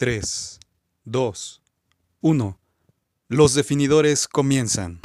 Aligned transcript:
3, 0.00 0.58
2, 1.04 1.62
1. 2.22 2.58
Los 3.28 3.52
definidores 3.52 4.28
comienzan. 4.28 4.98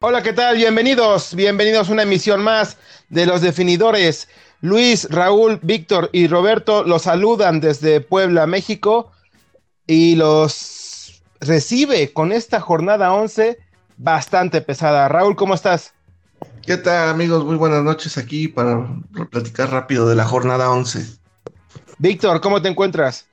Hola, 0.00 0.24
¿qué 0.24 0.32
tal? 0.32 0.56
Bienvenidos, 0.56 1.36
bienvenidos 1.36 1.88
a 1.88 1.92
una 1.92 2.02
emisión 2.02 2.42
más 2.42 2.78
de 3.10 3.26
los 3.26 3.40
definidores. 3.40 4.28
Luis, 4.60 5.08
Raúl, 5.08 5.60
Víctor 5.62 6.10
y 6.12 6.26
Roberto 6.26 6.82
los 6.82 7.02
saludan 7.02 7.60
desde 7.60 8.00
Puebla, 8.00 8.48
México, 8.48 9.12
y 9.86 10.16
los 10.16 11.22
recibe 11.38 12.12
con 12.12 12.32
esta 12.32 12.60
jornada 12.60 13.12
11 13.12 13.67
bastante 13.98 14.60
pesada. 14.62 15.08
Raúl, 15.08 15.36
¿cómo 15.36 15.54
estás? 15.54 15.92
¿Qué 16.62 16.76
tal 16.76 17.10
amigos? 17.10 17.44
Muy 17.44 17.56
buenas 17.56 17.82
noches 17.82 18.16
aquí 18.16 18.48
para 18.48 18.86
platicar 19.30 19.70
rápido 19.70 20.08
de 20.08 20.14
la 20.14 20.24
jornada 20.24 20.70
11. 20.70 21.18
Víctor, 21.98 22.40
¿cómo 22.40 22.62
te 22.62 22.68
encuentras? 22.68 23.26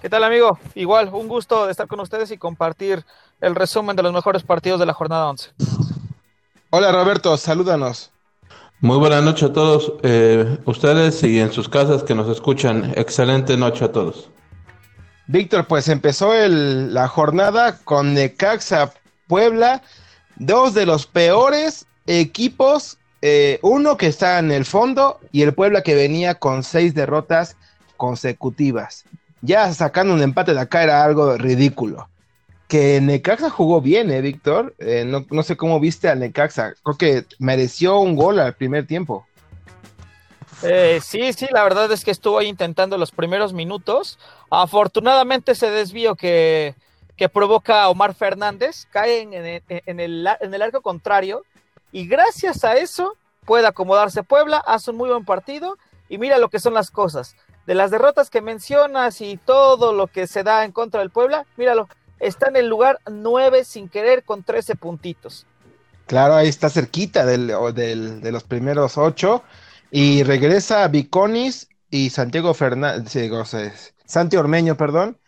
¿Qué 0.00 0.08
tal 0.08 0.24
amigo? 0.24 0.58
Igual, 0.74 1.10
un 1.12 1.28
gusto 1.28 1.66
de 1.66 1.70
estar 1.70 1.86
con 1.86 2.00
ustedes 2.00 2.30
y 2.30 2.38
compartir 2.38 3.04
el 3.40 3.54
resumen 3.54 3.94
de 3.94 4.02
los 4.02 4.12
mejores 4.12 4.42
partidos 4.42 4.80
de 4.80 4.86
la 4.86 4.94
jornada 4.94 5.28
11. 5.28 5.50
Hola 6.70 6.90
Roberto, 6.90 7.36
salúdanos. 7.36 8.10
Muy 8.80 8.98
buenas 8.98 9.22
noches 9.22 9.50
a 9.50 9.52
todos 9.52 9.92
eh, 10.02 10.58
ustedes 10.64 11.22
y 11.22 11.38
en 11.38 11.52
sus 11.52 11.68
casas 11.68 12.02
que 12.02 12.14
nos 12.14 12.28
escuchan. 12.28 12.92
Excelente 12.96 13.56
noche 13.56 13.84
a 13.84 13.92
todos. 13.92 14.30
Víctor, 15.28 15.66
pues 15.66 15.88
empezó 15.88 16.34
el, 16.34 16.92
la 16.92 17.06
jornada 17.06 17.78
con 17.84 18.14
Necaxa 18.14 18.92
Puebla, 19.32 19.80
dos 20.36 20.74
de 20.74 20.84
los 20.84 21.06
peores 21.06 21.86
equipos, 22.06 22.98
eh, 23.22 23.60
uno 23.62 23.96
que 23.96 24.06
está 24.06 24.38
en 24.38 24.52
el 24.52 24.66
fondo 24.66 25.20
y 25.32 25.40
el 25.40 25.54
Puebla 25.54 25.82
que 25.82 25.94
venía 25.94 26.34
con 26.34 26.62
seis 26.62 26.92
derrotas 26.94 27.56
consecutivas. 27.96 29.06
Ya 29.40 29.72
sacando 29.72 30.12
un 30.12 30.20
empate 30.20 30.52
de 30.52 30.60
acá 30.60 30.82
era 30.82 31.02
algo 31.02 31.38
ridículo. 31.38 32.10
Que 32.68 33.00
Necaxa 33.00 33.48
jugó 33.48 33.80
bien, 33.80 34.10
¿eh, 34.10 34.20
Víctor? 34.20 34.74
Eh, 34.78 35.04
no, 35.06 35.24
no, 35.30 35.42
sé 35.42 35.56
cómo 35.56 35.80
viste 35.80 36.10
a 36.10 36.14
Necaxa. 36.14 36.74
Creo 36.82 36.98
que 36.98 37.24
mereció 37.38 38.00
un 38.00 38.16
gol 38.16 38.38
al 38.38 38.54
primer 38.54 38.86
tiempo. 38.86 39.26
Eh, 40.62 41.00
sí, 41.02 41.32
sí, 41.32 41.46
la 41.50 41.62
verdad 41.62 41.90
es 41.90 42.04
que 42.04 42.10
estuvo 42.10 42.38
ahí 42.38 42.48
intentando 42.48 42.98
los 42.98 43.12
primeros 43.12 43.54
minutos. 43.54 44.18
Afortunadamente 44.50 45.52
ese 45.52 45.70
desvío 45.70 46.16
que, 46.16 46.74
que 47.22 47.28
provoca 47.28 47.88
Omar 47.88 48.14
Fernández 48.14 48.88
cae 48.90 49.20
en, 49.20 49.32
el, 50.00 50.28
en 50.40 50.54
el 50.54 50.60
arco 50.60 50.80
contrario 50.80 51.44
y 51.92 52.08
gracias 52.08 52.64
a 52.64 52.74
eso 52.74 53.16
puede 53.44 53.64
acomodarse 53.68 54.24
Puebla, 54.24 54.56
hace 54.66 54.90
un 54.90 54.96
muy 54.96 55.08
buen 55.08 55.24
partido 55.24 55.78
y 56.08 56.18
mira 56.18 56.38
lo 56.38 56.48
que 56.48 56.58
son 56.58 56.74
las 56.74 56.90
cosas. 56.90 57.36
De 57.64 57.76
las 57.76 57.92
derrotas 57.92 58.28
que 58.28 58.40
mencionas 58.40 59.20
y 59.20 59.36
todo 59.36 59.92
lo 59.92 60.08
que 60.08 60.26
se 60.26 60.42
da 60.42 60.64
en 60.64 60.72
contra 60.72 60.98
del 60.98 61.10
Puebla, 61.10 61.46
míralo, 61.56 61.88
está 62.18 62.48
en 62.48 62.56
el 62.56 62.66
lugar 62.66 62.98
9 63.08 63.64
sin 63.64 63.88
querer 63.88 64.24
con 64.24 64.42
13 64.42 64.74
puntitos. 64.74 65.46
Claro, 66.06 66.34
ahí 66.34 66.48
está 66.48 66.70
cerquita 66.70 67.24
del, 67.24 67.46
de 67.46 68.32
los 68.32 68.42
primeros 68.42 68.98
8 68.98 69.44
y 69.92 70.24
regresa 70.24 70.88
Viconis 70.88 71.68
y 71.88 72.10
Santiago 72.10 72.52
Fernández, 72.52 73.94
Santi 74.06 74.36
Ormeño, 74.36 74.76
perdón. 74.76 75.18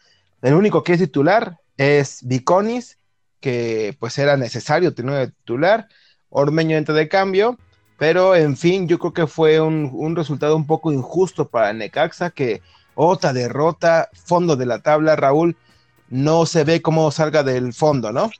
El 0.42 0.54
único 0.54 0.82
que 0.82 0.94
es 0.94 0.98
titular 0.98 1.60
es 1.76 2.20
Viconis, 2.22 2.98
que 3.40 3.96
pues 3.98 4.18
era 4.18 4.36
necesario 4.36 4.94
tener 4.94 5.32
titular. 5.32 5.88
Ormeño 6.30 6.76
entra 6.76 6.94
de 6.94 7.08
cambio, 7.08 7.58
pero 7.98 8.34
en 8.34 8.56
fin, 8.56 8.88
yo 8.88 8.98
creo 8.98 9.12
que 9.12 9.26
fue 9.26 9.60
un, 9.60 9.90
un, 9.92 10.16
resultado 10.16 10.56
un 10.56 10.66
poco 10.66 10.92
injusto 10.92 11.48
para 11.48 11.72
Necaxa, 11.72 12.30
que 12.30 12.62
otra 12.94 13.32
derrota, 13.32 14.08
fondo 14.12 14.56
de 14.56 14.66
la 14.66 14.80
tabla, 14.80 15.16
Raúl, 15.16 15.56
no 16.08 16.46
se 16.46 16.64
ve 16.64 16.82
cómo 16.82 17.10
salga 17.10 17.42
del 17.42 17.72
fondo, 17.72 18.12
¿no? 18.12 18.30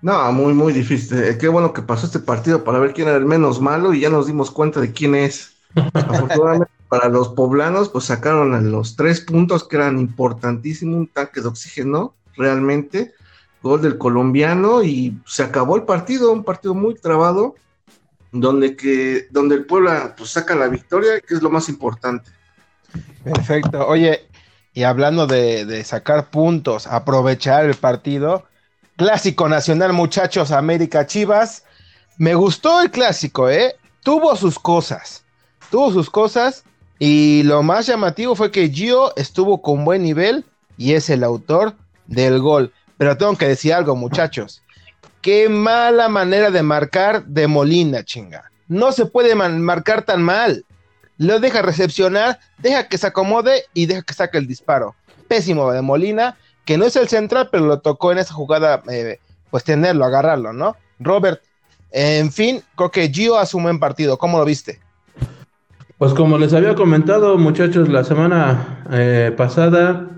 No, 0.00 0.32
muy, 0.32 0.54
muy 0.54 0.72
difícil. 0.72 1.36
Qué 1.38 1.48
bueno 1.48 1.72
que 1.72 1.82
pasó 1.82 2.06
este 2.06 2.20
partido 2.20 2.62
para 2.62 2.78
ver 2.78 2.92
quién 2.92 3.08
era 3.08 3.16
el 3.16 3.24
menos 3.24 3.60
malo 3.60 3.92
y 3.92 4.00
ya 4.00 4.10
nos 4.10 4.26
dimos 4.26 4.50
cuenta 4.50 4.80
de 4.80 4.92
quién 4.92 5.14
es. 5.14 5.56
Afortunadamente 5.92 6.72
para 6.88 7.08
los 7.08 7.28
poblanos, 7.28 7.90
pues 7.90 8.06
sacaron 8.06 8.54
a 8.54 8.60
los 8.60 8.96
tres 8.96 9.20
puntos 9.20 9.64
que 9.64 9.76
eran 9.76 9.98
importantísimos, 9.98 10.96
un 10.96 11.06
tanque 11.06 11.40
de 11.40 11.48
oxígeno, 11.48 12.14
realmente 12.38 13.12
gol 13.62 13.82
del 13.82 13.98
colombiano 13.98 14.82
y 14.82 15.20
se 15.26 15.42
acabó 15.42 15.76
el 15.76 15.82
partido, 15.82 16.32
un 16.32 16.44
partido 16.44 16.74
muy 16.74 16.94
trabado, 16.94 17.56
donde 18.32 18.76
que 18.76 19.26
donde 19.30 19.56
el 19.56 19.66
Puebla 19.66 20.14
pues 20.16 20.30
saca 20.30 20.54
la 20.54 20.68
victoria, 20.68 21.20
que 21.20 21.34
es 21.34 21.42
lo 21.42 21.50
más 21.50 21.68
importante. 21.68 22.30
Perfecto. 23.24 23.86
Oye, 23.86 24.28
y 24.72 24.84
hablando 24.84 25.26
de, 25.26 25.64
de 25.64 25.82
sacar 25.84 26.30
puntos, 26.30 26.86
aprovechar 26.86 27.64
el 27.64 27.74
partido, 27.74 28.44
clásico 28.96 29.48
nacional, 29.48 29.92
muchachos, 29.92 30.52
América 30.52 31.06
Chivas. 31.06 31.64
Me 32.16 32.34
gustó 32.34 32.80
el 32.80 32.90
clásico, 32.90 33.48
¿eh? 33.48 33.76
Tuvo 34.02 34.34
sus 34.36 34.58
cosas, 34.58 35.24
tuvo 35.70 35.92
sus 35.92 36.10
cosas, 36.10 36.64
y 36.98 37.42
lo 37.44 37.62
más 37.62 37.86
llamativo 37.86 38.34
fue 38.34 38.50
que 38.50 38.68
Gio 38.68 39.16
estuvo 39.16 39.62
con 39.62 39.84
buen 39.84 40.02
nivel 40.02 40.44
y 40.76 40.94
es 40.94 41.10
el 41.10 41.22
autor 41.22 41.74
del 42.08 42.40
gol. 42.40 42.72
Pero 42.96 43.16
tengo 43.16 43.36
que 43.36 43.46
decir 43.46 43.72
algo, 43.72 43.94
muchachos. 43.94 44.62
Qué 45.22 45.48
mala 45.48 46.08
manera 46.08 46.50
de 46.50 46.62
marcar 46.62 47.24
de 47.24 47.46
Molina, 47.46 48.02
chinga. 48.04 48.50
No 48.66 48.90
se 48.92 49.06
puede 49.06 49.34
marcar 49.34 50.02
tan 50.02 50.22
mal. 50.22 50.64
Lo 51.16 51.40
deja 51.40 51.62
recepcionar, 51.62 52.38
deja 52.58 52.88
que 52.88 52.98
se 52.98 53.06
acomode 53.06 53.64
y 53.74 53.86
deja 53.86 54.02
que 54.02 54.14
saque 54.14 54.38
el 54.38 54.46
disparo. 54.46 54.94
Pésimo 55.28 55.70
de 55.72 55.82
Molina, 55.82 56.36
que 56.64 56.78
no 56.78 56.84
es 56.84 56.96
el 56.96 57.08
central, 57.08 57.48
pero 57.50 57.66
lo 57.66 57.80
tocó 57.80 58.12
en 58.12 58.18
esa 58.18 58.34
jugada, 58.34 58.82
eh, 58.90 59.20
pues 59.50 59.64
tenerlo, 59.64 60.04
agarrarlo, 60.04 60.52
¿no? 60.52 60.76
Robert, 60.98 61.42
en 61.90 62.30
fin, 62.30 62.62
creo 62.76 62.90
que 62.90 63.08
Gio 63.08 63.36
un 63.54 63.62
buen 63.62 63.80
partido. 63.80 64.18
¿Cómo 64.18 64.38
lo 64.38 64.44
viste? 64.44 64.80
Pues 65.96 66.14
como 66.14 66.38
les 66.38 66.52
había 66.52 66.74
comentado, 66.74 67.36
muchachos, 67.38 67.88
la 67.88 68.04
semana 68.04 68.84
eh, 68.92 69.34
pasada 69.36 70.17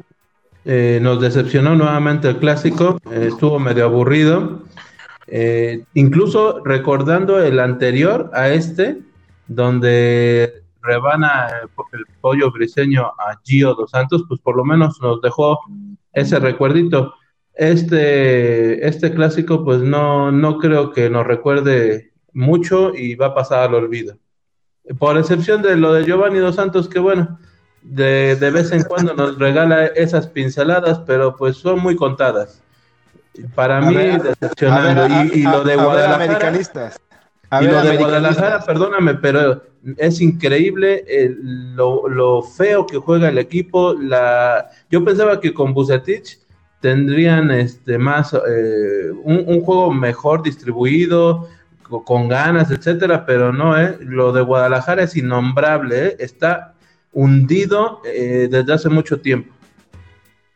eh, 0.65 0.98
nos 1.00 1.21
decepcionó 1.21 1.75
nuevamente 1.75 2.28
el 2.28 2.38
clásico, 2.38 2.98
eh, 3.10 3.28
estuvo 3.28 3.59
medio 3.59 3.84
aburrido. 3.84 4.62
Eh, 5.26 5.84
incluso 5.94 6.62
recordando 6.65 7.43
el 7.43 7.60
anterior 7.60 8.31
a 8.34 8.48
este, 8.48 9.00
donde 9.47 10.65
rebana 10.82 11.49
el, 11.93 12.04
pollo 12.20 12.50
briseño 12.50 13.06
a 13.06 13.38
Gio 13.44 13.75
dos 13.75 13.91
Santos, 13.91 14.25
pues 14.28 14.41
por 14.41 14.56
lo 14.56 14.65
menos 14.65 15.00
nos 15.00 15.20
dejó 15.20 15.60
ese 16.12 16.38
recuerdito. 16.38 17.15
Este, 17.54 18.87
este 18.87 19.12
clásico, 19.12 19.65
pues 19.65 19.81
no, 19.81 20.32
no 20.32 20.59
creo 20.59 20.93
que 20.93 21.10
nos 21.10 21.26
recuerde 21.26 22.12
mucho 22.32 22.94
y 22.94 23.15
va 23.15 23.26
a 23.26 23.34
pasar 23.34 23.69
al 23.69 23.75
olvido. 23.75 24.16
Por 24.99 25.16
excepción 25.19 25.62
de 25.62 25.76
lo 25.76 25.93
de 25.93 26.04
Giovanni 26.04 26.38
dos 26.38 26.56
Santos, 26.56 26.88
que 26.88 26.99
bueno, 26.99 27.38
de, 27.82 28.36
de, 28.36 28.50
vez 28.50 28.72
en 28.72 28.82
cuando 28.82 29.14
nos 29.14 29.38
regala 29.38 29.86
esas 29.86 30.26
pinceladas, 30.26 31.00
pero 31.06 31.36
pues 31.36 31.56
son 31.56 31.80
muy 31.80 31.96
contadas. 31.96 32.62
Para 33.54 33.78
a 33.78 33.80
mí, 33.80 33.94
ver, 33.94 34.22
decepcionando. 34.22 35.02
A 35.02 35.08
ver, 35.08 35.12
a, 35.12 35.24
y, 35.24 35.41
y, 35.41 35.42
lo 35.42 35.64
de 35.64 35.76
Guadalajara. 35.76 36.14
americanistas. 36.14 37.00
y 37.60 37.64
lo 37.64 37.82
de 37.82 37.96
Guadalajara, 37.96 38.64
perdóname, 38.64 39.14
pero 39.14 39.62
es 39.96 40.20
increíble 40.20 41.04
el, 41.08 41.74
lo, 41.74 42.08
lo, 42.08 42.42
feo 42.42 42.86
que 42.86 42.98
juega 42.98 43.28
el 43.28 43.38
equipo. 43.38 43.94
La, 43.94 44.70
yo 44.90 45.04
pensaba 45.04 45.40
que 45.40 45.54
con 45.54 45.72
Bucetich 45.72 46.38
tendrían 46.80 47.50
este 47.50 47.98
más 47.98 48.34
eh, 48.34 49.10
un, 49.22 49.44
un, 49.46 49.62
juego 49.62 49.92
mejor 49.92 50.42
distribuido, 50.42 51.48
con 52.05 52.28
ganas, 52.28 52.70
etcétera, 52.70 53.26
pero 53.26 53.52
no, 53.52 53.78
eh. 53.78 53.96
Lo 54.00 54.32
de 54.32 54.43
Guadalajara 54.43 55.02
es 55.02 55.16
innombrable, 55.16 56.06
eh. 56.06 56.16
está 56.20 56.75
hundido 57.12 58.00
eh, 58.04 58.48
desde 58.50 58.72
hace 58.72 58.88
mucho 58.88 59.20
tiempo. 59.20 59.52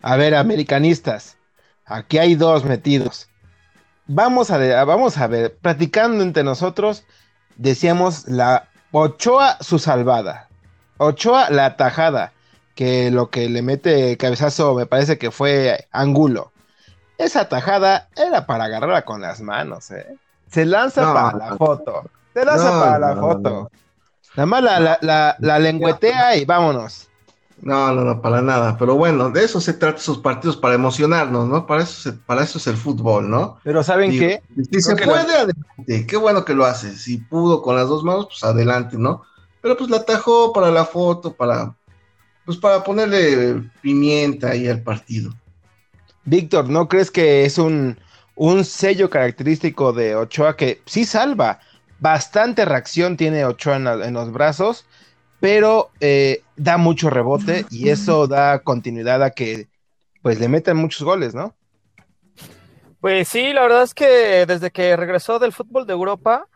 A 0.03 0.17
ver, 0.17 0.35
americanistas, 0.35 1.37
aquí 1.87 2.19
hay 2.19 2.35
dos 2.35 2.65
metidos. 2.65 3.29
Vamos 4.07 4.51
a, 4.51 4.59
ver, 4.59 4.85
vamos 4.85 5.17
a 5.17 5.27
ver, 5.27 5.57
platicando 5.57 6.23
entre 6.23 6.45
nosotros, 6.45 7.05
decíamos 7.57 8.29
la 8.29 8.69
Ochoa 8.93 9.57
su 9.61 9.79
salvada, 9.79 10.49
Ochoa 10.99 11.49
la 11.51 11.77
tajada, 11.77 12.33
que 12.75 13.11
lo 13.11 13.31
que 13.31 13.49
le 13.49 13.63
mete 13.63 14.17
cabezazo 14.19 14.75
me 14.75 14.87
parece 14.87 15.17
que 15.17 15.31
fue 15.31 15.89
Angulo. 15.91 16.53
Esa 17.17 17.49
tajada 17.49 18.09
era 18.15 18.45
para 18.47 18.65
agarrarla 18.65 19.03
con 19.03 19.21
las 19.21 19.41
manos, 19.41 19.91
¿eh? 19.91 20.17
Se 20.51 20.67
lanza 20.67 21.03
no, 21.03 21.15
para 21.15 21.39
la 21.39 21.57
foto, 21.57 22.11
se 22.35 22.45
lanza 22.45 22.73
no, 22.73 22.81
para 22.81 22.99
la 22.99 23.17
foto. 23.17 23.71
Nada 24.37 24.47
más 24.47 24.63
la, 24.63 24.81
la, 24.81 24.99
la, 25.03 25.37
la 25.41 25.59
lengüetea 25.59 26.37
y 26.37 26.45
vámonos. 26.45 27.09
No, 27.63 27.93
no, 27.95 28.03
no, 28.05 28.21
para 28.21 28.43
nada. 28.43 28.77
Pero 28.77 28.97
bueno, 28.97 29.31
de 29.31 29.45
eso 29.45 29.61
se 29.61 29.75
trata 29.75 29.99
esos 29.99 30.19
partidos, 30.19 30.57
para 30.57 30.75
emocionarnos, 30.75 31.49
¿no? 31.49 31.67
Para 31.67 31.85
eso, 31.85 32.11
se- 32.11 32.13
para 32.19 32.43
eso 32.43 32.59
es 32.59 32.67
el 32.67 32.77
fútbol, 32.77 33.31
¿no? 33.31 33.59
Pero 33.63 33.83
¿saben 33.83 34.11
qué? 34.11 34.43
Si 34.71 34.81
se 34.83 34.97
que 34.97 35.05
puede, 35.05 35.35
adelante. 35.35 36.07
Qué 36.07 36.17
bueno 36.17 36.45
que 36.45 36.55
lo 36.55 36.65
hace. 36.65 36.97
Si 36.97 37.19
pudo 37.19 37.63
con 37.63 37.77
las 37.77 37.89
dos 37.89 38.03
manos, 38.05 38.27
pues 38.27 38.43
adelante, 38.43 38.97
¿no? 38.99 39.23
Pero 39.61 39.77
pues 39.77 39.89
la 39.89 39.99
atajó 39.99 40.53
para 40.53 40.71
la 40.71 40.85
foto, 40.85 41.35
para, 41.37 41.75
pues 42.45 42.59
para 42.59 42.83
ponerle 42.85 43.63
pimienta 43.83 44.51
ahí 44.51 44.69
al 44.69 44.83
partido. 44.83 45.33
Víctor, 46.25 46.69
¿no 46.69 46.89
crees 46.89 47.11
que 47.11 47.45
es 47.45 47.59
un, 47.59 47.99
un 48.35 48.65
sello 48.65 49.11
característico 49.11 49.93
de 49.93 50.17
Ochoa 50.17 50.57
que 50.57 50.83
sí 50.87 51.05
salva? 51.05 51.61
Bastante 52.05 52.67
reacción 52.67 53.17
tiene 53.17 53.47
Ochoa 53.47 53.77
en, 53.77 53.87
en 53.87 54.13
los 54.13 54.31
brazos, 54.31 54.85
pero 55.41 55.89
eh, 56.01 56.43
da 56.55 56.77
mucho 56.77 57.09
rebote 57.09 57.65
y 57.71 57.89
eso 57.89 58.27
da 58.27 58.59
continuidad 58.59 59.23
a 59.23 59.31
que 59.31 59.69
pues 60.21 60.39
le 60.39 60.49
metan 60.49 60.77
muchos 60.77 61.03
goles, 61.03 61.35
¿no? 61.35 61.55
Pues 63.01 63.27
sí, 63.29 63.55
la 63.55 63.63
verdad 63.63 63.85
es 63.85 63.95
que 63.95 64.45
desde 64.45 64.71
que 64.71 64.95
regresó 64.99 65.39
del 65.39 65.55
fútbol 65.55 65.87
de 65.87 65.95
Europa, 65.95 66.47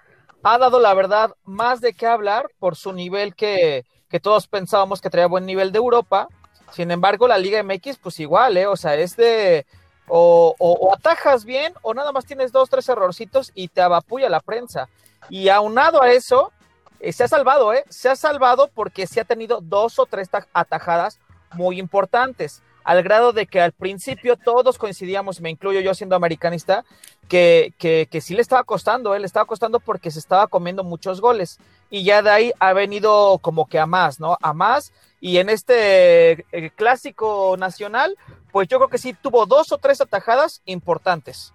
ha 0.42 0.58
dado 0.58 0.80
la 0.80 0.92
verdad 0.92 1.34
más 1.44 1.80
de 1.80 1.94
qué 1.94 2.06
hablar 2.06 2.50
por 2.58 2.76
su 2.76 2.92
nivel 2.92 3.34
que, 3.34 3.86
que 4.10 4.20
todos 4.20 4.48
pensábamos 4.48 5.00
que 5.00 5.08
traía 5.08 5.28
buen 5.28 5.46
nivel 5.46 5.72
de 5.72 5.78
Europa. 5.78 6.28
Sin 6.72 6.90
embargo, 6.90 7.26
la 7.26 7.38
Liga 7.38 7.58
MX, 7.60 7.96
pues 7.96 8.20
igual, 8.20 8.58
¿eh? 8.58 8.66
O 8.66 8.76
sea, 8.76 8.96
es 8.96 9.16
de 9.16 9.64
o, 10.08 10.54
o- 10.58 10.72
o 10.74 10.94
atajas 10.94 11.46
bien 11.46 11.72
o 11.80 11.94
nada 11.94 12.12
más 12.12 12.26
tienes 12.26 12.52
dos, 12.52 12.68
tres 12.68 12.86
errorcitos 12.90 13.50
y 13.54 13.68
te 13.68 13.80
abapulla 13.80 14.28
la 14.28 14.40
prensa. 14.40 14.90
Y 15.30 15.48
aunado 15.48 16.02
a 16.02 16.10
eso, 16.10 16.52
eh, 17.00 17.12
se 17.12 17.24
ha 17.24 17.28
salvado, 17.28 17.72
¿eh? 17.72 17.84
Se 17.88 18.08
ha 18.08 18.16
salvado 18.16 18.70
porque 18.74 19.06
se 19.06 19.20
ha 19.20 19.24
tenido 19.24 19.60
dos 19.60 19.98
o 19.98 20.06
tres 20.06 20.28
ta- 20.28 20.46
atajadas 20.52 21.18
muy 21.52 21.78
importantes, 21.78 22.62
al 22.84 23.02
grado 23.02 23.32
de 23.32 23.46
que 23.46 23.60
al 23.60 23.72
principio 23.72 24.36
todos 24.36 24.78
coincidíamos, 24.78 25.40
me 25.42 25.50
incluyo 25.50 25.80
yo 25.80 25.92
siendo 25.94 26.16
americanista, 26.16 26.84
que, 27.28 27.74
que, 27.78 28.08
que 28.10 28.20
sí 28.22 28.34
le 28.34 28.40
estaba 28.40 28.64
costando, 28.64 29.14
¿eh? 29.14 29.20
le 29.20 29.26
estaba 29.26 29.44
costando 29.44 29.78
porque 29.78 30.10
se 30.10 30.18
estaba 30.18 30.46
comiendo 30.46 30.84
muchos 30.84 31.20
goles. 31.20 31.58
Y 31.90 32.04
ya 32.04 32.22
de 32.22 32.30
ahí 32.30 32.52
ha 32.58 32.72
venido 32.72 33.38
como 33.38 33.66
que 33.66 33.78
a 33.78 33.84
más, 33.86 34.20
¿no? 34.20 34.38
A 34.40 34.54
más. 34.54 34.92
Y 35.20 35.36
en 35.38 35.50
este 35.50 36.46
eh, 36.52 36.70
clásico 36.74 37.56
nacional, 37.58 38.16
pues 38.52 38.68
yo 38.68 38.78
creo 38.78 38.88
que 38.88 38.98
sí 38.98 39.12
tuvo 39.12 39.44
dos 39.44 39.70
o 39.72 39.78
tres 39.78 40.00
atajadas 40.00 40.62
importantes. 40.64 41.52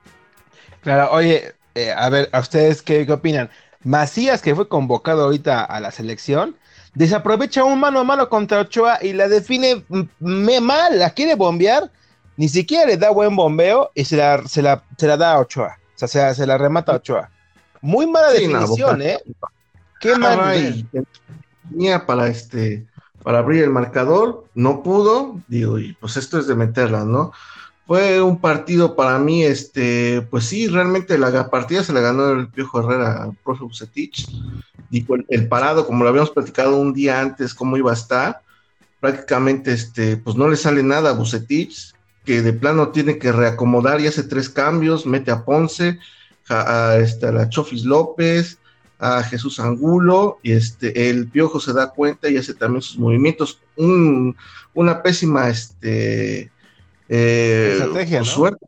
Claro, 0.81 1.12
oye, 1.13 1.56
eh, 1.75 1.91
a 1.91 2.09
ver, 2.09 2.29
¿a 2.33 2.39
ustedes 2.39 2.81
qué, 2.81 3.05
qué 3.05 3.13
opinan? 3.13 3.49
Macías, 3.83 4.41
que 4.41 4.55
fue 4.55 4.67
convocado 4.69 5.23
ahorita 5.23 5.63
a 5.63 5.79
la 5.81 5.91
selección, 5.91 6.57
desaprovecha 6.93 7.63
un 7.65 7.79
mano 7.79 7.99
a 7.99 8.03
mano 8.03 8.29
contra 8.29 8.61
Ochoa 8.61 8.99
y 9.01 9.13
la 9.13 9.27
define 9.27 9.85
mm, 9.89 10.01
me- 10.19 10.61
mal, 10.61 10.99
la 10.99 11.11
quiere 11.11 11.35
bombear, 11.35 11.91
ni 12.37 12.47
siquiera 12.49 12.85
le 12.85 12.97
da 12.97 13.09
buen 13.11 13.35
bombeo 13.35 13.91
y 13.95 14.05
se 14.05 14.17
la, 14.17 14.43
se 14.47 14.61
la, 14.61 14.85
se 14.97 15.07
la 15.07 15.17
da 15.17 15.33
a 15.33 15.39
Ochoa, 15.39 15.79
o 15.81 15.97
sea, 15.97 16.07
se, 16.07 16.19
la- 16.19 16.33
se 16.35 16.47
la 16.47 16.57
remata 16.57 16.93
a 16.93 16.95
Ochoa. 16.97 17.31
Muy 17.81 18.07
mala 18.07 18.29
Sí, 18.31 18.31
definición, 18.31 19.01
¿eh? 19.01 19.19
Qué 19.99 20.15
mal 20.15 20.43
nivel. 20.43 20.75
y 20.83 20.89
tenía 21.69 22.05
para 22.05 22.27
este 22.27 22.87
para 23.23 23.39
abrir 23.39 23.63
el 23.63 23.69
marcador, 23.71 24.49
no 24.53 24.83
pudo, 24.83 25.43
digo, 25.47 25.79
y 25.79 25.93
pues 25.95 26.17
esto 26.17 26.39
es 26.39 26.47
de 26.47 26.55
meterla, 26.55 27.05
¿no? 27.05 27.31
Fue 27.85 28.21
un 28.21 28.39
partido 28.39 28.95
para 28.95 29.19
mí, 29.19 29.44
este, 29.44 30.21
pues 30.30 30.45
sí, 30.45 30.68
realmente 30.68 31.18
la 31.18 31.50
partida 31.50 31.83
se 31.83 31.91
la 31.91 32.00
ganó 32.00 32.31
el 32.31 32.47
Piojo 32.47 32.80
Herrera 32.80 33.24
al 33.24 33.35
profe 33.44 33.63
Bucetich. 33.63 34.30
Dijo 34.89 35.15
el, 35.15 35.25
el 35.30 35.47
parado, 35.47 35.85
como 35.85 36.03
lo 36.03 36.09
habíamos 36.09 36.31
platicado 36.31 36.77
un 36.77 36.94
día 36.94 37.19
antes, 37.19 37.53
cómo 37.53 37.75
iba 37.75 37.91
a 37.91 37.95
estar, 37.95 38.41
prácticamente, 39.01 39.74
este, 39.74 40.15
pues 40.15 40.38
no 40.38 40.47
le 40.47 40.56
sale 40.56 40.81
nada 40.81 41.09
a 41.09 41.13
Bucetich, 41.13 41.94
que 42.24 42.41
de 42.41 42.53
plano 42.53 42.89
tiene 42.89 43.18
que 43.18 43.33
reacomodar 43.33 44.00
y 44.00 44.07
hace 44.07 44.24
tres 44.24 44.47
cambios, 44.47 45.06
mete 45.06 45.31
a 45.31 45.44
Ponce, 45.44 46.00
a, 46.47 46.91
a, 46.91 46.97
este, 47.00 47.27
a 47.27 47.31
la 47.33 47.50
Chofis 47.50 47.83
López, 47.83 48.59
a 49.03 49.21
Jesús 49.24 49.59
Angulo 49.59 50.39
y 50.44 50.53
este 50.53 51.09
el 51.09 51.27
Piojo 51.27 51.59
se 51.59 51.74
da 51.74 51.89
cuenta 51.89 52.29
y 52.29 52.38
hace 52.38 52.53
también 52.53 52.81
sus 52.81 52.97
movimientos 52.97 53.59
un, 53.75 54.33
una 54.74 55.03
pésima 55.03 55.50
este 55.50 56.52
eh, 57.13 57.77
Estrategia, 57.80 58.19
¿no? 58.19 58.25
suerte 58.25 58.65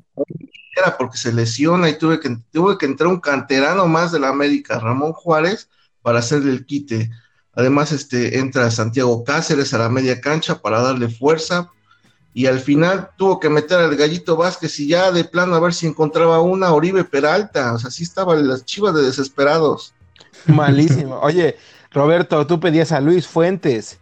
era 0.76 0.98
porque 0.98 1.18
se 1.18 1.32
lesiona 1.32 1.90
y 1.90 1.98
tuve 1.98 2.20
que 2.20 2.38
tuve 2.52 2.78
que 2.78 2.86
entrar 2.86 3.08
un 3.08 3.20
canterano 3.20 3.88
más 3.88 4.12
de 4.12 4.20
la 4.20 4.30
América 4.30 4.80
Ramón 4.80 5.14
Juárez 5.14 5.70
para 6.02 6.20
hacerle 6.20 6.52
el 6.52 6.66
quite 6.66 7.10
además 7.54 7.92
este 7.92 8.40
entra 8.40 8.70
Santiago 8.72 9.24
Cáceres 9.24 9.74
a 9.74 9.78
la 9.78 9.90
media 9.90 10.20
cancha 10.20 10.62
para 10.62 10.82
darle 10.82 11.08
fuerza 11.08 11.72
y 12.34 12.48
al 12.48 12.60
final 12.60 13.12
tuvo 13.18 13.40
que 13.40 13.50
meter 13.50 13.80
al 13.80 13.96
Gallito 13.96 14.36
Vázquez 14.36 14.78
y 14.82 14.88
ya 14.90 15.12
de 15.14 15.24
plano 15.24 15.56
a 15.56 15.62
ver 15.62 15.74
si 15.74 15.88
encontraba 15.88 16.42
una 16.42 16.74
Oribe 16.74 17.06
Peralta 17.06 17.74
o 17.74 17.80
sea 17.80 17.88
así 17.88 18.04
estaban 18.04 18.46
las 18.48 18.66
chivas 18.66 18.94
de 18.94 19.04
desesperados 19.04 19.94
Malísimo. 20.48 21.20
Oye, 21.22 21.58
Roberto, 21.92 22.46
tú 22.48 22.60
pedías 22.60 22.92
a 22.92 23.02
Luis 23.02 23.28
Fuentes 23.28 24.00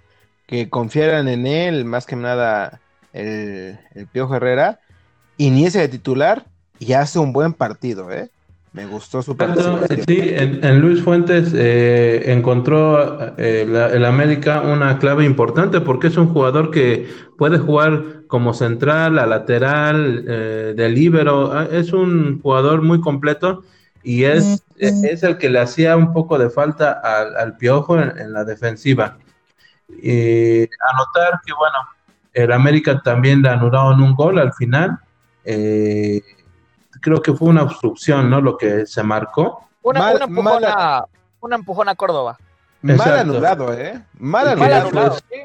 que 0.47 0.69
confiaran 0.69 1.27
en 1.27 1.47
él, 1.47 1.85
más 1.85 2.05
que 2.05 2.15
nada 2.15 2.81
el, 3.13 3.79
el 3.93 4.07
Piojo 4.07 4.35
Herrera, 4.35 4.79
inicia 5.37 5.81
de 5.81 5.87
titular 5.89 6.45
y 6.79 6.93
hace 6.93 7.19
un 7.19 7.33
buen 7.33 7.53
partido, 7.53 8.11
¿eh? 8.11 8.29
Me 8.73 8.87
gustó 8.87 9.21
su 9.21 9.37
participación. 9.37 10.05
sí, 10.07 10.19
en, 10.19 10.63
en 10.65 10.79
Luis 10.81 11.03
Fuentes 11.03 11.53
eh, 11.55 12.31
encontró 12.33 13.37
eh, 13.37 13.65
la- 13.69 13.89
el 13.89 14.03
América 14.03 14.61
una 14.61 14.97
clave 14.97 15.25
importante 15.25 15.79
porque 15.79 16.07
es 16.07 16.17
un 16.17 16.33
jugador 16.33 16.71
que 16.71 17.07
puede 17.37 17.59
jugar 17.59 18.23
como 18.27 18.55
central, 18.55 19.19
a 19.19 19.27
lateral, 19.27 20.25
eh, 20.27 20.73
de 20.75 20.89
líbero, 20.89 21.53
ah, 21.53 21.67
es 21.71 21.93
un 21.93 22.41
jugador 22.41 22.81
muy 22.81 22.99
completo 22.99 23.63
y 24.01 24.23
es, 24.23 24.63
eh, 24.79 24.91
es 25.03 25.21
el 25.21 25.37
que 25.37 25.49
le 25.51 25.59
hacía 25.59 25.95
un 25.95 26.11
poco 26.11 26.39
de 26.39 26.49
falta 26.49 26.93
al, 26.93 27.35
al 27.37 27.57
Piojo 27.57 27.99
en, 27.99 28.17
en 28.17 28.33
la 28.33 28.43
defensiva. 28.43 29.19
Y 30.01 30.61
anotar 30.63 31.39
que, 31.45 31.53
bueno, 31.53 31.77
el 32.33 32.51
América 32.51 33.01
también 33.03 33.41
le 33.41 33.49
anularon 33.49 34.01
un 34.01 34.15
gol 34.15 34.39
al 34.39 34.53
final. 34.53 34.99
eh, 35.45 36.21
creo 37.01 37.21
que 37.21 37.33
fue 37.33 37.49
una 37.49 37.63
obstrucción, 37.63 38.29
¿no? 38.29 38.39
Lo 38.39 38.57
que 38.57 38.85
se 38.85 39.03
marcó. 39.03 39.67
Una, 39.81 39.99
Mal- 39.99 40.15
una 40.15 40.25
empujona, 40.25 41.03
una 41.41 41.55
empujona 41.57 41.91
a 41.91 41.95
Córdoba. 41.95 42.37
Mal 42.81 43.19
anulado, 43.19 43.73
¿eh? 43.73 44.01
Mal 44.19 44.47
anulado. 44.47 44.73
después- 44.85 44.95
anulado, 45.05 45.17
sí. 45.29 45.41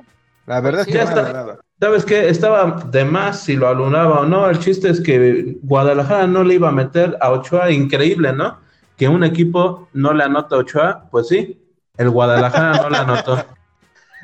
La 0.47 0.61
verdad 0.61 0.81
es 0.83 0.87
que 0.87 0.93
ya 0.95 1.05
mal 1.05 1.09
está. 1.19 1.25
anulado. 1.31 1.61
¿Sabes 1.81 2.05
qué? 2.05 2.29
Estaba 2.29 2.81
de 2.91 3.05
más 3.05 3.41
si 3.41 3.57
lo 3.57 3.69
alunaba 3.69 4.21
o 4.21 4.27
no. 4.27 4.49
El 4.49 4.59
chiste 4.61 4.89
es 4.89 5.01
que 5.01 5.57
Guadalajara 5.63 6.27
no 6.27 6.43
le 6.45 6.55
iba 6.55 6.69
a 6.69 6.73
meter 6.73 7.17
a 7.21 7.31
Ochoa. 7.33 7.71
Increíble, 7.71 8.33
¿no? 8.33 8.59
Que 8.97 9.09
un 9.09 9.23
equipo 9.25 9.89
no 9.93 10.13
le 10.13 10.25
anota 10.25 10.57
a 10.57 10.59
Ochoa. 10.59 11.05
Pues 11.11 11.29
sí, 11.29 11.61
el 11.97 12.11
Guadalajara 12.11 12.83
no 12.83 12.91
le 12.91 12.97
anotó. 12.99 13.37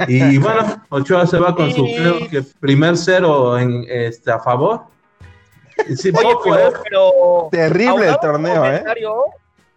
Y 0.09 0.39
bueno, 0.39 0.83
Ochoa 0.89 1.27
se 1.27 1.39
va 1.39 1.55
con 1.55 1.73
su, 1.73 1.85
creo 1.85 2.29
que 2.29 2.43
primer 2.61 2.97
cero 2.97 3.59
en, 3.59 3.85
este, 3.89 4.33
a 4.33 4.39
favor. 4.39 4.87
Y 5.89 5.97
Sí, 5.97 6.11
Oye, 6.15 6.33
poco, 6.35 6.43
pero, 6.45 6.69
¿eh? 6.69 6.73
pero 6.83 7.49
Terrible 7.51 8.09
el 8.09 8.19
torneo, 8.21 8.65
¿eh? 8.65 8.85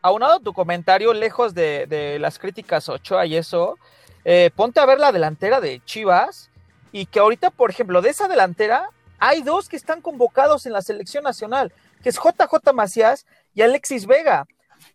Aunado 0.02 0.40
tu 0.40 0.54
comentario, 0.54 1.14
lejos 1.14 1.54
de, 1.54 1.86
de 1.88 2.20
las 2.20 2.40
críticas 2.40 2.88
Ochoa 2.88 3.26
y 3.26 3.36
eso, 3.36 3.78
eh, 4.24 4.52
ponte 4.56 4.80
a 4.80 4.86
ver 4.86 5.00
la 5.00 5.12
delantera 5.12 5.60
de 5.60 5.82
Chivas 5.86 6.50
y 6.92 7.06
que 7.06 7.20
ahorita, 7.20 7.50
por 7.50 7.70
ejemplo, 7.70 8.02
de 8.02 8.10
esa 8.10 8.28
delantera 8.28 8.90
hay 9.20 9.42
dos 9.42 9.70
que 9.70 9.76
están 9.76 10.02
convocados 10.02 10.66
en 10.66 10.74
la 10.74 10.82
selección 10.82 11.24
nacional, 11.24 11.72
que 12.04 12.10
es 12.10 12.16
JJ 12.18 12.74
Macías 12.74 13.26
y 13.54 13.62
Alexis 13.62 14.06
Vega. 14.06 14.46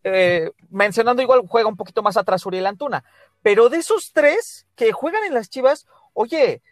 Eh, 0.05 0.51
mencionando 0.71 1.23
igual, 1.23 1.43
juega 1.49 1.69
un 1.69 1.77
poquito 1.77 2.03
más 2.03 2.17
atrás 2.17 2.45
Uriel 2.47 2.67
Antuna. 2.67 3.05
Pero 3.43 3.69
de 3.69 3.79
esos 3.79 4.13
tres 4.13 4.67
que 4.77 4.93
juegan 4.93 5.25
en 5.25 5.35
las 5.35 5.51
Chivas, 5.51 5.87
oye, 6.15 6.63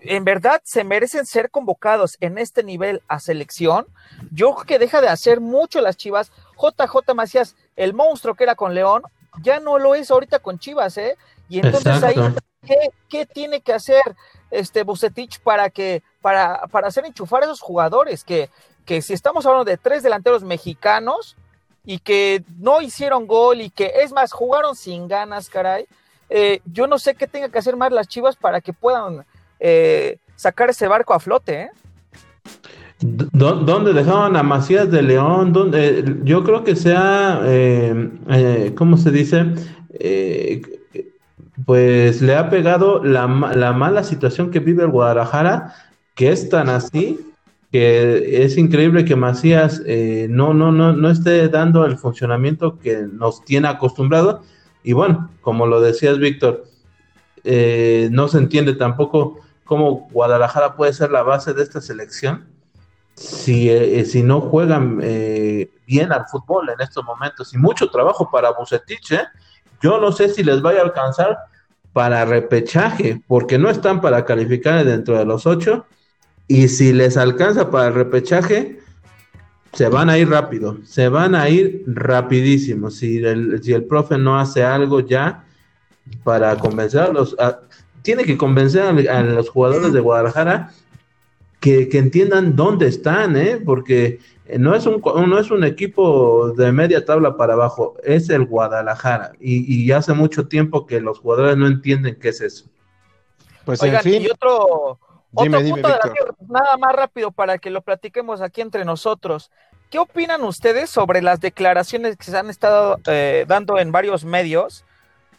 en 0.00 0.24
verdad 0.24 0.60
se 0.64 0.84
merecen 0.84 1.26
ser 1.26 1.50
convocados 1.50 2.16
en 2.20 2.38
este 2.38 2.62
nivel 2.62 3.02
a 3.08 3.20
selección. 3.20 3.86
Yo 4.32 4.54
creo 4.54 4.66
que 4.66 4.78
deja 4.78 5.00
de 5.00 5.08
hacer 5.08 5.40
mucho 5.40 5.80
las 5.80 5.96
Chivas. 5.96 6.32
JJ 6.56 7.14
Macías, 7.14 7.56
el 7.76 7.94
monstruo 7.94 8.34
que 8.34 8.44
era 8.44 8.54
con 8.54 8.74
León, 8.74 9.02
ya 9.42 9.60
no 9.60 9.78
lo 9.78 9.94
es 9.94 10.10
ahorita 10.10 10.38
con 10.38 10.58
Chivas, 10.58 10.96
¿eh? 10.98 11.16
Y 11.48 11.58
entonces 11.58 12.02
ahí, 12.02 12.14
Exacto. 12.14 12.40
¿qué, 12.66 12.90
qué 13.08 13.26
tiene 13.26 13.60
que 13.60 13.72
hacer 13.72 14.02
este 14.50 14.82
Bucetich 14.82 15.40
para 15.40 15.70
que, 15.70 16.02
para, 16.20 16.66
para 16.68 16.88
hacer 16.88 17.04
enchufar 17.04 17.42
a 17.42 17.46
esos 17.46 17.60
jugadores? 17.60 18.24
Que, 18.24 18.50
que 18.84 19.02
si 19.02 19.12
estamos 19.12 19.46
hablando 19.46 19.64
de 19.64 19.76
tres 19.76 20.02
delanteros 20.02 20.42
mexicanos 20.42 21.36
y 21.84 21.98
que 21.98 22.44
no 22.58 22.80
hicieron 22.80 23.26
gol 23.26 23.60
y 23.60 23.70
que 23.70 23.92
es 24.02 24.12
más, 24.12 24.32
jugaron 24.32 24.76
sin 24.76 25.08
ganas, 25.08 25.48
caray. 25.48 25.86
Eh, 26.30 26.60
yo 26.72 26.86
no 26.86 26.98
sé 26.98 27.14
qué 27.14 27.26
tenga 27.26 27.48
que 27.48 27.58
hacer 27.58 27.76
más 27.76 27.92
las 27.92 28.08
Chivas 28.08 28.36
para 28.36 28.60
que 28.60 28.72
puedan 28.72 29.24
eh, 29.58 30.16
sacar 30.36 30.70
ese 30.70 30.88
barco 30.88 31.12
a 31.12 31.20
flote, 31.20 31.62
¿eh? 31.62 31.70
¿Dó- 33.00 33.54
¿Dónde 33.56 33.92
dejaban 33.94 34.36
a 34.36 34.42
Macías 34.42 34.90
de 34.90 35.02
León? 35.02 35.52
¿Dónde? 35.52 36.16
Yo 36.22 36.44
creo 36.44 36.64
que 36.64 36.76
sea, 36.76 37.40
eh, 37.44 38.10
eh, 38.28 38.72
¿cómo 38.76 38.96
se 38.98 39.10
dice? 39.10 39.46
Eh, 39.98 40.60
pues 41.64 42.20
le 42.22 42.36
ha 42.36 42.48
pegado 42.50 43.02
la, 43.04 43.26
la 43.54 43.72
mala 43.72 44.02
situación 44.04 44.50
que 44.50 44.60
vive 44.60 44.82
el 44.84 44.90
Guadalajara, 44.90 45.74
que 46.14 46.30
es 46.30 46.48
tan 46.48 46.68
así 46.68 47.20
que 47.72 48.44
es 48.44 48.58
increíble 48.58 49.04
que 49.04 49.14
Macías 49.14 49.80
eh, 49.86 50.26
no, 50.28 50.52
no, 50.54 50.72
no, 50.72 50.92
no 50.92 51.08
esté 51.08 51.48
dando 51.48 51.86
el 51.86 51.96
funcionamiento 51.98 52.78
que 52.78 53.06
nos 53.12 53.44
tiene 53.44 53.68
acostumbrado. 53.68 54.42
Y 54.82 54.92
bueno, 54.92 55.30
como 55.40 55.66
lo 55.66 55.80
decías, 55.80 56.18
Víctor, 56.18 56.64
eh, 57.44 58.08
no 58.12 58.28
se 58.28 58.38
entiende 58.38 58.74
tampoco 58.74 59.40
cómo 59.64 60.08
Guadalajara 60.10 60.76
puede 60.76 60.92
ser 60.92 61.10
la 61.10 61.22
base 61.22 61.54
de 61.54 61.62
esta 61.62 61.80
selección 61.80 62.46
si, 63.14 63.70
eh, 63.70 64.04
si 64.04 64.22
no 64.22 64.40
juegan 64.40 64.98
bien 64.98 66.12
al 66.12 66.26
fútbol 66.26 66.70
en 66.70 66.80
estos 66.80 67.04
momentos. 67.04 67.52
Y 67.54 67.58
mucho 67.58 67.90
trabajo 67.90 68.30
para 68.30 68.52
Bucetich. 68.52 69.14
Yo 69.82 70.00
no 70.00 70.12
sé 70.12 70.28
si 70.28 70.42
les 70.42 70.62
vaya 70.62 70.80
a 70.80 70.84
alcanzar 70.84 71.38
para 71.92 72.24
repechaje, 72.24 73.22
porque 73.26 73.58
no 73.58 73.68
están 73.68 74.00
para 74.00 74.24
calificar 74.24 74.84
dentro 74.84 75.18
de 75.18 75.24
los 75.24 75.46
ocho 75.46 75.86
y 76.50 76.66
si 76.66 76.92
les 76.92 77.16
alcanza 77.16 77.70
para 77.70 77.90
repechaje, 77.90 78.79
se 79.72 79.88
van 79.88 80.10
a 80.10 80.18
ir 80.18 80.28
rápido, 80.28 80.78
se 80.84 81.08
van 81.08 81.34
a 81.34 81.48
ir 81.48 81.84
rapidísimo. 81.86 82.90
Si 82.90 83.18
el, 83.24 83.62
si 83.62 83.72
el 83.72 83.84
profe 83.84 84.18
no 84.18 84.38
hace 84.38 84.64
algo 84.64 85.00
ya 85.00 85.44
para 86.24 86.56
convencerlos, 86.56 87.36
tiene 88.02 88.24
que 88.24 88.36
convencer 88.36 88.82
a, 89.08 89.22
los 89.22 89.48
jugadores 89.48 89.92
de 89.92 90.00
Guadalajara 90.00 90.72
que, 91.60 91.88
entiendan 91.92 92.56
dónde 92.56 92.88
están, 92.88 93.36
¿eh? 93.36 93.60
porque 93.64 94.18
no 94.58 94.74
es, 94.74 94.86
un, 94.86 95.00
no 95.00 95.38
es 95.38 95.50
un 95.50 95.62
equipo 95.62 96.52
de 96.56 96.72
media 96.72 97.04
tabla 97.04 97.36
para 97.36 97.52
abajo, 97.52 97.96
es 98.02 98.28
el 98.30 98.46
Guadalajara. 98.46 99.32
Y, 99.38 99.84
y 99.84 99.92
hace 99.92 100.14
mucho 100.14 100.48
tiempo 100.48 100.86
que 100.86 101.00
los 101.00 101.18
jugadores 101.18 101.56
no 101.56 101.66
entienden 101.66 102.16
qué 102.18 102.30
es 102.30 102.40
eso. 102.40 102.64
Pues 103.64 103.82
en 103.82 104.00
fin. 104.00 104.22
Y 104.22 104.30
otro 104.30 104.98
otro 105.34 105.60
punto 105.60 105.88
de 105.88 105.94
la 105.94 106.12
nada 106.48 106.76
más 106.76 106.94
rápido 106.94 107.30
para 107.30 107.58
que 107.58 107.70
lo 107.70 107.82
platiquemos 107.82 108.40
aquí 108.40 108.60
entre 108.60 108.84
nosotros. 108.84 109.50
¿Qué 109.90 109.98
opinan 109.98 110.42
ustedes 110.42 110.90
sobre 110.90 111.22
las 111.22 111.40
declaraciones 111.40 112.16
que 112.16 112.24
se 112.24 112.36
han 112.36 112.50
estado 112.50 112.98
eh, 113.06 113.44
dando 113.48 113.78
en 113.78 113.90
varios 113.92 114.24
medios 114.24 114.84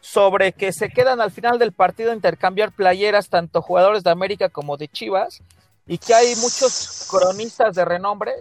sobre 0.02 0.52
que 0.52 0.74
se 0.74 0.90
quedan 0.90 1.22
al 1.22 1.32
final 1.32 1.60
del 1.60 1.72
partido 1.72 2.12
a 2.12 2.16
intercambiar 2.16 2.72
playeras 2.72 3.30
tanto 3.30 3.62
jugadores 3.62 4.04
de 4.04 4.10
América 4.10 4.50
como 4.50 4.76
de 4.76 4.88
Chivas 4.88 5.42
y 5.88 6.00
que 6.00 6.14
hay 6.14 6.36
muchos 6.36 7.08
cronistas 7.10 7.76
de 7.76 7.86
renombre 7.86 8.34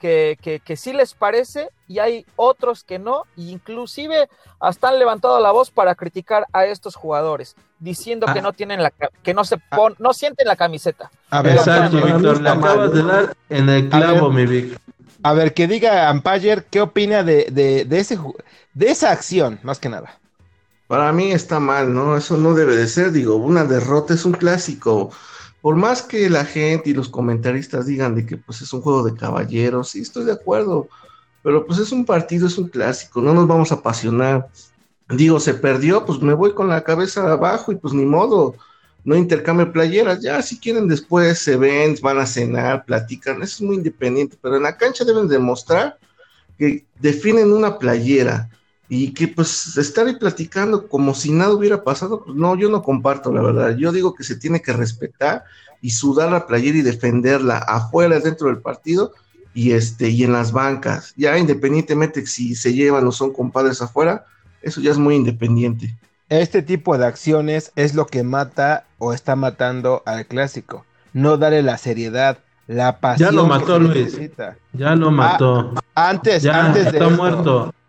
que, 0.00 0.60
que, 0.64 0.76
sí 0.76 0.94
les 0.94 1.12
parece 1.12 1.68
y 1.86 1.98
hay 1.98 2.24
otros 2.36 2.84
que 2.84 2.98
no, 2.98 3.24
e 3.36 3.42
inclusive 3.42 4.30
hasta 4.58 4.88
han 4.88 4.98
levantado 4.98 5.38
la 5.40 5.50
voz 5.50 5.70
para 5.70 5.94
criticar 5.94 6.46
a 6.52 6.64
estos 6.64 6.96
jugadores, 6.96 7.54
diciendo 7.80 8.26
que 8.32 8.38
ah. 8.38 8.42
no 8.42 8.52
tienen 8.52 8.82
la 8.82 8.92
que 9.22 9.34
no 9.34 9.44
se 9.44 9.56
ah. 9.56 9.76
pon, 9.76 9.96
no 9.98 10.12
sienten 10.12 10.46
la 10.46 10.56
camiseta. 10.56 11.10
A 11.30 11.42
ver, 11.42 11.56
Exacto, 11.56 11.96
Víctor, 11.96 12.40
le 12.40 12.48
acabas 12.48 12.92
de 12.92 13.02
dar 13.02 13.36
en 13.48 13.68
el 13.68 13.88
clavo, 13.88 14.30
mi 14.30 14.46
Vic. 14.46 14.78
A 15.22 15.32
ver, 15.32 15.52
que 15.52 15.66
diga 15.66 16.08
Ampayer 16.08 16.64
qué 16.70 16.80
opina 16.80 17.22
de, 17.22 17.48
de, 17.50 17.84
de, 17.84 17.98
ese, 17.98 18.18
de 18.74 18.90
esa 18.90 19.10
acción, 19.10 19.58
más 19.62 19.78
que 19.78 19.88
nada. 19.88 20.18
Para 20.86 21.12
mí 21.12 21.32
está 21.32 21.60
mal, 21.60 21.92
¿no? 21.92 22.16
Eso 22.16 22.36
no 22.36 22.54
debe 22.54 22.76
de 22.76 22.86
ser, 22.86 23.12
digo, 23.12 23.36
una 23.36 23.64
derrota 23.64 24.14
es 24.14 24.24
un 24.24 24.32
clásico 24.32 25.10
por 25.60 25.76
más 25.76 26.02
que 26.02 26.30
la 26.30 26.44
gente 26.44 26.90
y 26.90 26.94
los 26.94 27.08
comentaristas 27.08 27.86
digan 27.86 28.14
de 28.14 28.24
que 28.24 28.36
pues 28.36 28.62
es 28.62 28.72
un 28.72 28.80
juego 28.80 29.02
de 29.02 29.14
caballeros, 29.14 29.90
sí 29.90 30.00
estoy 30.00 30.24
de 30.24 30.32
acuerdo, 30.32 30.88
pero 31.42 31.66
pues 31.66 31.78
es 31.78 31.92
un 31.92 32.04
partido, 32.04 32.46
es 32.46 32.56
un 32.56 32.68
clásico, 32.68 33.20
no 33.20 33.34
nos 33.34 33.46
vamos 33.46 33.70
a 33.70 33.76
apasionar. 33.76 34.48
Digo, 35.10 35.40
se 35.40 35.54
perdió, 35.54 36.04
pues 36.04 36.20
me 36.20 36.34
voy 36.34 36.52
con 36.52 36.68
la 36.68 36.84
cabeza 36.84 37.30
abajo 37.32 37.72
y 37.72 37.76
pues 37.76 37.94
ni 37.94 38.04
modo, 38.04 38.54
no 39.04 39.16
intercambio 39.16 39.72
playeras, 39.72 40.20
ya 40.20 40.40
si 40.42 40.58
quieren 40.58 40.86
después 40.88 41.38
se 41.38 41.56
ven, 41.56 41.96
van 42.02 42.18
a 42.18 42.26
cenar, 42.26 42.84
platican, 42.84 43.42
eso 43.42 43.56
es 43.56 43.62
muy 43.62 43.76
independiente, 43.76 44.36
pero 44.40 44.56
en 44.56 44.62
la 44.62 44.76
cancha 44.76 45.04
deben 45.04 45.26
demostrar 45.26 45.98
que 46.58 46.84
definen 47.00 47.52
una 47.52 47.78
playera, 47.78 48.50
y 48.92 49.14
que 49.14 49.28
pues 49.28 49.76
estar 49.76 50.08
ahí 50.08 50.16
platicando 50.16 50.88
como 50.88 51.14
si 51.14 51.30
nada 51.30 51.52
hubiera 51.52 51.84
pasado, 51.84 52.24
pues 52.24 52.36
no, 52.36 52.56
yo 52.56 52.68
no 52.68 52.82
comparto 52.82 53.32
la 53.32 53.40
verdad. 53.40 53.76
Yo 53.76 53.92
digo 53.92 54.16
que 54.16 54.24
se 54.24 54.34
tiene 54.34 54.60
que 54.60 54.72
respetar 54.72 55.44
y 55.80 55.90
sudar 55.90 56.32
la 56.32 56.44
playera 56.44 56.78
y 56.78 56.82
defenderla 56.82 57.58
afuera, 57.58 58.18
dentro 58.18 58.48
del 58.48 58.58
partido 58.58 59.12
y 59.54 59.72
este 59.72 60.08
y 60.08 60.24
en 60.24 60.32
las 60.32 60.50
bancas. 60.50 61.14
Ya 61.16 61.38
independientemente 61.38 62.26
si 62.26 62.56
se 62.56 62.74
llevan 62.74 63.06
o 63.06 63.12
son 63.12 63.32
compadres 63.32 63.80
afuera, 63.80 64.26
eso 64.62 64.80
ya 64.80 64.90
es 64.90 64.98
muy 64.98 65.14
independiente. 65.14 65.94
Este 66.28 66.62
tipo 66.62 66.96
de 66.96 67.06
acciones 67.06 67.72
es 67.76 67.94
lo 67.94 68.06
que 68.06 68.22
mata 68.22 68.84
o 68.98 69.12
está 69.12 69.34
matando 69.34 70.02
al 70.06 70.26
clásico. 70.26 70.84
No 71.12 71.36
darle 71.38 71.62
la 71.62 71.76
seriedad, 71.76 72.38
la 72.68 73.00
pasión. 73.00 73.30
Ya 73.30 73.34
lo 73.34 73.46
mató 73.46 73.80
Luis. 73.80 74.16
Ya 74.72 74.94
lo 74.94 75.10
mató. 75.10 75.74
Ah, 75.94 76.10
antes, 76.10 76.46
antes 76.46 76.84
de 76.84 76.90
está 76.90 77.08
muerto. 77.08 77.74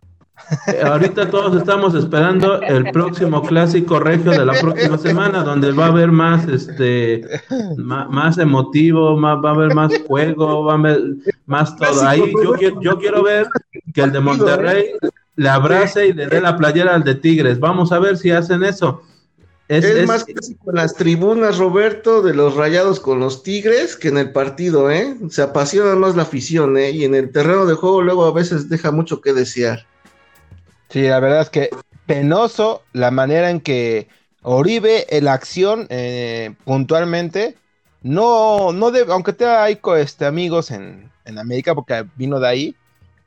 Eh, 0.68 0.82
ahorita 0.84 1.30
todos 1.30 1.56
estamos 1.56 1.94
esperando 1.94 2.62
el 2.62 2.92
próximo 2.92 3.42
clásico 3.44 4.00
regio 4.00 4.32
de 4.32 4.46
la 4.46 4.54
próxima 4.60 4.98
semana, 4.98 5.44
donde 5.44 5.72
va 5.72 5.86
a 5.86 5.90
haber 5.90 6.12
más, 6.12 6.46
este, 6.48 7.22
más, 7.78 8.38
emotivo, 8.38 9.16
más, 9.16 9.38
va 9.38 9.52
a 9.52 9.54
haber 9.54 9.76
más 9.76 9.94
juego, 10.08 10.66
va 10.66 10.74
a 10.74 10.78
haber 10.78 11.00
más 11.46 11.76
todo. 11.78 12.06
Ahí 12.06 12.34
yo, 12.44 12.82
yo 12.82 12.98
quiero 12.98 13.24
ver 13.24 13.48
que 13.94 14.02
el 14.02 14.12
de 14.12 14.20
Monterrey 14.20 14.86
le 15.36 15.50
abrace 15.50 16.08
y 16.08 16.14
le 16.14 16.28
dé 16.28 16.42
la 16.42 16.58
playera 16.58 16.96
al 16.96 17.04
de 17.04 17.16
Tigres. 17.16 17.60
Vamos 17.60 17.92
a 17.92 18.00
ver 18.00 18.18
si 18.18 18.32
hacen 18.32 18.64
eso. 18.64 19.04
Es, 19.68 20.06
más 20.06 20.26
clásico 20.26 20.72
en 20.72 20.76
las 20.76 20.96
tribunas, 20.96 21.58
Roberto, 21.58 22.22
de 22.22 22.34
los 22.34 22.56
rayados 22.56 23.00
con 23.00 23.22
los 23.22 23.42
Tigres 23.42 23.96
que 23.96 24.10
en 24.10 24.18
el 24.18 24.34
partido, 24.34 24.92
¿eh? 24.92 25.16
Se 25.30 25.42
apasiona 25.42 25.96
más 25.96 26.18
la 26.18 26.24
afición, 26.24 26.78
¿eh? 26.78 26.92
Y 26.92 27.06
en 27.06 27.16
el 27.16 27.32
terreno 27.32 27.66
de 27.66 27.76
juego 27.76 28.02
luego 28.02 28.26
a 28.26 28.34
veces 28.34 28.68
deja 28.68 28.92
mucho 28.92 29.22
que 29.22 29.32
desear. 29.32 29.86
Sí, 30.90 31.04
la 31.04 31.22
verdad 31.22 31.42
es 31.42 31.50
que 31.50 31.70
penoso 32.06 32.84
la 32.92 33.12
manera 33.12 33.50
en 33.50 33.62
que 33.62 34.10
Oribe, 34.42 35.06
la 35.22 35.34
acción 35.34 35.88
eh, 35.90 36.54
puntualmente, 36.66 37.56
no, 38.02 38.74
no 38.74 38.92
debe, 38.92 39.14
aunque 39.14 39.34
tenga 39.34 39.64
hay 39.64 39.80
este, 39.98 40.26
amigos 40.26 40.72
en, 40.72 41.10
América, 41.38 41.74
porque 41.74 42.06
vino 42.18 42.42
de 42.42 42.48
ahí, 42.50 42.76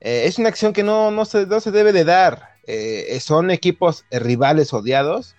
eh, 0.05 0.27
es 0.27 0.39
una 0.39 0.49
acción 0.49 0.73
que 0.73 0.85
no, 0.85 1.11
no, 1.11 1.25
se, 1.25 1.47
no 1.47 1.59
se 1.59 1.73
debe 1.73 1.93
de 1.93 2.05
dar. 2.05 2.51
Eh, 2.67 3.19
son 3.21 3.51
equipos 3.51 4.05
rivales 4.13 4.73
odiados, 4.73 5.35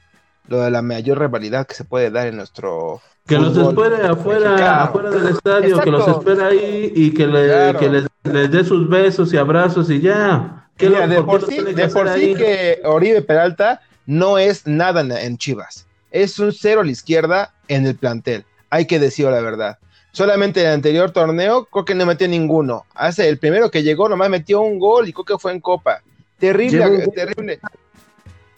lo 0.47 0.59
de 0.59 0.71
la 0.71 0.81
mayor 0.81 1.19
rivalidad 1.19 1.65
que 1.65 1.73
se 1.73 1.85
puede 1.85 2.11
dar 2.11 2.27
en 2.27 2.35
nuestro 2.35 3.01
que 3.25 3.39
los 3.39 3.57
espere 3.57 4.05
afuera, 4.05 4.83
afuera 4.83 5.09
del 5.09 5.29
estadio, 5.29 5.79
que 5.79 5.89
los 5.89 6.07
espere 6.07 6.43
ahí 6.43 6.93
y 6.93 7.11
que, 7.11 7.25
le, 7.25 7.75
que 7.79 7.89
les, 7.89 8.05
les, 8.23 8.51
dé 8.51 8.63
sus 8.63 8.87
besos 8.87 9.33
y 9.33 9.37
abrazos 9.37 9.89
y 9.89 9.99
ya 9.99 10.65
de 10.77 11.23
por, 11.23 11.45
sí, 11.45 12.35
que 12.35 12.81
Oribe 12.83 13.21
Peralta 13.21 13.81
no 14.05 14.37
es 14.37 14.67
nada 14.67 15.01
en, 15.21 15.37
Chivas. 15.37 15.87
Es 16.11 16.39
un 16.39 16.51
cero 16.51 16.81
a 16.81 16.83
la 16.83 16.91
izquierda 16.91 17.53
en 17.67 17.85
el 17.85 17.95
plantel. 17.95 18.45
Hay 18.69 18.85
que 18.85 18.99
decirlo 18.99 19.31
la 19.31 19.41
verdad. 19.41 19.77
Solamente 20.15 20.61
en 20.61 20.67
el 20.67 20.73
anterior 20.75 21.11
torneo 21.11 21.65
creo 21.65 21.83
que 21.83 21.93
no 21.93 22.05
metió 22.05 22.25
ninguno. 22.29 22.85
Hace 22.95 23.27
el 23.27 23.37
primero 23.37 23.69
que 23.69 23.83
llegó 23.83 24.07
nomás 24.07 24.29
metió 24.29 24.61
un 24.61 24.79
gol 24.79 25.09
y 25.09 25.13
creo 25.13 25.25
que 25.25 25.37
fue 25.37 25.51
en 25.51 25.59
Copa. 25.59 26.01
Terrible, 26.39 27.07
terrible. 27.09 27.59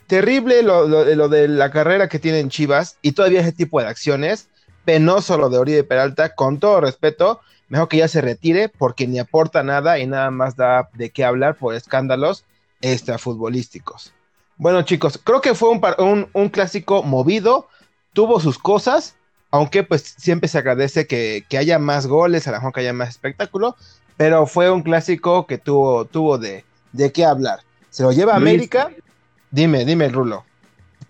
Terrible 0.06 0.62
lo, 0.62 0.88
lo, 0.88 1.28
de 1.28 1.48
la 1.48 1.72
carrera 1.72 2.08
que 2.08 2.20
tiene 2.20 2.42
en 2.42 2.50
Chivas 2.50 3.00
y 3.02 3.14
todavía 3.14 3.42
ese 3.42 3.54
tipo 3.54 3.82
de 3.82 3.88
acciones. 3.88 4.50
Penoso 4.86 5.40
lo 5.40 5.50
de 5.50 5.58
Oribe 5.58 5.84
Peralta, 5.84 6.36
con 6.36 6.60
todo 6.60 6.80
respeto 6.80 7.42
mejor 7.70 7.88
que 7.88 7.98
ya 7.98 8.08
se 8.08 8.22
retire 8.22 8.70
porque 8.70 9.08
ni 9.08 9.18
aporta 9.18 9.64
nada 9.64 9.98
y 9.98 10.06
nada 10.06 10.30
más 10.30 10.56
da 10.56 10.90
de 10.94 11.10
qué 11.10 11.26
hablar 11.26 11.56
por 11.56 11.74
escándalos 11.74 12.46
extrafutbolísticos. 12.82 14.14
Bueno 14.58 14.84
chicos, 14.84 15.20
creo 15.24 15.42
que 15.42 15.56
fue 15.56 15.70
un, 15.70 16.30
un, 16.32 16.50
clásico 16.50 17.04
movido, 17.04 17.68
tuvo 18.14 18.40
sus 18.40 18.58
cosas, 18.58 19.16
aunque 19.52 19.84
pues 19.84 20.16
siempre 20.18 20.48
se 20.48 20.58
agradece 20.58 21.08
que, 21.08 21.46
haya 21.58 21.80
más 21.80 22.08
goles, 22.08 22.48
a 22.48 22.52
lo 22.52 22.58
mejor 22.58 22.74
que 22.74 22.82
haya 22.82 22.94
más 22.94 23.10
espectáculo, 23.10 23.76
pero 24.18 24.48
fue 24.48 24.70
un 24.72 24.82
clásico 24.82 25.48
que 25.48 25.58
tuvo, 25.58 26.06
tuvo 26.06 26.38
de, 26.38 26.66
de 26.92 27.12
qué 27.12 27.26
hablar. 27.26 27.60
¿Se 27.90 28.04
lo 28.04 28.12
lleva 28.12 28.34
a 28.34 28.38
América? 28.38 28.92
Dime, 29.52 29.86
dime, 29.86 30.10
Rulo. 30.10 30.46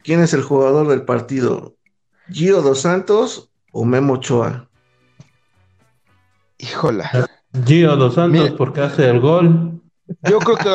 ¿Quién 0.04 0.22
es 0.22 0.34
el 0.34 0.44
jugador 0.44 0.88
del 0.88 1.04
partido? 1.04 1.76
¿Gio 2.32 2.62
Dos 2.62 2.82
Santos 2.82 3.50
o 3.72 3.86
Memo 3.86 4.14
Ochoa? 4.14 4.68
Híjola. 6.58 7.30
Gio 7.66 7.96
Dos 7.96 8.16
Santos 8.16 8.52
porque 8.52 8.82
hace 8.82 9.10
el 9.10 9.20
gol. 9.20 9.82
Yo 10.24 10.40
creo 10.40 10.58
que 10.58 10.70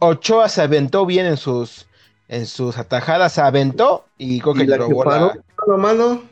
Ochoa 0.00 0.48
se 0.48 0.62
aventó 0.62 1.06
bien 1.06 1.26
en 1.26 1.36
sus 1.36 1.86
en 2.28 2.46
sus 2.46 2.78
atajadas, 2.78 3.34
se 3.34 3.42
aventó 3.42 4.06
y 4.16 4.40
creo 4.40 4.54
que 4.54 4.76
robó 4.76 5.04
la, 5.04 5.76
mano? 5.76 6.22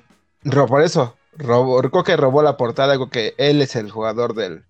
Por 0.69 0.83
eso, 0.83 1.17
robó, 1.37 1.81
creo 1.83 2.05
que 2.05 2.17
robó 2.17 2.43
la 2.43 2.57
portada, 2.57 2.95
creo 2.95 3.11
que 3.11 3.35
él 3.39 3.63
es 3.63 3.77
el 3.77 3.91
jugador 3.91 4.35
del, 4.35 4.65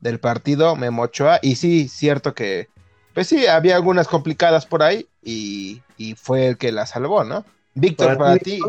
del 0.00 0.20
partido, 0.20 0.76
Memo 0.76 1.02
Ochoa, 1.02 1.38
y 1.42 1.56
sí, 1.56 1.88
cierto 1.88 2.34
que, 2.34 2.68
pues 3.14 3.28
sí, 3.28 3.46
había 3.46 3.76
algunas 3.76 4.08
complicadas 4.08 4.66
por 4.66 4.82
ahí 4.82 5.08
y, 5.22 5.82
y 5.96 6.14
fue 6.14 6.48
el 6.48 6.58
que 6.58 6.72
la 6.72 6.86
salvó, 6.86 7.24
¿no? 7.24 7.44
Víctor, 7.74 8.16
para, 8.18 8.36
ti. 8.38 8.60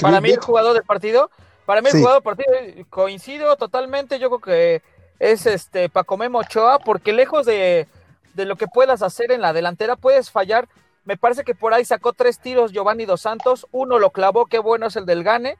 para 0.00 0.20
mí, 0.20 0.30
el 0.30 0.40
jugador 0.40 0.74
del 0.74 0.82
partido, 0.82 1.30
para 1.64 1.80
mí, 1.80 1.88
el 1.92 2.00
jugador 2.00 2.22
del 2.22 2.22
partido, 2.22 2.86
coincido 2.90 3.56
totalmente. 3.56 4.18
Yo 4.18 4.28
creo 4.28 4.40
que 4.40 4.82
es 5.18 5.46
este 5.46 5.88
Paco 5.88 6.16
Memo 6.16 6.40
Ochoa, 6.40 6.78
porque 6.78 7.12
lejos 7.12 7.46
de, 7.46 7.88
de 8.34 8.44
lo 8.44 8.56
que 8.56 8.66
puedas 8.66 9.02
hacer 9.02 9.32
en 9.32 9.40
la 9.40 9.52
delantera, 9.52 9.96
puedes 9.96 10.30
fallar. 10.30 10.68
Me 11.06 11.16
parece 11.16 11.44
que 11.44 11.54
por 11.54 11.72
ahí 11.72 11.84
sacó 11.84 12.12
tres 12.12 12.38
tiros 12.38 12.72
Giovanni 12.72 13.06
Dos 13.06 13.22
Santos, 13.22 13.66
uno 13.70 13.98
lo 13.98 14.10
clavó, 14.10 14.46
qué 14.46 14.58
bueno 14.58 14.86
es 14.86 14.96
el 14.96 15.06
del 15.06 15.24
Gane, 15.24 15.56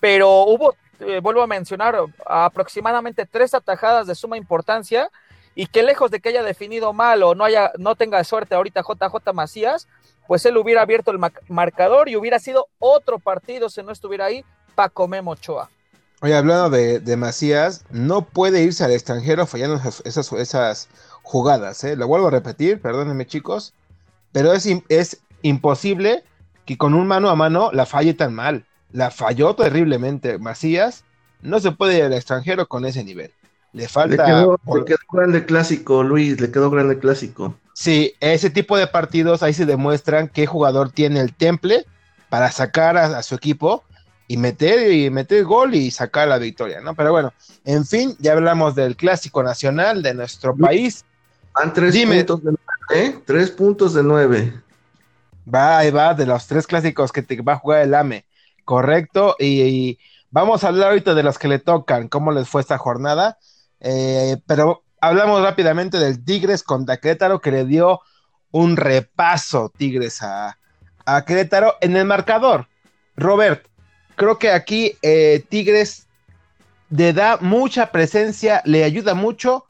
pero 0.00 0.42
hubo, 0.42 0.74
eh, 1.00 1.20
vuelvo 1.22 1.40
a 1.40 1.46
mencionar, 1.46 1.96
aproximadamente 2.26 3.24
tres 3.24 3.54
atajadas 3.54 4.06
de 4.06 4.14
suma 4.14 4.36
importancia 4.36 5.10
y 5.54 5.66
que 5.66 5.82
lejos 5.82 6.10
de 6.10 6.20
que 6.20 6.28
haya 6.28 6.42
definido 6.42 6.92
mal 6.92 7.22
o 7.22 7.34
no 7.34 7.44
haya, 7.44 7.72
no 7.78 7.94
tenga 7.94 8.22
suerte 8.24 8.54
ahorita 8.54 8.82
JJ 8.82 9.32
Macías, 9.32 9.88
pues 10.26 10.44
él 10.46 10.56
hubiera 10.56 10.82
abierto 10.82 11.10
el 11.10 11.18
marcador 11.48 12.08
y 12.08 12.16
hubiera 12.16 12.38
sido 12.38 12.66
otro 12.78 13.18
partido 13.18 13.70
si 13.70 13.82
no 13.82 13.92
estuviera 13.92 14.26
ahí 14.26 14.44
Paco 14.74 15.08
Memo 15.08 15.32
Ochoa. 15.32 15.70
Oye, 16.20 16.34
hablando 16.34 16.70
de, 16.70 17.16
Macías, 17.16 17.84
no 17.90 18.22
puede 18.22 18.62
irse 18.62 18.84
al 18.84 18.90
extranjero 18.90 19.46
fallando 19.46 19.76
esas, 19.76 20.32
esas, 20.32 20.88
jugadas, 21.22 21.84
¿eh? 21.84 21.94
Lo 21.94 22.08
vuelvo 22.08 22.28
a 22.28 22.30
repetir, 22.30 22.80
perdónenme 22.80 23.26
chicos, 23.26 23.74
pero 24.32 24.52
es, 24.52 24.68
es 24.88 25.20
imposible 25.42 26.24
que 26.64 26.76
con 26.76 26.94
un 26.94 27.06
mano 27.06 27.30
a 27.30 27.36
mano 27.36 27.70
la 27.72 27.86
falle 27.86 28.14
tan 28.14 28.34
mal. 28.34 28.64
La 28.92 29.10
falló 29.10 29.54
terriblemente. 29.54 30.38
Macías 30.38 31.04
no 31.40 31.60
se 31.60 31.72
puede 31.72 31.98
ir 31.98 32.04
al 32.04 32.12
extranjero 32.12 32.68
con 32.68 32.84
ese 32.84 33.04
nivel. 33.04 33.32
Le 33.72 33.88
falta. 33.88 34.26
Le 34.26 34.84
quedó, 34.84 34.98
grande 35.12 35.44
clásico, 35.44 36.02
Luis, 36.02 36.40
le 36.40 36.50
quedó 36.50 36.70
grande 36.70 36.98
clásico. 36.98 37.54
Sí, 37.74 38.14
ese 38.20 38.50
tipo 38.50 38.76
de 38.76 38.86
partidos 38.86 39.42
ahí 39.42 39.52
se 39.52 39.66
demuestran 39.66 40.28
qué 40.28 40.46
jugador 40.46 40.90
tiene 40.90 41.20
el 41.20 41.34
temple 41.34 41.86
para 42.28 42.50
sacar 42.50 42.96
a, 42.96 43.22
su 43.22 43.34
equipo 43.34 43.84
y 44.26 44.36
meter 44.36 44.92
y 44.92 45.10
meter 45.10 45.44
gol 45.44 45.74
y 45.74 45.90
sacar 45.90 46.28
la 46.28 46.38
victoria, 46.38 46.80
¿no? 46.80 46.94
Pero 46.94 47.12
bueno, 47.12 47.32
en 47.64 47.86
fin, 47.86 48.16
ya 48.18 48.32
hablamos 48.32 48.74
del 48.74 48.96
clásico 48.96 49.42
nacional 49.42 50.02
de 50.02 50.12
nuestro 50.14 50.56
país. 50.56 51.04
Van 51.54 51.72
tres 51.72 51.96
puntos 51.96 52.44
de 52.44 52.52
¿eh? 52.90 53.18
Tres 53.24 53.50
puntos 53.50 53.94
de 53.94 54.02
nueve. 54.02 54.52
Va, 55.52 55.78
ahí 55.78 55.90
va, 55.90 56.14
de 56.14 56.26
los 56.26 56.46
tres 56.46 56.66
clásicos 56.66 57.12
que 57.12 57.22
te 57.22 57.40
va 57.40 57.54
a 57.54 57.58
jugar 57.58 57.82
el 57.82 57.94
AME. 57.94 58.24
Correcto. 58.64 59.34
y 59.38 59.98
vamos 60.30 60.64
a 60.64 60.68
hablar 60.68 60.90
ahorita 60.90 61.14
de 61.14 61.22
los 61.22 61.38
que 61.38 61.48
le 61.48 61.58
tocan, 61.58 62.08
cómo 62.08 62.32
les 62.32 62.48
fue 62.48 62.60
esta 62.60 62.78
jornada. 62.78 63.38
Eh, 63.80 64.36
pero 64.46 64.82
hablamos 65.00 65.42
rápidamente 65.42 65.98
del 65.98 66.24
Tigres 66.24 66.62
contra 66.62 66.98
Querétaro 66.98 67.40
que 67.40 67.52
le 67.52 67.64
dio 67.64 68.00
un 68.50 68.76
repaso 68.76 69.72
Tigres 69.76 70.22
a, 70.22 70.56
Querétaro 71.26 71.76
en 71.80 71.96
el 71.96 72.04
marcador. 72.04 72.68
Robert, 73.16 73.66
creo 74.14 74.38
que 74.38 74.50
aquí 74.50 74.96
eh, 75.02 75.44
Tigres 75.48 76.06
le 76.90 77.12
da 77.12 77.38
mucha 77.40 77.90
presencia, 77.90 78.62
le 78.64 78.84
ayuda 78.84 79.14
mucho 79.14 79.64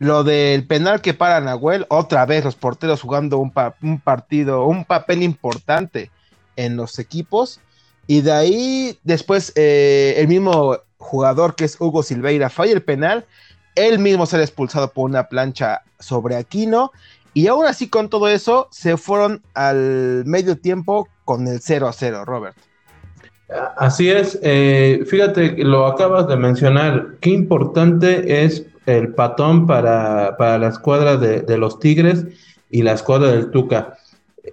lo 0.00 0.24
del 0.24 0.66
penal 0.66 1.02
que 1.02 1.12
para 1.12 1.42
Nahuel, 1.42 1.84
otra 1.90 2.24
vez 2.24 2.42
los 2.42 2.56
porteros 2.56 3.02
jugando 3.02 3.38
un, 3.38 3.52
partido, 4.00 4.64
un 4.64 4.86
papel 4.86 5.22
importante 5.22 6.10
en 6.56 6.74
los 6.76 6.98
equipos. 6.98 7.60
Y 8.06 8.22
de 8.22 8.32
ahí, 8.32 8.98
después, 9.04 9.52
eh, 9.56 10.14
el 10.16 10.26
mismo 10.26 10.78
jugador 10.96 11.54
que 11.54 11.66
es 11.66 11.78
Hugo 11.78 12.02
Silveira 12.02 12.48
falla 12.48 12.72
el 12.72 12.82
penal, 12.82 13.26
él 13.74 13.98
mismo 13.98 14.24
será 14.24 14.42
expulsado 14.42 14.90
por 14.90 15.08
una 15.08 15.28
plancha 15.28 15.82
sobre 15.98 16.36
Aquino, 16.36 16.92
y 17.34 17.48
aún 17.48 17.66
así 17.66 17.88
con 17.88 18.08
todo 18.08 18.28
eso 18.28 18.68
se 18.70 18.96
fueron 18.96 19.42
al 19.52 20.24
medio 20.24 20.56
tiempo 20.56 21.08
con 21.26 21.46
el 21.46 21.60
0 21.60 21.88
a 21.88 21.92
0, 21.92 22.24
Robert. 22.24 22.56
Así 23.76 24.08
es, 24.08 24.38
eh, 24.42 25.04
fíjate, 25.06 25.62
lo 25.62 25.86
acabas 25.86 26.26
de 26.26 26.36
mencionar, 26.36 27.16
qué 27.20 27.30
importante 27.30 28.44
es 28.44 28.64
el 28.96 29.14
patón 29.14 29.66
para, 29.66 30.36
la 30.38 30.68
escuadra 30.68 31.16
de, 31.16 31.58
los 31.58 31.78
Tigres 31.78 32.26
y 32.70 32.82
la 32.82 32.92
escuadra 32.92 33.30
del 33.32 33.50
Tuca. 33.50 33.94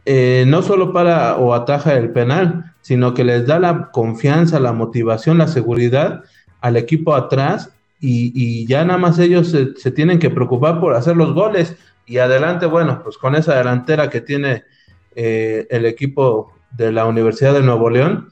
Eh, 0.05 0.45
no 0.47 0.61
solo 0.61 0.93
para 0.93 1.37
o 1.37 1.53
ataja 1.53 1.95
el 1.95 2.11
penal, 2.11 2.73
sino 2.81 3.13
que 3.13 3.23
les 3.23 3.45
da 3.45 3.59
la 3.59 3.89
confianza, 3.91 4.59
la 4.59 4.73
motivación, 4.73 5.37
la 5.37 5.47
seguridad 5.47 6.23
al 6.61 6.77
equipo 6.77 7.15
atrás 7.15 7.71
y, 7.99 8.65
ya 8.67 8.85
nada 8.85 8.99
más 8.99 9.17
ellos 9.19 9.49
se, 9.49 9.91
tienen 9.91 10.19
que 10.19 10.29
preocupar 10.29 10.79
por 10.79 10.93
hacer 10.93 11.17
los 11.17 11.33
goles 11.33 11.75
y 12.05 12.19
adelante, 12.19 12.65
bueno, 12.65 13.01
pues 13.03 13.17
con 13.17 13.35
esa 13.35 13.55
delantera 13.55 14.09
que 14.09 14.21
tiene 14.21 14.63
eh, 15.15 15.67
el 15.69 15.85
equipo 15.85 16.53
de 16.71 16.91
la 16.91 17.05
Universidad 17.05 17.53
de 17.53 17.63
Nuevo 17.63 17.89
León, 17.89 18.29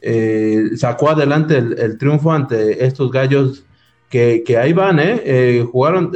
eh, 0.00 0.70
sacó 0.76 1.10
adelante 1.10 1.58
el, 1.58 1.98
triunfo 1.98 2.32
ante 2.32 2.86
estos 2.86 3.10
gallos 3.10 3.64
que, 4.10 4.58
ahí 4.60 4.72
van, 4.72 4.98
¿eh? 4.98 5.22
eh 5.24 5.66
jugaron, 5.70 6.10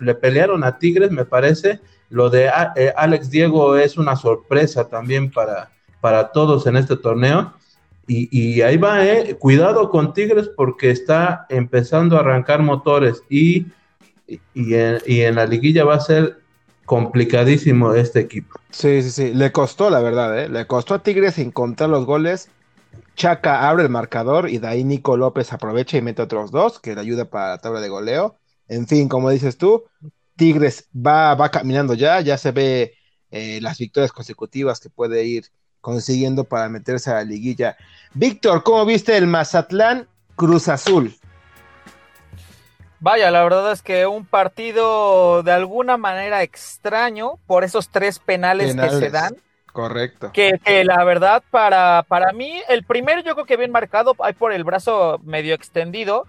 le 0.00 0.14
pelearon 0.16 0.64
a 0.64 0.78
Tigres, 0.78 1.10
me 1.10 1.24
parece. 1.24 1.80
Lo 2.10 2.30
de 2.30 2.48
Alex 2.48 3.30
Diego 3.30 3.76
es 3.76 3.96
una 3.96 4.16
sorpresa 4.16 4.88
también 4.88 5.30
para, 5.30 5.70
para 6.00 6.32
todos 6.32 6.66
en 6.66 6.76
este 6.76 6.96
torneo. 6.96 7.54
Y, 8.10 8.62
ahí 8.62 8.78
va, 8.78 9.04
eh. 9.06 9.36
Cuidado 9.38 9.90
con 9.90 10.14
Tigres 10.14 10.48
porque 10.56 10.90
está 10.90 11.44
empezando 11.50 12.16
a 12.16 12.20
arrancar 12.20 12.62
motores 12.62 13.22
y, 13.28 13.66
y, 14.26 14.74
en, 14.74 15.34
la 15.34 15.46
liguilla 15.46 15.84
va 15.84 15.96
a 15.96 16.00
ser 16.00 16.38
complicadísimo 16.86 17.92
este 17.92 18.20
equipo. 18.20 18.58
Sí, 18.70 19.02
sí, 19.02 19.10
sí. 19.10 19.34
Le 19.34 19.52
costó, 19.52 19.90
la 19.90 20.00
verdad, 20.00 20.38
¿eh? 20.38 20.48
Le 20.48 20.66
costó 20.66 20.94
a 20.94 21.02
Tigres 21.02 21.38
encontrar 21.38 21.90
los 21.90 22.06
goles. 22.06 22.48
Chaca 23.16 23.68
abre 23.68 23.82
el 23.82 23.88
marcador 23.88 24.48
y 24.48 24.58
de 24.58 24.68
ahí 24.68 24.84
Nico 24.84 25.16
López 25.16 25.52
aprovecha 25.52 25.96
y 25.96 26.02
mete 26.02 26.22
otros 26.22 26.50
dos 26.50 26.78
que 26.78 26.94
le 26.94 27.00
ayuda 27.00 27.24
para 27.24 27.48
la 27.48 27.58
tabla 27.58 27.80
de 27.80 27.88
goleo. 27.88 28.36
En 28.68 28.86
fin, 28.86 29.08
como 29.08 29.30
dices 29.30 29.58
tú, 29.58 29.84
Tigres 30.36 30.88
va, 30.94 31.34
va 31.34 31.50
caminando 31.50 31.94
ya, 31.94 32.20
ya 32.20 32.38
se 32.38 32.52
ve 32.52 32.94
eh, 33.30 33.58
las 33.60 33.78
victorias 33.78 34.12
consecutivas 34.12 34.78
que 34.80 34.88
puede 34.88 35.24
ir 35.24 35.46
consiguiendo 35.80 36.44
para 36.44 36.68
meterse 36.68 37.10
a 37.10 37.14
la 37.14 37.24
liguilla. 37.24 37.76
Víctor, 38.14 38.62
¿cómo 38.62 38.84
viste 38.84 39.16
el 39.16 39.26
Mazatlán 39.26 40.06
Cruz 40.36 40.68
Azul? 40.68 41.14
Vaya, 43.00 43.30
la 43.30 43.42
verdad 43.44 43.70
es 43.72 43.82
que 43.82 44.06
un 44.06 44.26
partido 44.26 45.42
de 45.42 45.52
alguna 45.52 45.96
manera 45.96 46.42
extraño 46.42 47.38
por 47.46 47.62
esos 47.62 47.90
tres 47.90 48.18
penales, 48.18 48.74
que 48.74 48.90
se 48.90 49.10
dan. 49.10 49.36
Correcto. 49.72 50.32
Que, 50.32 50.58
la 50.84 51.04
verdad, 51.04 51.42
para, 51.50 52.04
para 52.08 52.32
mí, 52.32 52.60
el 52.68 52.84
primero 52.84 53.20
yo 53.20 53.34
creo 53.34 53.46
que 53.46 53.56
bien 53.56 53.70
marcado, 53.70 54.16
hay 54.20 54.32
por 54.32 54.52
el 54.52 54.64
brazo 54.64 55.20
medio 55.22 55.54
extendido, 55.54 56.26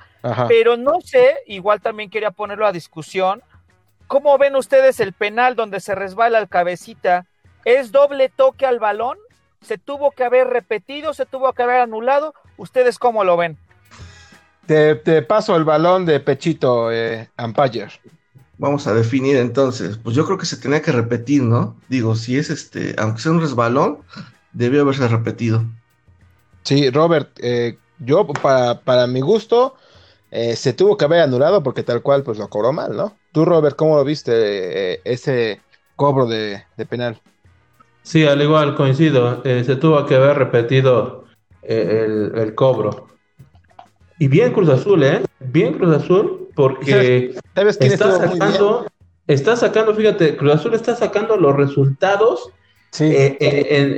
pero 0.47 0.77
no 0.77 1.01
sé, 1.01 1.37
igual 1.47 1.81
también 1.81 2.09
quería 2.09 2.31
ponerlo 2.31 2.67
a 2.67 2.71
discusión. 2.71 3.41
¿Cómo 4.07 4.37
ven 4.37 4.55
ustedes 4.55 4.99
el 4.99 5.13
penal 5.13 5.55
donde 5.55 5.79
se 5.79 5.95
resbala 5.95 6.39
el 6.39 6.49
cabecita? 6.49 7.25
¿Es 7.65 7.91
doble 7.91 8.29
toque 8.29 8.65
al 8.65 8.79
balón 8.79 9.17
se 9.61 9.77
tuvo 9.77 10.11
que 10.11 10.23
haber 10.23 10.47
repetido, 10.47 11.13
se 11.13 11.25
tuvo 11.25 11.53
que 11.53 11.63
haber 11.63 11.81
anulado. 11.81 12.33
¿Ustedes 12.57 12.99
cómo 12.99 13.23
lo 13.23 13.37
ven? 13.37 13.57
Te, 14.65 14.95
paso 15.23 15.55
el 15.55 15.63
balón 15.63 16.05
de 16.05 16.19
Pechito, 16.19 16.91
eh, 16.91 17.29
Vamos 18.59 18.85
a 18.85 18.93
definir 18.93 19.37
entonces. 19.37 19.97
Pues 19.97 20.15
yo 20.15 20.25
creo 20.25 20.37
que 20.37 20.45
se 20.45 20.57
tenía 20.57 20.83
que 20.83 20.91
repetir, 20.91 21.41
¿no? 21.41 21.75
Digo, 21.87 22.15
si 22.15 22.37
es 22.37 22.51
este, 22.51 22.93
aunque 22.99 23.21
sea 23.21 23.31
un 23.31 23.41
resbalón, 23.41 23.99
debió 24.53 24.81
haberse 24.81 25.07
repetido. 25.07 25.65
Sí, 26.61 26.91
Robert, 26.91 27.29
eh, 27.41 27.79
yo 27.97 28.27
para, 28.27 29.07
mi 29.07 29.21
gusto 29.21 29.73
eh, 30.29 30.55
se 30.55 30.73
tuvo 30.73 30.97
que 30.97 31.05
haber 31.05 31.21
anulado 31.21 31.63
porque 31.63 31.81
tal 31.81 32.03
cual 32.03 32.21
pues 32.21 32.37
lo 32.37 32.49
cobró 32.49 32.71
mal, 32.71 32.95
¿no? 32.95 33.17
Tú, 33.31 33.45
Robert, 33.45 33.75
¿cómo 33.75 33.95
lo 33.95 34.03
viste 34.03 34.93
eh, 34.93 35.01
ese 35.03 35.61
cobro 35.95 36.27
de 36.27 36.61
penal? 36.87 37.19
Sí, 38.09 38.25
al 38.25 38.41
igual 38.41 38.75
coincido. 38.75 39.41
Eh, 39.45 39.63
se 39.63 39.75
tuvo 39.75 40.03
que 40.07 40.15
haber 40.15 40.35
repetido 40.35 41.25
eh, 41.61 42.31
el, 42.35 42.55
cobro. 42.55 43.07
Y 44.17 44.27
bien 44.27 44.51
Cruz 44.51 44.69
Azul, 44.69 45.03
¿eh? 45.03 45.21
Bien 45.39 45.73
Cruz 45.73 45.95
Azul, 45.95 46.48
porque 46.59 47.35
está 47.79 48.11
sacando, 48.17 48.85
está 49.27 49.55
sacando, 49.55 49.95
fíjate, 49.95 50.35
Cruz 50.35 50.55
Azul 50.55 50.73
está 50.73 50.93
sacando 50.93 51.37
los 51.37 51.55
resultados 51.55 52.51
eh, 52.99 53.37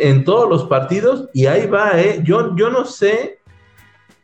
en, 0.04 0.24
todos 0.24 0.48
los 0.48 0.66
partidos 0.66 1.28
y 1.34 1.48
ahí 1.48 1.66
va, 1.66 2.00
¿eh? 2.00 2.22
Yo, 2.24 2.56
yo 2.56 2.70
no 2.70 2.86
sé 2.86 3.40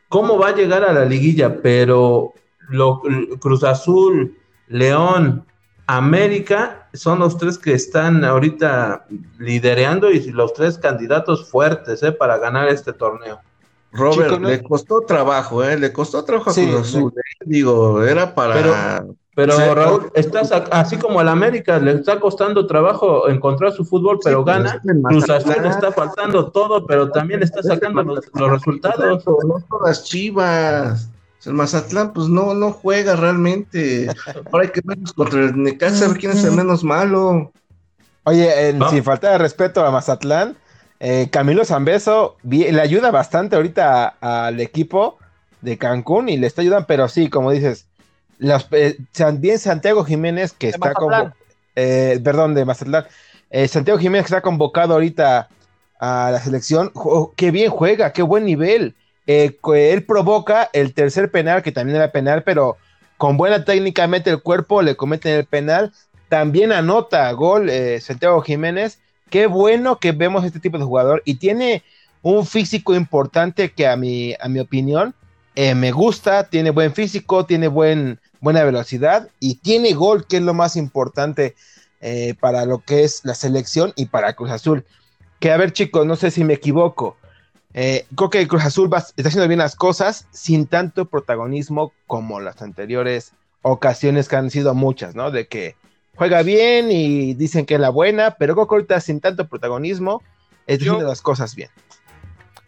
cómo 0.07 0.37
va 0.37 0.49
a 0.49 0.55
llegar 0.55 0.83
a 0.83 0.93
la 0.93 1.03
liguilla, 1.03 1.63
pero 1.63 2.35
lo, 2.69 3.01
Cruz 3.39 3.63
Azul, 3.63 4.37
León, 4.67 5.43
América 5.87 6.89
son 6.93 7.17
los 7.17 7.39
tres 7.39 7.57
que 7.57 7.73
están 7.73 8.23
ahorita 8.23 9.07
lidereando 9.39 10.11
y 10.11 10.29
los 10.29 10.53
tres 10.53 10.77
candidatos 10.77 11.49
fuertes 11.49 12.03
eh, 12.03 12.11
para 12.11 12.37
ganar 12.37 12.67
este 12.67 12.93
torneo. 12.93 13.41
Robert, 13.91 14.39
le 14.41 14.61
costó 14.63 15.01
trabajo, 15.01 15.63
¿eh? 15.63 15.77
le 15.77 15.91
costó 15.93 16.23
trabajo 16.23 16.51
a 16.51 16.53
Cruz 16.53 16.75
Azul. 16.75 17.13
Eh. 17.15 17.43
Digo, 17.45 18.03
era 18.03 18.35
para 18.35 19.05
Pero 19.35 19.53
Sí. 19.55 19.61
Raúl, 19.73 20.11
estás 20.15 20.51
a- 20.51 20.65
así 20.71 20.97
como 20.97 21.19
al 21.19 21.29
América 21.29 21.77
le 21.79 21.91
está 21.91 22.19
costando 22.19 22.65
trabajo 22.65 23.29
encontrar 23.29 23.71
su 23.71 23.85
fútbol, 23.85 24.17
pero 24.23 24.39
Sí, 24.39 24.43
pero 24.45 24.57
gana. 24.63 24.81
Cruz 25.03 25.29
Azul 25.29 25.47
Mazatlán. 25.49 25.65
está 25.71 25.91
faltando 25.91 26.49
todo, 26.51 26.85
pero 26.87 27.11
también 27.11 27.43
está 27.43 27.61
sacando 27.61 28.01
los, 28.03 28.25
los 28.33 28.49
resultados. 28.51 29.23
No 29.25 29.63
todas 29.69 30.03
chivas. 30.05 31.09
El 31.45 31.53
Mazatlán, 31.53 32.13
pues 32.13 32.27
no, 32.27 32.53
no 32.55 32.71
juega 32.71 33.15
realmente. 33.15 34.07
Ahora 34.51 34.65
hay 34.65 34.71
que 34.71 34.81
verlos 34.83 35.13
contra 35.13 35.39
el 35.41 35.61
Necaxa, 35.63 36.05
a 36.05 36.07
ver 36.09 36.17
quién 36.17 36.31
es 36.33 36.43
el 36.43 36.51
menos 36.53 36.83
malo. 36.83 37.51
Oye, 38.23 38.69
en- 38.69 38.83
Ah. 38.83 38.89
sin 38.89 39.03
falta 39.03 39.31
de 39.31 39.37
respeto 39.37 39.85
a 39.85 39.91
Mazatlán, 39.91 40.57
eh, 40.99 41.27
Camilo 41.31 41.65
Zambeso 41.65 42.37
le 42.43 42.81
ayuda 42.81 43.11
bastante 43.11 43.55
ahorita 43.55 44.15
al 44.19 44.59
equipo 44.59 45.17
de 45.61 45.77
Cancún 45.77 46.29
y 46.29 46.37
le 46.37 46.47
está 46.47 46.61
ayudando, 46.61 46.87
pero 46.87 47.07
sí, 47.07 47.29
como 47.29 47.51
dices, 47.51 47.85
los, 48.39 48.67
eh, 48.71 48.97
también 49.13 49.59
Santiago 49.59 50.03
Jiménez 50.03 50.53
que 50.53 50.67
De 50.67 50.71
está 50.71 50.93
como, 50.93 51.33
eh, 51.75 52.19
perdón, 52.23 52.53
de 52.55 52.65
Mazatlán, 52.65 53.05
eh, 53.49 53.67
Santiago 53.67 53.99
Jiménez 53.99 54.23
que 54.25 54.35
está 54.35 54.41
convocado 54.41 54.93
ahorita 54.93 55.49
a 55.99 56.29
la 56.31 56.39
selección, 56.39 56.91
jo- 56.93 57.33
qué 57.35 57.51
bien 57.51 57.71
juega, 57.71 58.13
qué 58.13 58.21
buen 58.21 58.45
nivel. 58.45 58.95
Eh, 59.25 59.57
él 59.75 60.05
provoca 60.05 60.69
el 60.73 60.93
tercer 60.93 61.31
penal, 61.31 61.61
que 61.63 61.71
también 61.71 61.97
era 61.97 62.11
penal, 62.11 62.43
pero 62.43 62.77
con 63.17 63.35
buena 63.37 63.65
técnicamente 63.65 64.29
el 64.29 64.41
cuerpo 64.41 64.81
le 64.81 64.95
cometen 64.95 65.33
el 65.35 65.45
penal. 65.45 65.91
También 66.29 66.71
anota 66.71 67.31
gol 67.31 67.69
eh, 67.69 67.99
Santiago 67.99 68.41
Jiménez. 68.41 68.99
Qué 69.29 69.47
bueno 69.47 69.99
que 69.99 70.11
vemos 70.11 70.45
este 70.45 70.59
tipo 70.59 70.77
de 70.77 70.85
jugador 70.85 71.21
y 71.25 71.35
tiene 71.35 71.83
un 72.21 72.45
físico 72.45 72.95
importante 72.95 73.71
que 73.71 73.87
a 73.87 73.95
mi, 73.95 74.33
a 74.39 74.47
mi 74.47 74.59
opinión 74.59 75.13
eh, 75.55 75.75
me 75.75 75.91
gusta, 75.91 76.49
tiene 76.49 76.69
buen 76.69 76.93
físico, 76.93 77.45
tiene 77.45 77.67
buen, 77.67 78.19
buena 78.41 78.63
velocidad 78.63 79.29
y 79.39 79.55
tiene 79.55 79.93
gol, 79.93 80.27
que 80.27 80.37
es 80.37 80.43
lo 80.43 80.53
más 80.53 80.75
importante 80.75 81.55
eh, 81.99 82.35
para 82.39 82.65
lo 82.65 82.79
que 82.79 83.03
es 83.03 83.21
la 83.23 83.33
selección 83.33 83.91
y 83.95 84.05
para 84.05 84.33
Cruz 84.33 84.51
Azul. 84.51 84.85
Que 85.39 85.51
a 85.51 85.57
ver 85.57 85.73
chicos, 85.73 86.05
no 86.05 86.15
sé 86.15 86.31
si 86.31 86.43
me 86.43 86.53
equivoco. 86.53 87.17
Eh, 87.73 88.05
creo 88.15 88.29
que 88.29 88.47
Cruz 88.47 88.65
Azul 88.65 88.89
está 88.93 89.29
haciendo 89.29 89.47
bien 89.47 89.59
las 89.59 89.75
cosas 89.75 90.27
sin 90.31 90.67
tanto 90.67 91.05
protagonismo 91.05 91.91
como 92.07 92.39
las 92.39 92.61
anteriores 92.61 93.33
ocasiones 93.61 94.27
que 94.27 94.35
han 94.35 94.49
sido 94.49 94.73
muchas, 94.73 95.15
¿no? 95.15 95.31
De 95.31 95.47
que 95.47 95.75
juega 96.17 96.41
bien 96.43 96.91
y 96.91 97.33
dicen 97.35 97.65
que 97.65 97.75
es 97.75 97.79
la 97.79 97.89
buena, 97.89 98.31
pero 98.31 98.53
creo 98.55 98.67
que 98.67 98.75
ahorita 98.75 98.99
sin 98.99 99.19
tanto 99.21 99.47
protagonismo 99.47 100.21
está 100.65 100.85
Yo- 100.85 100.91
haciendo 100.93 101.09
las 101.09 101.21
cosas 101.21 101.55
bien. 101.55 101.69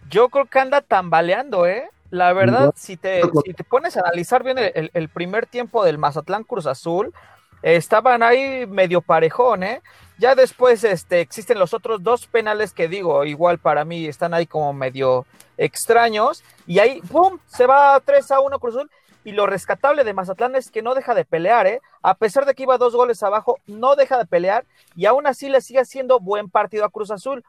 Yo 0.10 0.30
creo 0.30 0.46
que 0.46 0.60
anda 0.60 0.82
tambaleando, 0.82 1.66
¿eh? 1.68 1.90
La 2.10 2.34
verdad, 2.34 2.66
No, 2.68 2.74
si 2.76 2.98
te, 2.98 3.22
no, 3.22 3.30
si 3.46 3.54
te 3.54 3.64
pones 3.64 3.96
a 3.96 4.00
analizar 4.02 4.44
bien 4.44 4.58
el, 4.58 4.72
el- 4.74 4.92
el 4.94 5.10
primer 5.10 5.46
tiempo 5.46 5.84
del 5.84 5.98
Mazatlán 6.00 6.44
Cruz 6.44 6.66
Azul, 6.66 7.14
eh, 7.62 7.76
estaban 7.76 8.24
ahí 8.24 8.66
medio 8.66 9.02
parejón, 9.02 9.64
¿eh? 9.64 9.82
Ya 10.18 10.34
después 10.36 10.84
este, 10.84 11.22
existen 11.22 11.60
los 11.60 11.74
otros 11.74 12.02
dos 12.04 12.26
penales 12.26 12.74
que 12.74 12.88
digo, 12.88 13.24
igual 13.26 13.60
para 13.60 13.86
mí 13.86 14.06
están 14.08 14.34
ahí 14.34 14.48
como 14.48 14.74
medio 14.74 15.26
extraños, 15.58 16.44
y 16.66 16.80
ahí, 16.80 17.02
¡pum!, 17.02 17.38
se 17.46 17.66
va 17.68 18.00
3 18.04 18.32
a 18.32 18.40
1 18.40 18.60
Cruz 18.60 18.76
Azul, 18.76 18.90
y 19.24 19.32
lo 19.34 19.46
rescatable 19.46 20.04
de 20.04 20.14
Mazatlán 20.14 20.56
es 20.56 20.72
que 20.72 20.82
no 20.82 20.96
deja 20.96 21.14
de 21.14 21.26
pelear, 21.26 21.68
¿eh? 21.68 21.82
A 22.02 22.16
pesar 22.16 22.46
de 22.46 22.56
que 22.56 22.64
iba 22.64 22.78
dos 22.78 22.96
goles 22.96 23.22
abajo, 23.24 23.58
no 23.68 23.96
deja 23.96 24.18
de 24.18 24.26
pelear, 24.26 24.66
y 24.96 25.06
aún 25.06 25.28
así 25.28 25.50
le 25.50 25.62
sigue 25.62 25.80
haciendo 25.80 26.20
buen 26.20 26.50
partido 26.50 26.86
a 26.86 26.90
Cruz 26.90 27.12
Azul. 27.12 27.44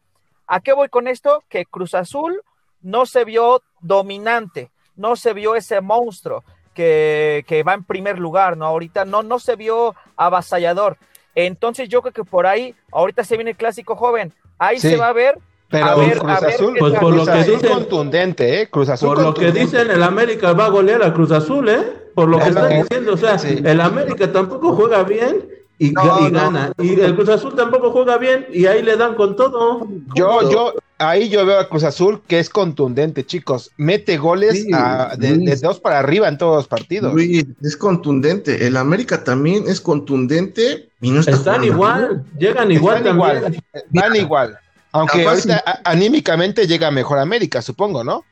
¿A 0.46 0.60
qué 0.60 0.72
voy 0.72 0.88
con 0.88 1.06
esto? 1.06 1.44
Que 1.48 1.64
Cruz 1.64 1.94
Azul 1.94 2.42
no 2.82 3.06
se 3.06 3.24
vio 3.24 3.62
dominante, 3.80 4.70
no 4.96 5.14
se 5.16 5.32
vio 5.32 5.54
ese 5.54 5.80
monstruo 5.80 6.42
que, 6.74 7.44
que 7.46 7.62
va 7.62 7.74
en 7.74 7.84
primer 7.84 8.18
lugar, 8.18 8.56
¿no? 8.56 8.66
Ahorita 8.66 9.04
no, 9.04 9.22
no 9.22 9.38
se 9.38 9.54
vio 9.56 9.94
avasallador. 10.16 10.96
Entonces 11.34 11.88
yo 11.88 12.02
creo 12.02 12.12
que 12.12 12.24
por 12.24 12.46
ahí, 12.46 12.74
ahorita 12.90 13.22
se 13.22 13.36
viene 13.36 13.52
el 13.52 13.56
clásico 13.56 13.94
joven, 13.94 14.32
ahí 14.58 14.80
Sí. 14.80 14.90
se 14.90 14.96
va 14.96 15.08
a 15.08 15.12
ver. 15.12 15.38
Pero 15.70 15.84
A 15.86 15.94
ver, 15.94 16.18
Cruz 16.18 16.30
a 16.32 16.40
ver 16.40 16.54
Azul, 16.54 16.76
Pues 16.78 16.94
por 16.94 17.14
lo 17.14 17.24
que 17.24 17.30
Azul 17.30 17.54
dicen- 17.54 17.70
contundente, 17.72 18.60
¿eh? 18.62 18.68
Cruz 18.68 18.88
Azul 18.88 19.08
Por 19.14 19.22
lo 19.22 19.34
que 19.34 19.52
dicen, 19.52 19.90
el 19.90 20.02
América 20.02 20.52
va 20.52 20.66
a 20.66 20.68
golear 20.68 21.02
a 21.04 21.14
Cruz 21.14 21.30
Azul, 21.30 21.68
¿eh? 21.68 21.82
Por 22.14 22.28
lo 22.28 22.38
que 22.38 22.42
Es 22.44 22.48
están 22.50 22.68
que- 22.68 22.76
diciendo, 22.82 23.12
o 23.14 23.16
sea, 23.16 23.38
sí. 23.38 23.60
el 23.64 23.80
América 23.80 24.32
tampoco 24.32 24.72
juega 24.74 25.04
bien 25.04 25.48
y, 25.78 25.92
No, 25.92 26.26
y 26.28 26.32
no. 26.32 26.40
gana. 26.40 26.72
Y 26.78 26.98
el 27.00 27.14
Cruz 27.14 27.28
Azul 27.28 27.54
tampoco 27.54 27.92
juega 27.92 28.18
bien 28.18 28.46
y 28.52 28.66
ahí 28.66 28.82
le 28.82 28.96
dan 28.96 29.14
con 29.14 29.36
todo. 29.36 29.86
Yo, 30.16 30.50
yo, 30.50 30.74
ahí 30.98 31.28
yo 31.28 31.46
veo 31.46 31.60
a 31.60 31.68
Cruz 31.68 31.84
Azul 31.84 32.20
que 32.26 32.40
es 32.40 32.50
contundente, 32.50 33.24
chicos. 33.24 33.70
Mete 33.76 34.18
goles 34.18 34.64
Sí, 34.64 34.70
a- 34.74 35.14
de, 35.16 35.56
dos 35.62 35.78
para 35.78 36.00
arriba 36.00 36.26
en 36.26 36.36
todos 36.36 36.56
los 36.56 36.66
partidos. 36.68 37.14
Luis, 37.14 37.46
es 37.62 37.76
contundente. 37.76 38.66
El 38.66 38.76
América 38.76 39.22
también 39.22 39.64
es 39.68 39.80
contundente 39.80 40.88
y 41.00 41.12
no 41.12 41.20
está 41.20 41.30
Están 41.30 41.62
igual, 41.64 42.24
llegan 42.36 42.72
igual 42.72 42.96
Están 42.98 43.16
también. 43.16 43.36
igual, 43.44 43.62
van 43.92 44.16
igual. 44.16 44.58
Aunque 44.92 45.18
Capaz 45.18 45.30
ahorita 45.30 45.62
a- 45.64 45.80
anímicamente 45.90 46.66
llega 46.66 46.90
mejor 46.90 47.18
América, 47.18 47.62
supongo, 47.62 48.02
¿no? 48.04 48.24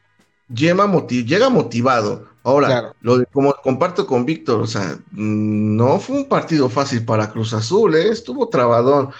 Moti- 0.86 1.24
llega 1.24 1.48
motivado. 1.50 2.26
Ahora, 2.42 2.66
Claro. 2.68 2.96
lo 3.02 3.18
de, 3.18 3.26
como 3.26 3.52
comparto 3.62 4.06
con 4.06 4.24
Víctor, 4.24 4.60
o 4.62 4.66
sea, 4.66 4.98
no 5.12 5.98
fue 6.00 6.16
un 6.16 6.28
partido 6.28 6.68
fácil 6.70 7.04
para 7.04 7.30
Cruz 7.30 7.52
Azul, 7.52 7.94
¿eh? 7.94 8.08
estuvo 8.08 8.48
trabadón. 8.48 9.10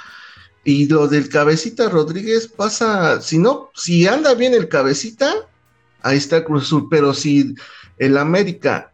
Y 0.64 0.87
lo 0.88 1.07
del 1.09 1.29
cabecita 1.29 1.88
Rodríguez 1.88 2.48
pasa, 2.48 3.20
si 3.20 3.38
no, 3.38 3.70
si 3.74 4.07
anda 4.07 4.35
bien 4.35 4.55
el 4.55 4.68
cabecita, 4.68 5.33
ahí 6.03 6.16
está 6.16 6.44
Cruz 6.44 6.64
Azul, 6.64 6.88
pero 6.90 7.12
si 7.14 7.55
el 7.98 8.16
América 8.16 8.92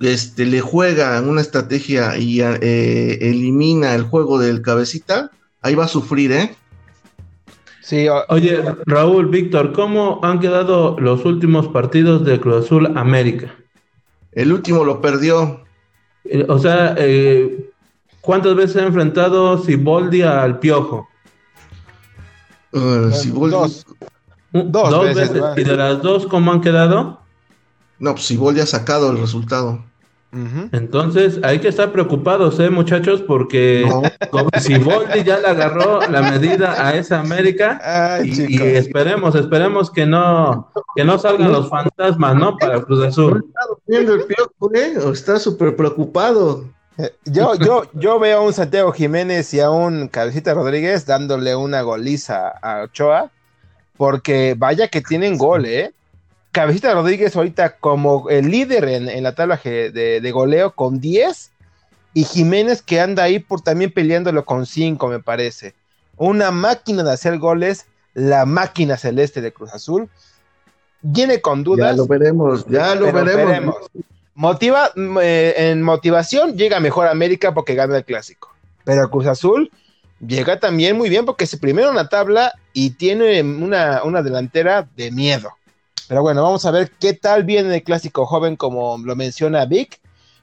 este, 0.00 0.44
le 0.46 0.60
juega 0.60 1.20
una 1.20 1.40
estrategia 1.40 2.16
y 2.18 2.40
eh, 2.40 3.18
elimina 3.20 3.94
el 3.94 4.02
juego 4.02 4.38
del 4.38 4.60
cabecita, 4.60 5.30
ahí 5.62 5.74
va 5.76 5.84
a 5.84 5.88
sufrir, 5.88 6.32
¿eh? 6.32 6.56
Sí, 7.84 8.08
o- 8.08 8.24
Oye, 8.30 8.62
Raúl, 8.86 9.26
Víctor, 9.26 9.72
¿cómo 9.74 10.18
han 10.22 10.40
quedado 10.40 10.96
los 10.98 11.22
últimos 11.26 11.68
partidos 11.68 12.24
de 12.24 12.40
Cruz 12.40 12.64
Azul 12.64 12.90
América? 12.96 13.54
El 14.32 14.52
último 14.54 14.84
lo 14.84 15.02
perdió. 15.02 15.60
Eh, 16.24 16.46
O 16.48 16.58
sea, 16.58 16.94
eh, 16.96 17.70
¿cuántas 18.22 18.54
veces 18.56 18.76
ha 18.82 18.86
enfrentado 18.86 19.58
Siboldi 19.58 20.22
al 20.22 20.58
Piojo? 20.60 21.06
Uh, 22.72 23.10
Siboldi- 23.12 23.50
dos. 23.50 23.86
Dos 24.52 25.04
veces. 25.14 25.42
¿Y 25.58 25.64
de 25.64 25.76
las 25.76 26.00
dos 26.00 26.26
cómo 26.26 26.52
han 26.52 26.62
quedado? 26.62 27.20
No, 27.98 28.12
pues 28.12 28.24
Siboldi 28.24 28.60
ha 28.60 28.66
sacado 28.66 29.10
el 29.10 29.18
resultado. 29.18 29.84
Entonces 30.72 31.38
hay 31.42 31.60
que 31.60 31.68
estar 31.68 31.92
preocupados, 31.92 32.58
¿eh, 32.60 32.70
muchachos? 32.70 33.22
Porque 33.22 33.84
No. 33.88 34.02
como 34.30 34.50
Siboldi 34.60 35.22
ya 35.24 35.38
le 35.38 35.46
agarró 35.48 36.00
la 36.08 36.22
medida 36.22 36.86
a 36.86 36.94
esa 36.94 37.20
América 37.20 37.80
Ay, 37.82 38.32
y, 38.48 38.60
esperemos, 38.60 39.34
esperemos 39.34 39.90
que 39.90 40.06
no, 40.06 40.70
que 40.96 41.04
no 41.04 41.18
salgan 41.18 41.52
los 41.52 41.68
fantasmas, 41.68 42.34
¿no? 42.36 42.56
Para 42.58 42.80
Cruz 42.82 42.98
¿No 43.00 43.04
Azul. 43.06 43.44
está 45.12 45.38
súper 45.38 45.76
preocupado? 45.76 46.64
Eh, 46.98 47.12
Yo, 47.24 47.54
yo, 47.56 47.84
yo 47.94 48.18
veo 48.18 48.38
a 48.38 48.42
un 48.42 48.52
Santiago 48.52 48.92
Jiménez 48.92 49.52
y 49.54 49.60
a 49.60 49.70
un 49.70 50.08
Cabecita 50.08 50.54
Rodríguez 50.54 51.06
dándole 51.06 51.56
una 51.56 51.82
goliza 51.82 52.48
a 52.62 52.82
Ochoa, 52.82 53.30
porque 53.96 54.54
vaya 54.56 54.88
que 54.88 55.00
tienen 55.00 55.36
gol, 55.36 55.66
¿eh? 55.66 55.92
Cabecita 56.54 56.94
Rodríguez 56.94 57.34
ahorita 57.34 57.78
como 57.78 58.30
el 58.30 58.48
líder 58.48 58.84
en, 58.88 59.08
en 59.08 59.24
la 59.24 59.34
tabla 59.34 59.60
de, 59.64 59.90
de 60.22 60.30
goleo 60.30 60.72
con 60.76 61.00
10 61.00 61.50
y 62.14 62.22
Jiménez 62.22 62.80
que 62.80 63.00
anda 63.00 63.24
ahí 63.24 63.40
por 63.40 63.60
también 63.60 63.90
peleándolo 63.92 64.44
con 64.44 64.64
5, 64.64 65.08
me 65.08 65.18
parece. 65.18 65.74
Una 66.16 66.52
máquina 66.52 67.02
de 67.02 67.10
hacer 67.12 67.38
goles, 67.38 67.86
la 68.14 68.46
máquina 68.46 68.96
celeste 68.96 69.40
de 69.40 69.52
Cruz 69.52 69.74
Azul. 69.74 70.08
Viene 71.02 71.40
con 71.40 71.58
Ya 71.58 71.64
dudas. 71.64 71.96
lo 71.96 72.06
veremos, 72.06 72.64
ya 72.68 72.94
lo 72.94 73.06
veremos. 73.12 73.34
veremos. 73.36 73.76
Motiva, 74.36 74.90
eh, 75.22 75.54
en 75.58 75.82
motivación 75.82 76.56
llega 76.56 76.78
mejor 76.78 77.08
América 77.08 77.52
porque 77.52 77.74
gana 77.74 77.96
el 77.96 78.04
clásico. 78.04 78.54
Pero 78.84 79.10
Cruz 79.10 79.26
Azul 79.26 79.72
llega 80.24 80.60
también 80.60 80.96
muy 80.96 81.08
bien 81.08 81.24
porque 81.24 81.44
es 81.44 81.56
primero 81.56 81.88
en 81.90 81.96
la 81.96 82.08
tabla 82.08 82.52
y 82.72 82.90
tiene 82.90 83.42
una, 83.42 84.04
una 84.04 84.22
delantera 84.22 84.86
de 84.96 85.10
miedo. 85.10 85.50
Pero 86.08 86.22
bueno, 86.22 86.42
vamos 86.42 86.64
a 86.66 86.70
ver 86.70 86.90
qué 87.00 87.14
tal 87.14 87.44
viene 87.44 87.74
el 87.74 87.82
clásico 87.82 88.26
joven, 88.26 88.56
como 88.56 88.98
lo 88.98 89.16
menciona 89.16 89.64
Vic, 89.64 90.00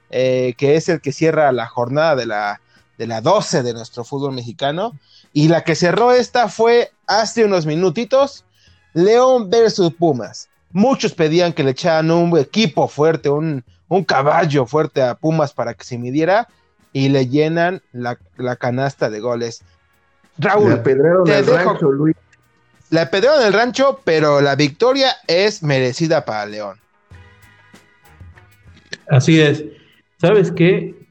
eh, 0.10 0.54
que 0.58 0.76
es 0.76 0.90
el 0.90 1.02
que 1.02 1.12
cierra 1.12 1.52
la 1.52 1.68
jornada 1.68 2.16
de 2.16 2.26
la, 2.26 2.62
de 2.98 3.08
la 3.08 3.22
12 3.22 3.64
de 3.64 3.74
nuestro 3.74 4.04
fútbol 4.04 4.34
mexicano. 4.34 4.94
Y 5.34 5.48
la 5.48 5.64
que 5.64 5.76
cerró 5.76 6.12
esta 6.12 6.50
fue 6.50 6.92
hace 7.08 7.46
unos 7.46 7.66
minutitos, 7.66 8.44
León 8.94 9.50
versus 9.50 9.94
Pumas. 9.94 10.50
Muchos 10.72 11.14
pedían 11.14 11.54
que 11.54 11.64
le 11.64 11.72
echaran 11.72 12.12
un 12.12 12.38
equipo 12.38 12.88
fuerte, 12.88 13.30
un, 13.30 13.64
un 13.88 14.04
caballo 14.04 14.66
fuerte 14.66 15.02
a 15.04 15.16
Pumas 15.16 15.54
para 15.54 15.74
que 15.74 15.84
se 15.84 15.98
midiera 15.98 16.48
y 16.94 17.10
le 17.10 17.28
llenan 17.28 17.82
la, 17.94 18.18
la 18.38 18.56
canasta 18.56 19.10
de 19.10 19.20
goles. 19.20 19.62
Le 20.38 20.50
Raúl, 20.50 20.84
te 20.84 21.40
el 21.40 21.46
dejo- 21.46 21.56
rancho, 21.74 21.92
Luis. 21.92 22.16
La 22.92 23.10
pedrearon 23.10 23.42
en 23.42 23.48
el 23.48 23.54
rancho, 23.54 24.00
pero 24.04 24.40
la 24.40 24.56
victoria 24.56 25.10
es 25.28 25.64
merecida 25.64 26.24
para 26.24 26.46
León. 26.46 26.78
Así 29.10 29.42
es. 29.42 29.64
¿Sabes 30.20 30.52
qué? 30.52 31.02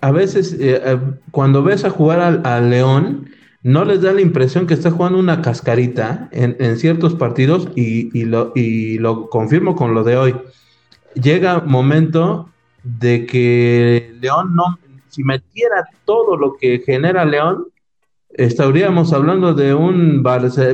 a 0.00 0.12
veces 0.12 0.52
eh, 0.54 0.80
eh, 0.84 0.98
cuando 1.30 1.62
ves 1.62 1.84
a 1.84 1.90
jugar 1.90 2.40
al, 2.44 2.70
León, 2.70 3.30
no 3.62 3.84
les 3.84 4.02
da 4.02 4.12
la 4.12 4.20
impresión 4.20 4.66
que 4.66 4.74
está 4.74 4.90
jugando 4.90 5.18
una 5.18 5.42
cascarita 5.42 6.28
en, 6.30 6.76
ciertos 6.78 7.14
partidos 7.14 7.68
y, 7.74 8.24
lo, 8.24 8.52
y 8.54 8.98
lo 8.98 9.28
confirmo 9.28 9.74
con 9.74 9.94
lo 9.94 10.04
de 10.04 10.16
hoy. 10.16 10.36
Llega 11.14 11.60
momento 11.60 12.48
de 12.84 13.26
que 13.26 14.14
León 14.20 14.54
no, 14.54 14.78
si 15.08 15.24
metiera 15.24 15.88
todo 16.04 16.36
lo 16.36 16.56
que 16.56 16.80
genera 16.86 17.24
León, 17.24 17.66
estaríamos 18.30 19.12
hablando 19.12 19.54
de 19.54 19.74
un, 19.74 20.22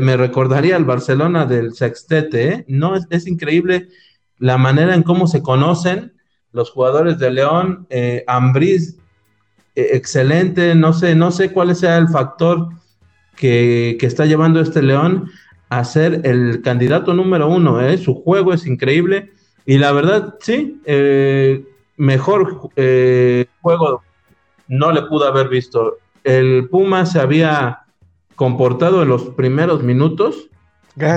me 0.00 0.16
recordaría 0.16 0.76
el 0.76 0.84
Barcelona 0.84 1.46
del 1.46 1.74
Sextete, 1.74 2.48
¿eh? 2.48 2.64
no 2.68 2.96
es, 2.96 3.06
es, 3.10 3.26
increíble 3.26 3.88
la 4.38 4.58
manera 4.58 4.94
en 4.94 5.02
cómo 5.02 5.26
se 5.26 5.42
conocen 5.42 6.14
los 6.54 6.70
jugadores 6.70 7.18
de 7.18 7.30
León, 7.30 7.86
eh, 7.90 8.24
Ambriz, 8.28 8.96
eh, 9.74 9.88
excelente, 9.92 10.74
no 10.76 10.92
sé, 10.92 11.16
no 11.16 11.32
sé 11.32 11.50
cuál 11.52 11.74
sea 11.74 11.98
el 11.98 12.08
factor 12.08 12.68
que, 13.36 13.98
está 14.00 14.24
llevando 14.24 14.60
este 14.60 14.80
León 14.80 15.30
a 15.68 15.84
ser 15.84 16.20
el 16.24 16.62
candidato 16.62 17.12
número 17.12 17.48
uno, 17.48 17.80
¿eh? 17.80 17.98
su 17.98 18.14
juego 18.14 18.54
es 18.54 18.66
increíble 18.66 19.32
y 19.66 19.78
la 19.78 19.90
verdad, 19.90 20.36
sí, 20.40 20.80
eh, 20.84 21.64
mejor 21.96 22.70
juego 23.60 24.02
no 24.68 24.92
le 24.92 25.02
pudo 25.02 25.26
haber 25.26 25.48
visto. 25.48 25.98
El 26.24 26.68
Puma 26.68 27.06
se 27.06 27.20
había 27.20 27.84
comportado 28.34 29.02
en 29.02 29.08
los 29.08 29.22
primeros 29.30 29.82
minutos. 29.82 30.48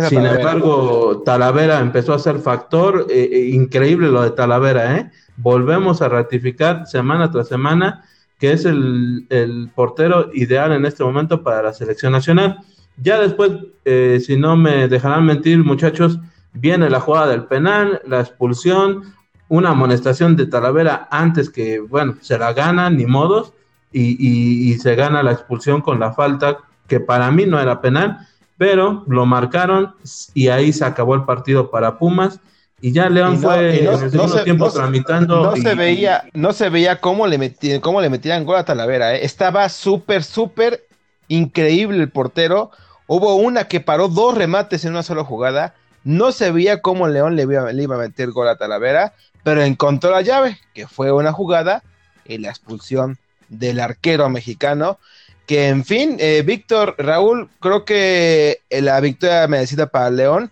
Sin 0.10 0.26
embargo, 0.26 1.24
Talavera 1.26 1.80
empezó 1.80 2.14
a 2.14 2.20
ser 2.20 2.40
factor. 2.40 3.08
Eh, 3.10 3.30
eh, 3.32 3.50
increíble 3.54 4.10
lo 4.10 4.22
de 4.22 4.32
Talavera, 4.32 4.98
¿eh? 4.98 5.12
Volvemos 5.38 6.02
a 6.02 6.10
ratificar 6.10 6.88
semana 6.88 7.32
tras 7.32 7.48
semana 7.48 8.04
que 8.40 8.52
es 8.52 8.66
el, 8.66 9.72
portero 9.76 10.30
ideal 10.34 10.72
en 10.72 10.86
este 10.86 11.04
momento 11.04 11.44
para 11.44 11.62
la 11.62 11.74
selección 11.74 12.12
nacional. 12.12 12.60
Ya 12.98 13.20
después, 13.20 13.52
eh, 13.86 14.20
si 14.24 14.38
no 14.38 14.56
me 14.56 14.88
dejarán 14.88 15.26
mentir, 15.26 15.64
muchachos, 15.64 16.20
viene 16.54 16.90
la 16.90 17.00
jugada 17.00 17.28
del 17.28 17.46
penal, 17.46 18.02
la 18.06 18.20
expulsión, 18.20 19.04
una 19.50 19.70
amonestación 19.70 20.36
de 20.36 20.48
Talavera 20.48 21.08
antes 21.10 21.50
que, 21.50 21.80
bueno, 21.80 22.16
se 22.22 22.38
la 22.38 22.54
gana, 22.54 22.90
ni 22.90 23.06
modos, 23.06 23.54
y, 23.92 24.74
se 24.80 24.96
gana 24.96 25.24
la 25.24 25.32
expulsión 25.32 25.82
con 25.82 26.00
la 26.00 26.14
falta, 26.14 26.58
que 26.88 27.00
para 27.00 27.32
mí 27.32 27.46
no 27.46 27.60
era 27.60 27.82
penal, 27.82 28.28
pero 28.58 29.04
lo 29.08 29.26
marcaron 29.26 29.96
y 30.34 30.50
ahí 30.50 30.74
se 30.74 30.86
acabó 30.86 31.16
el 31.16 31.24
partido 31.24 31.72
para 31.72 31.98
Pumas. 31.98 32.40
Y 32.80 32.92
ya 32.92 33.10
León 33.10 33.40
fue 33.40 33.80
en 33.80 33.88
el 33.88 34.12
segundo 34.12 34.44
tiempo 34.44 34.70
tramitando. 34.70 35.44
No 35.44 35.56
se 35.56 35.74
veía, 35.74 36.26
no 36.34 36.54
se 36.54 36.70
veía 36.70 37.02
cómo 37.02 37.26
le, 37.26 37.40
metían, 37.40 37.82
cómo 37.82 38.02
le 38.02 38.10
metían 38.10 38.46
gol 38.46 38.58
a 38.58 38.66
Talavera. 38.66 39.16
¿eh? 39.16 39.26
Estaba 39.26 39.68
súper, 39.70 40.24
súper 40.24 40.86
increíble 41.28 41.98
el 41.98 42.12
portero. 42.12 42.70
Hubo 43.08 43.36
una 43.36 43.64
que 43.64 43.80
paró 43.80 44.10
dos 44.10 44.36
remates 44.36 44.86
en 44.86 44.92
una 44.92 45.02
sola 45.02 45.24
jugada. 45.24 45.74
No 46.04 46.32
se 46.32 46.52
veía 46.52 46.82
cómo 46.82 47.08
León 47.08 47.36
le 47.36 47.44
iba, 47.44 47.72
le 47.72 47.84
iba 47.84 47.96
a 47.96 48.00
meter 48.00 48.30
gol 48.32 48.48
a 48.48 48.58
Talavera 48.58 49.14
pero 49.48 49.64
encontró 49.64 50.12
la 50.12 50.22
llave, 50.22 50.58
que 50.74 50.88
fue 50.88 51.10
una 51.14 51.32
jugada 51.32 51.82
y 52.26 52.38
la 52.38 52.50
expulsión 52.50 53.18
del 53.50 53.80
arquero 53.80 54.30
mexicano. 54.30 55.00
Que 55.46 55.70
en 55.70 55.86
fin, 55.86 56.18
eh, 56.20 56.44
Víctor, 56.46 56.96
Raúl, 56.98 57.50
creo 57.60 57.86
que 57.86 58.60
eh, 58.70 58.82
la 58.82 59.00
victoria 59.00 59.48
merecida 59.48 59.88
para 59.88 60.10
León. 60.10 60.52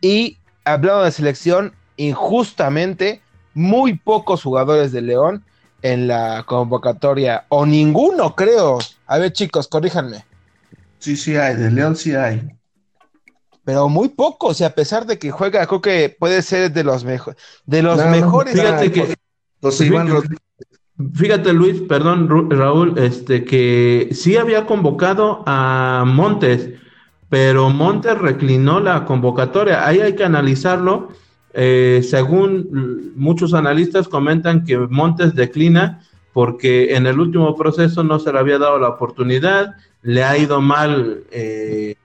Y 0.00 0.38
hablando 0.64 1.04
de 1.04 1.12
selección, 1.12 1.74
injustamente, 1.96 3.20
muy 3.52 3.98
pocos 3.98 4.42
jugadores 4.42 4.92
de 4.92 5.02
León 5.02 5.44
en 5.82 6.08
la 6.08 6.44
convocatoria, 6.46 7.46
o 7.48 7.64
ninguno, 7.64 8.34
creo. 8.34 8.78
A 9.06 9.18
ver, 9.18 9.32
chicos, 9.32 9.68
corríjanme. 9.68 10.24
Sí, 10.98 11.16
sí 11.16 11.36
hay, 11.36 11.56
de 11.56 11.70
León 11.70 11.96
sí 11.96 12.14
hay 12.14 12.50
pero 13.70 13.88
muy 13.88 14.08
poco, 14.08 14.52
y 14.58 14.64
a 14.64 14.74
pesar 14.74 15.06
de 15.06 15.16
que 15.16 15.30
juega, 15.30 15.64
creo 15.66 15.80
que 15.80 16.16
puede 16.18 16.42
ser 16.42 16.72
de 16.72 16.82
los 16.82 17.04
mejores, 17.04 17.38
de 17.66 17.82
los 17.82 18.04
mejores. 18.06 18.54
Fíjate 18.54 18.90
que 18.90 19.14
fíjate, 21.14 21.52
Luis, 21.52 21.80
perdón, 21.82 22.50
Raúl, 22.50 22.98
este 22.98 23.44
que 23.44 24.08
sí 24.12 24.36
había 24.36 24.66
convocado 24.66 25.42
a 25.46 26.04
Montes, 26.06 26.70
pero 27.28 27.70
Montes 27.70 28.18
reclinó 28.18 28.80
la 28.80 29.04
convocatoria. 29.04 29.86
Ahí 29.86 30.00
hay 30.00 30.14
que 30.14 30.24
analizarlo. 30.24 31.08
Eh, 31.52 32.00
según 32.08 33.12
muchos 33.16 33.54
analistas 33.54 34.08
comentan 34.08 34.64
que 34.64 34.78
Montes 34.78 35.34
declina 35.34 36.00
porque 36.32 36.94
en 36.94 37.06
el 37.06 37.18
último 37.18 37.56
proceso 37.56 38.04
no 38.04 38.20
se 38.20 38.32
le 38.32 38.38
había 38.38 38.58
dado 38.58 38.78
la 38.78 38.88
oportunidad, 38.88 39.74
le 40.02 40.22
ha 40.22 40.38
ido 40.38 40.60
mal 40.60 41.24
eh, 41.32 41.96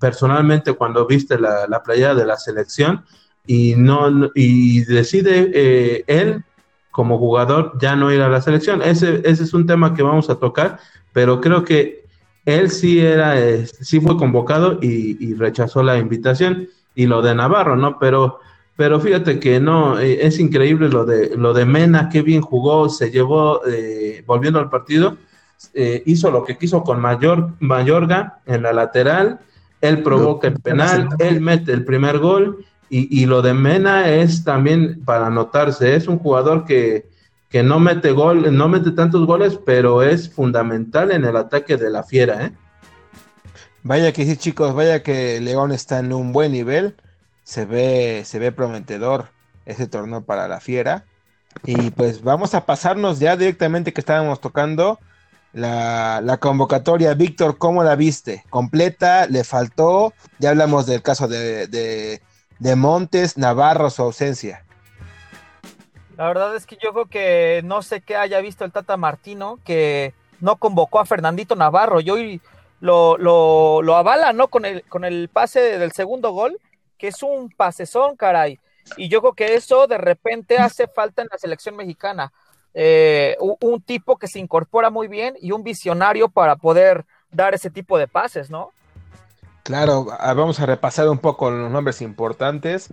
personalmente 0.00 0.72
cuando 0.72 1.06
viste 1.06 1.38
la, 1.38 1.68
la 1.68 1.82
playa 1.82 2.14
de 2.14 2.26
la 2.26 2.36
selección 2.36 3.04
y 3.46 3.74
no 3.76 4.30
y 4.34 4.84
decide 4.84 5.50
eh, 5.54 6.04
él 6.06 6.44
como 6.92 7.18
jugador 7.18 7.72
ya 7.80 7.96
no 7.96 8.12
ir 8.12 8.20
a 8.22 8.28
la 8.28 8.40
selección. 8.40 8.82
Ese, 8.82 9.22
ese 9.24 9.42
es 9.42 9.52
un 9.52 9.66
tema 9.66 9.94
que 9.94 10.04
vamos 10.04 10.30
a 10.30 10.36
tocar, 10.36 10.78
pero 11.12 11.40
creo 11.40 11.64
que 11.64 12.04
él 12.44 12.70
sí 12.70 13.00
era, 13.00 13.40
eh, 13.40 13.66
sí 13.66 14.00
fue 14.00 14.16
convocado 14.16 14.78
y, 14.80 15.34
rechazó 15.34 15.82
la 15.82 15.98
invitación 15.98 16.68
y 16.94 17.06
lo 17.06 17.22
de 17.22 17.34
Navarro, 17.34 17.76
¿no? 17.76 17.98
Pero, 17.98 18.40
pero 18.76 19.00
fíjate 19.00 19.40
que 19.40 19.58
no, 19.58 19.98
eh, 19.98 20.26
es 20.26 20.38
increíble 20.38 20.88
lo 20.88 21.04
de, 21.04 21.36
lo 21.36 21.54
de 21.54 21.64
Mena, 21.64 22.08
qué 22.10 22.22
bien 22.22 22.42
jugó, 22.42 22.88
se 22.88 23.10
llevó, 23.10 23.62
volviendo 24.26 24.58
al 24.58 24.70
partido, 24.70 25.16
hizo 25.74 26.30
lo 26.30 26.44
que 26.44 26.58
quiso 26.58 26.82
con 26.82 27.00
Mayor, 27.00 27.52
Mayorga 27.60 28.40
en 28.46 28.62
la 28.62 28.72
lateral, 28.72 29.40
él 29.80 30.02
provoca 30.02 30.48
el 30.48 30.60
penal, 30.60 31.08
él 31.18 31.40
mete 31.40 31.72
el 31.72 31.84
primer 31.84 32.18
gol 32.18 32.64
y, 32.94 33.24
lo 33.24 33.40
de 33.40 33.54
Mena 33.54 34.10
es 34.10 34.44
también 34.44 35.02
para 35.04 35.28
anotarse, 35.28 35.96
es 35.96 36.08
un 36.08 36.18
jugador 36.18 36.66
que, 36.66 37.08
que, 37.48 37.62
no 37.62 37.80
mete 37.80 38.12
gol, 38.12 38.54
no 38.54 38.68
mete 38.68 38.90
tantos 38.90 39.26
goles, 39.26 39.58
pero 39.64 40.02
es 40.02 40.28
fundamental 40.28 41.10
en 41.10 41.24
el 41.24 41.36
ataque 41.36 41.78
de 41.78 41.88
la 41.88 42.02
fiera, 42.02 42.44
¿eh? 42.44 42.52
Vaya 43.82 44.12
que 44.12 44.26
sí, 44.26 44.36
chicos, 44.36 44.74
vaya 44.74 45.02
que 45.02 45.40
León 45.40 45.72
está 45.72 46.00
en 46.00 46.12
un 46.12 46.32
buen 46.32 46.52
nivel, 46.52 46.94
se 47.44 47.64
ve, 47.64 48.22
se 48.26 48.38
ve 48.38 48.52
prometedor 48.52 49.30
ese 49.64 49.86
torneo 49.86 50.22
para 50.22 50.46
la 50.46 50.60
fiera. 50.60 51.04
Y 51.64 51.90
pues 51.90 52.22
vamos 52.22 52.54
a 52.54 52.66
pasarnos 52.66 53.18
ya 53.18 53.36
directamente 53.36 53.92
que 53.92 54.00
estábamos 54.00 54.40
tocando 54.40 54.98
la, 55.52 56.38
convocatoria. 56.40 57.14
Víctor, 57.14 57.58
¿cómo 57.58 57.84
la 57.84 57.96
viste? 57.96 58.44
¿Completa? 58.50 59.26
¿Le 59.26 59.44
faltó? 59.44 60.12
Ya 60.38 60.50
hablamos 60.50 60.86
del 60.86 61.02
caso 61.02 61.28
de, 61.28 62.20
Montes, 62.76 63.36
Navarro, 63.36 63.90
su 63.90 64.02
ausencia. 64.02 64.64
La 66.16 66.28
verdad 66.28 66.54
es 66.54 66.66
que 66.66 66.76
yo 66.82 66.92
creo 66.92 67.06
que 67.06 67.62
no 67.64 67.82
sé 67.82 68.00
qué 68.00 68.16
haya 68.16 68.40
visto 68.40 68.64
el 68.64 68.72
Tata 68.72 68.96
Martino, 68.96 69.58
que 69.64 70.14
no 70.40 70.56
convocó 70.56 71.00
a 71.00 71.06
Fernandito 71.06 71.56
Navarro. 71.56 72.00
Yo 72.00 72.16
lo, 72.80 73.16
lo, 73.16 73.82
lo 73.82 73.96
avala, 73.96 74.32
¿no? 74.32 74.48
Con 74.48 74.64
el, 74.64 74.82
con 74.84 75.04
el 75.04 75.28
pase 75.28 75.78
del 75.78 75.92
segundo 75.92 76.32
gol, 76.32 76.58
que 76.98 77.08
es 77.08 77.22
un 77.22 77.50
pasezón, 77.50 78.16
caray. 78.16 78.58
Y 78.96 79.08
yo 79.08 79.20
creo 79.20 79.32
que 79.32 79.54
eso 79.54 79.86
de 79.86 79.98
repente 79.98 80.58
hace 80.58 80.86
falta 80.86 81.22
en 81.22 81.28
la 81.30 81.38
selección 81.38 81.76
mexicana. 81.76 82.32
Eh, 82.74 83.36
un, 83.38 83.82
tipo 83.82 84.16
que 84.16 84.28
se 84.28 84.38
incorpora 84.38 84.88
muy 84.88 85.06
bien 85.06 85.34
y 85.40 85.52
un 85.52 85.62
visionario 85.62 86.28
para 86.28 86.56
poder 86.56 87.04
dar 87.30 87.54
ese 87.54 87.70
tipo 87.70 87.98
de 87.98 88.08
pases, 88.08 88.48
¿no? 88.48 88.72
Claro, 89.62 90.06
vamos 90.06 90.58
a 90.58 90.66
repasar 90.66 91.08
un 91.08 91.18
poco 91.18 91.50
los 91.50 91.70
nombres 91.70 92.02
importantes. 92.02 92.92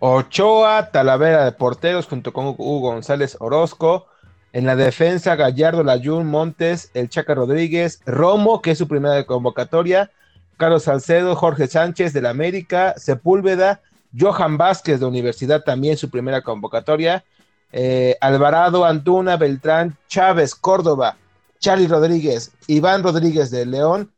Ochoa, 0.00 0.90
Talavera 0.90 1.44
de 1.44 1.52
porteros 1.52 2.08
junto 2.08 2.32
con 2.32 2.46
Hugo 2.46 2.80
González 2.80 3.36
Orozco. 3.38 4.06
En 4.52 4.66
la 4.66 4.74
defensa, 4.74 5.36
Gallardo, 5.36 5.84
Layún, 5.84 6.26
Montes, 6.26 6.90
El 6.94 7.08
Chaca 7.08 7.34
Rodríguez, 7.34 8.00
Romo, 8.04 8.60
que 8.60 8.72
es 8.72 8.78
su 8.78 8.88
primera 8.88 9.24
convocatoria, 9.24 10.10
Carlos 10.56 10.82
Salcedo, 10.82 11.36
Jorge 11.36 11.68
Sánchez 11.68 12.12
de 12.12 12.20
la 12.20 12.30
América, 12.30 12.94
Sepúlveda, 12.96 13.80
Johan 14.18 14.58
Vázquez 14.58 15.00
de 15.00 15.06
Universidad 15.06 15.62
también 15.62 15.96
su 15.96 16.10
primera 16.10 16.42
convocatoria, 16.42 17.24
eh, 17.70 18.16
Alvarado, 18.20 18.84
Antuna, 18.84 19.36
Beltrán, 19.36 19.96
Chávez, 20.08 20.54
Córdoba, 20.54 21.16
Charlie 21.60 21.86
Rodríguez, 21.86 22.52
Iván 22.66 23.02
Rodríguez 23.02 23.50
de 23.50 23.64
León, 23.64 24.10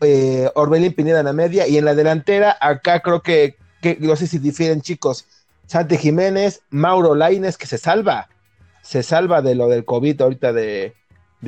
eh, 0.00 0.50
Orbelín 0.54 0.92
Pineda 0.92 1.20
en 1.20 1.26
la 1.26 1.32
media 1.32 1.66
y 1.66 1.76
en 1.78 1.84
la 1.84 1.94
delantera, 1.94 2.56
acá 2.60 3.00
creo 3.00 3.22
que, 3.22 3.56
no 3.98 4.16
sé 4.16 4.26
si 4.26 4.38
difieren 4.38 4.82
chicos, 4.82 5.26
Santi 5.66 5.96
Jiménez, 5.96 6.62
Mauro 6.70 7.14
Laines, 7.14 7.56
que 7.56 7.66
se 7.66 7.78
salva, 7.78 8.28
se 8.82 9.02
salva 9.02 9.42
de 9.42 9.54
lo 9.54 9.68
del 9.68 9.84
COVID 9.84 10.20
ahorita 10.20 10.52
de 10.52 10.94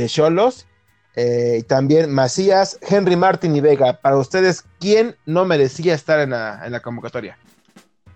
Cholos, 0.07 0.67
eh, 1.15 1.59
y 1.61 1.63
también 1.65 2.13
Macías, 2.13 2.79
Henry 2.89 3.17
Martin 3.17 3.55
y 3.55 3.61
Vega. 3.61 3.99
Para 4.01 4.17
ustedes, 4.17 4.65
¿quién 4.81 5.17
no 5.27 5.45
merecía 5.45 5.95
estar 5.95 6.21
en 6.21 6.31
la 6.31 6.81
convocatoria? 6.81 7.37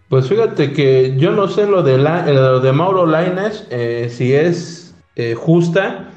Pues 0.09 0.29
fíjate 0.29 0.73
que 0.73 1.17
yo 1.17 1.33
no 1.33 1.49
sé 1.49 1.67
lo 1.67 1.83
de, 1.83 1.99
la, 1.99 2.23
de 2.23 2.73
Mauro 2.73 3.07
Laines, 3.07 3.67
eh, 3.71 4.09
si 4.09 4.35
es 4.35 4.95
eh, 5.17 5.35
justa, 5.35 6.11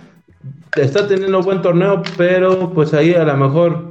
está 0.75 1.07
teniendo 1.07 1.41
buen 1.41 1.63
torneo, 1.63 2.03
pero 2.15 2.71
pues 2.71 2.93
ahí 2.93 3.15
a 3.15 3.23
lo 3.23 3.35
mejor 3.35 3.88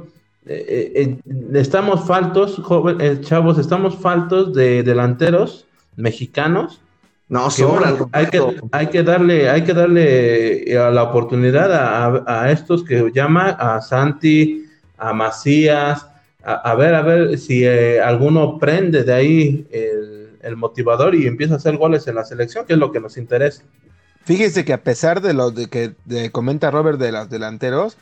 eh, 0.51 0.91
eh, 0.95 1.17
estamos 1.53 2.07
faltos, 2.07 2.55
joven, 2.63 3.21
chavos, 3.21 3.59
estamos 3.59 3.95
faltos 3.95 4.51
de 4.55 4.81
delanteros 4.81 5.67
mexicanos. 5.95 6.81
No, 7.27 7.51
sobran. 7.51 7.97
hay, 8.11 8.25
que, 8.25 8.41
hay 8.71 8.87
que 8.87 9.03
darle, 9.03 9.47
hay 9.47 9.63
que 9.63 9.75
darle 9.75 10.75
a 10.75 10.89
la 10.89 11.03
oportunidad 11.03 11.71
a, 11.71 12.23
a, 12.25 12.51
estos 12.51 12.83
que 12.83 13.11
llama 13.13 13.49
a 13.49 13.79
Santi, 13.81 14.65
a 14.97 15.13
Macías, 15.13 16.07
a, 16.43 16.73
ver, 16.73 16.95
a 16.95 17.03
ver 17.03 17.37
si 17.37 17.67
alguno 17.67 18.57
prende 18.57 19.03
de 19.03 19.13
ahí 19.13 19.67
el, 19.69 20.31
el 20.41 20.57
motivador 20.57 21.13
y 21.13 21.27
empieza 21.27 21.53
a 21.53 21.57
hacer 21.57 21.77
goles 21.77 22.07
en 22.07 22.15
la 22.15 22.25
selección, 22.25 22.65
que 22.65 22.73
es 22.73 22.79
lo 22.79 22.91
que 22.91 22.99
nos 22.99 23.17
interesa. 23.17 23.61
Fíjese 24.25 24.65
que 24.65 24.73
a 24.73 24.83
pesar 24.83 25.21
de 25.21 25.33
lo 25.33 25.51
de 25.51 25.67
que 25.67 25.93
comenta 26.31 26.71
Robert 26.71 26.99
de 26.99 27.11
los 27.11 27.29
delanteros, 27.29 27.97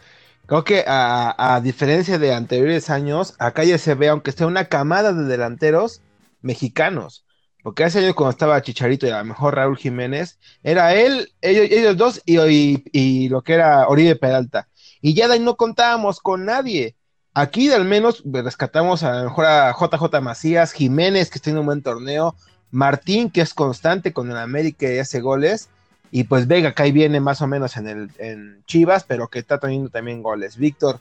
creo 0.48 0.64
que 0.64 0.84
a, 0.88 1.60
diferencia 1.64 2.18
de 2.18 2.34
anteriores 2.34 2.90
años, 2.90 3.36
acá 3.38 3.64
ya 3.64 3.78
se 3.78 3.94
ve, 3.94 4.10
aunque 4.10 4.32
sea 4.32 4.48
una 4.48 4.66
camada 4.66 5.14
de 5.14 5.26
delanteros 5.26 6.02
mexicanos. 6.42 7.26
Porque 7.62 7.84
hace 7.84 8.00
años 8.00 8.16
cuando 8.16 8.32
estaba 8.32 8.62
Chicharito 8.62 9.06
y 9.06 9.10
a 9.10 9.20
lo 9.20 9.26
mejor 9.26 9.56
Raúl 9.56 9.78
Jiménez, 9.78 10.40
era 10.64 10.96
él, 10.96 11.34
ellos, 11.42 11.98
dos 11.98 12.22
y, 12.26 12.84
y, 12.92 13.30
lo 13.30 13.42
que 13.42 13.54
era 13.54 13.88
Oribe 13.88 14.16
Peralta. 14.16 14.70
Y 15.02 15.14
ya 15.14 15.28
de 15.28 15.34
ahí 15.34 15.40
no 15.42 15.58
contábamos 15.58 16.22
con 16.22 16.46
nadie. 16.46 16.96
Aquí 17.34 17.70
al 17.72 17.84
menos 17.86 18.24
rescatamos 18.26 19.04
a 19.04 19.18
lo 19.18 19.24
mejor 19.26 19.46
a 19.46 19.74
JJ 19.74 20.22
Macías, 20.22 20.72
Jiménez, 20.72 21.30
que 21.30 21.40
está 21.40 21.50
en 21.50 21.58
un 21.58 21.66
buen 21.66 21.84
torneo, 21.84 22.36
Martín, 22.72 23.30
que 23.30 23.42
es 23.42 23.54
constante 23.54 24.14
con 24.14 24.32
el 24.32 24.38
América 24.38 24.92
y 24.92 24.98
hace 24.98 25.20
goles, 25.20 25.70
y 26.12 26.24
pues 26.24 26.48
Vega, 26.48 26.74
que 26.74 26.84
ahí 26.84 26.91
viene 26.91 27.20
más 27.20 27.41
o 27.41 27.48
menos 27.48 27.78
en, 27.78 27.88
el, 27.88 28.12
en 28.17 28.63
Chivas, 28.65 29.04
pero 29.04 29.28
que 29.28 29.39
está 29.39 29.60
teniendo 29.60 29.89
también 29.89 30.24
goles. 30.24 30.58
Víctor, 30.58 31.00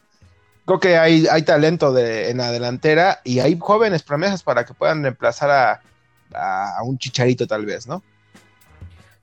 creo 0.65 0.81
que 0.81 0.99
hay, 0.99 1.27
hay 1.29 1.43
talento 1.43 1.93
de, 1.93 2.31
en 2.31 2.39
la 2.39 2.51
delantera 2.51 3.21
y 3.25 3.39
hay 3.39 3.57
jóvenes 3.59 4.03
promesas 4.03 4.43
para 4.43 4.65
que 4.65 4.75
puedan 4.75 5.03
reemplazar 5.03 5.51
a, 5.51 5.81
a, 6.35 6.83
un 6.83 6.99
chicharito 6.99 7.47
tal 7.47 7.65
vez, 7.65 7.87
¿no? 7.87 8.03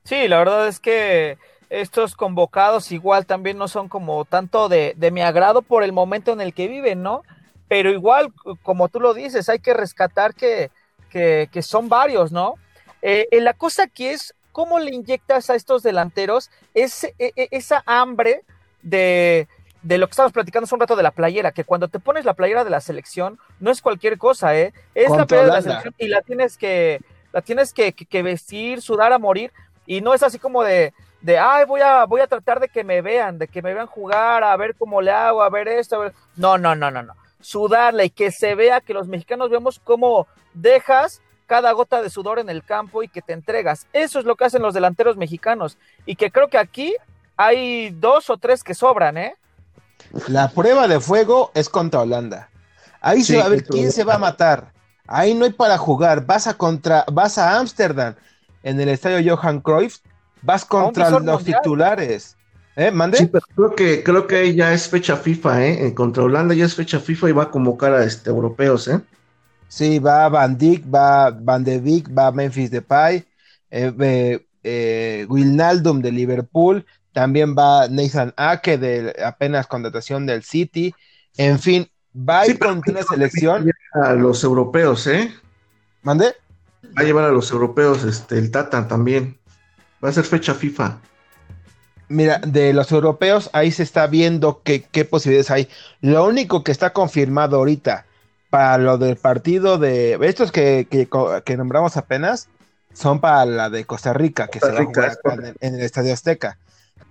Sí, 0.03 0.27
la 0.27 0.39
verdad 0.39 0.67
es 0.67 0.79
que 0.79 1.37
estos 1.69 2.15
convocados 2.15 2.91
igual 2.91 3.25
también 3.25 3.57
no 3.57 3.67
son 3.67 3.89
como 3.89 4.25
tanto 4.25 4.69
de, 4.69 4.93
de 4.97 5.11
mi 5.11 5.21
agrado 5.21 5.61
por 5.61 5.83
el 5.83 5.91
momento 5.91 6.31
en 6.31 6.41
el 6.41 6.53
que 6.53 6.67
viven, 6.67 7.01
¿no? 7.01 7.23
Pero 7.67 7.91
igual, 7.91 8.31
como 8.61 8.89
tú 8.89 8.99
lo 8.99 9.13
dices, 9.13 9.49
hay 9.49 9.59
que 9.59 9.73
rescatar 9.73 10.33
que, 10.33 10.71
que, 11.09 11.49
que 11.51 11.61
son 11.61 11.89
varios, 11.89 12.31
¿no? 12.31 12.55
Eh, 13.01 13.27
eh 13.31 13.41
la 13.41 13.53
cosa 13.53 13.83
aquí 13.83 14.07
es 14.07 14.33
¿cómo 14.53 14.79
le 14.79 14.95
inyectas 14.95 15.49
a 15.49 15.55
estos 15.55 15.83
delanteros 15.83 16.49
ese, 16.73 17.13
e, 17.19 17.33
e, 17.35 17.49
esa 17.51 17.83
hambre 17.85 18.43
de, 18.81 19.47
lo 19.83 20.07
que 20.07 20.11
estábamos 20.11 20.31
platicando 20.31 20.65
hace 20.65 20.75
un 20.75 20.79
rato 20.79 20.95
de 20.95 21.03
la 21.03 21.11
playera, 21.11 21.51
que 21.51 21.65
cuando 21.65 21.89
te 21.89 21.99
pones 21.99 22.23
la 22.23 22.35
playera 22.35 22.63
de 22.63 22.69
la 22.69 22.79
selección, 22.79 23.39
no 23.59 23.71
es 23.71 23.81
cualquier 23.81 24.17
cosa, 24.17 24.55
¿eh? 24.55 24.71
Es 24.95 25.09
la 25.09 25.25
playera 25.25 25.49
de 25.49 25.55
la 25.55 25.61
selección 25.61 25.95
y 25.97 26.07
la 26.07 26.21
tienes 26.21 26.57
que, 26.57 27.01
la 27.33 27.41
tienes 27.41 27.73
que, 27.73 28.23
vestir, 28.23 28.81
sudar 28.81 29.11
a 29.11 29.19
morir, 29.19 29.51
y 29.85 29.99
no 29.99 30.13
es 30.13 30.23
así 30.23 30.39
como 30.39 30.63
de, 30.63 30.93
de 31.21 31.39
ay, 31.39 31.65
voy 31.65 31.81
a, 31.81 32.05
voy 32.05 32.21
a 32.21 32.27
tratar 32.27 32.59
de 32.59 32.69
que 32.69 32.83
me 32.83 33.01
vean, 33.01 33.39
de 33.39 33.47
que 33.47 33.61
me 33.61 33.73
vean 33.73 33.87
jugar, 33.87 34.43
a 34.43 34.55
ver 34.55 34.75
cómo 34.75 35.01
le 35.01 35.11
hago, 35.11 35.41
a 35.41 35.49
ver 35.49 35.67
esto, 35.67 35.95
a 35.95 35.99
ver... 35.99 36.13
No, 36.37 36.57
no, 36.57 36.75
no, 36.75 36.91
no, 36.91 37.01
no. 37.01 37.15
Sudarle 37.41 38.05
y 38.05 38.09
que 38.09 38.31
se 38.31 38.55
vea 38.55 38.79
que 38.79 38.93
los 38.93 39.09
mexicanos 39.09 39.49
vemos 39.49 39.81
cómo 39.83 40.27
dejas 40.53 41.21
cada 41.45 41.71
gota 41.71 42.01
de 42.01 42.09
sudor 42.09 42.39
en 42.39 42.49
el 42.49 42.63
campo 42.63 43.03
y 43.03 43.07
que 43.07 43.21
te 43.21 43.33
entregas. 43.33 43.87
Eso 43.93 44.19
es 44.19 44.25
lo 44.25 44.35
que 44.35 44.45
hacen 44.45 44.61
los 44.61 44.73
delanteros 44.73 45.17
mexicanos 45.17 45.77
y 46.05 46.15
que 46.15 46.31
creo 46.31 46.47
que 46.47 46.57
aquí 46.57 46.95
hay 47.37 47.89
dos 47.91 48.29
o 48.29 48.37
tres 48.37 48.63
que 48.63 48.73
sobran, 48.73 49.17
¿eh? 49.17 49.35
La 50.27 50.49
prueba 50.49 50.87
de 50.87 50.99
fuego 50.99 51.51
es 51.53 51.69
contra 51.69 52.01
Holanda. 52.01 52.49
Ahí 53.01 53.23
se 53.23 53.37
va 53.37 53.45
a 53.45 53.49
ver 53.49 53.63
quién 53.63 53.91
se 53.91 54.03
va 54.03 54.15
a 54.15 54.19
matar. 54.19 54.71
Ahí 55.07 55.33
no 55.33 55.45
hay 55.45 55.51
para 55.51 55.77
jugar. 55.77 56.25
Vas 56.25 56.47
a 56.47 56.53
contra, 56.53 57.05
vas 57.11 57.37
a 57.37 57.57
Ámsterdam 57.57 58.15
en 58.63 58.79
el 58.79 58.89
estadio 58.89 59.35
Johan 59.35 59.59
Cruyff, 59.59 59.97
vas 60.41 60.65
contra 60.65 61.09
los 61.09 61.43
titulares. 61.43 62.37
¿Eh? 62.75 62.89
¿Mande? 62.89 63.19
Sí, 63.19 63.27
pero 63.27 63.45
creo 63.55 63.75
que, 63.75 64.03
creo 64.03 64.25
que 64.25 64.55
ya 64.55 64.73
es 64.73 64.87
fecha 64.87 65.15
FIFA, 65.15 65.65
¿eh? 65.65 65.93
Contra 65.93 66.23
Holanda 66.23 66.55
ya 66.55 66.65
es 66.65 66.73
fecha 66.73 66.99
FIFA 66.99 67.29
y 67.29 67.31
va 67.33 67.43
a 67.43 67.51
convocar 67.51 67.93
a 67.93 68.03
este, 68.03 68.31
europeos, 68.31 68.87
¿eh? 68.87 68.99
Sí, 69.73 69.97
va 69.97 70.29
Van 70.29 70.55
Dijk, 70.55 70.85
va 70.85 71.31
Van 71.31 71.63
de 71.63 71.79
Beek, 71.79 72.09
va 72.15 72.31
Memphis 72.31 72.69
Depay, 72.69 73.25
eh, 73.71 74.39
eh, 74.63 75.25
Wilnaldum 75.27 75.99
de 75.99 76.11
Liverpool, 76.11 76.85
también 77.11 77.55
va 77.55 77.87
Nathan 77.87 78.35
Ake 78.37 78.77
de 78.77 79.15
apenas 79.25 79.65
contratación 79.65 80.27
del 80.27 80.43
City. 80.43 80.93
En 81.37 81.57
fin, 81.57 81.89
va 82.15 82.41
a 82.41 82.47
ir 82.47 82.59
con 82.59 82.83
una 82.87 83.01
selección. 83.01 83.71
A 83.93 84.13
los 84.13 84.43
europeos, 84.43 85.07
¿eh? 85.07 85.33
¿Mande? 86.03 86.35
Va 86.95 87.01
a 87.01 87.03
llevar 87.03 87.23
a 87.23 87.31
los 87.31 87.49
europeos 87.49 88.03
este, 88.03 88.37
el 88.37 88.51
Tata 88.51 88.87
también. 88.87 89.39
Va 90.03 90.09
a 90.09 90.13
ser 90.13 90.25
fecha 90.25 90.53
FIFA. 90.53 90.99
Mira, 92.09 92.39
de 92.45 92.73
los 92.73 92.91
europeos, 92.91 93.49
ahí 93.53 93.71
se 93.71 93.81
está 93.81 94.05
viendo 94.05 94.61
qué, 94.63 94.83
qué 94.83 95.03
posibilidades 95.03 95.49
hay. 95.49 95.67
Lo 95.99 96.25
único 96.27 96.63
que 96.63 96.71
está 96.71 96.93
confirmado 96.93 97.57
ahorita 97.57 98.05
para 98.53 98.77
lo 98.77 98.99
del 98.99 99.15
partido 99.15 99.79
de 99.79 100.15
estos 100.21 100.51
que, 100.51 100.87
que, 100.87 101.57
nombramos 101.57 101.97
apenas 101.97 102.49
son 102.93 103.19
para 103.19 103.47
la 103.47 103.71
de 103.71 103.85
Costa 103.85 104.13
Rica, 104.13 104.45
que 104.45 104.59
se 104.59 104.71
va 104.71 104.81
a 104.81 104.85
jugar 104.85 105.17
en, 105.59 105.73
el, 105.73 105.81
Estadio 105.81 106.13
Azteca. 106.13 106.59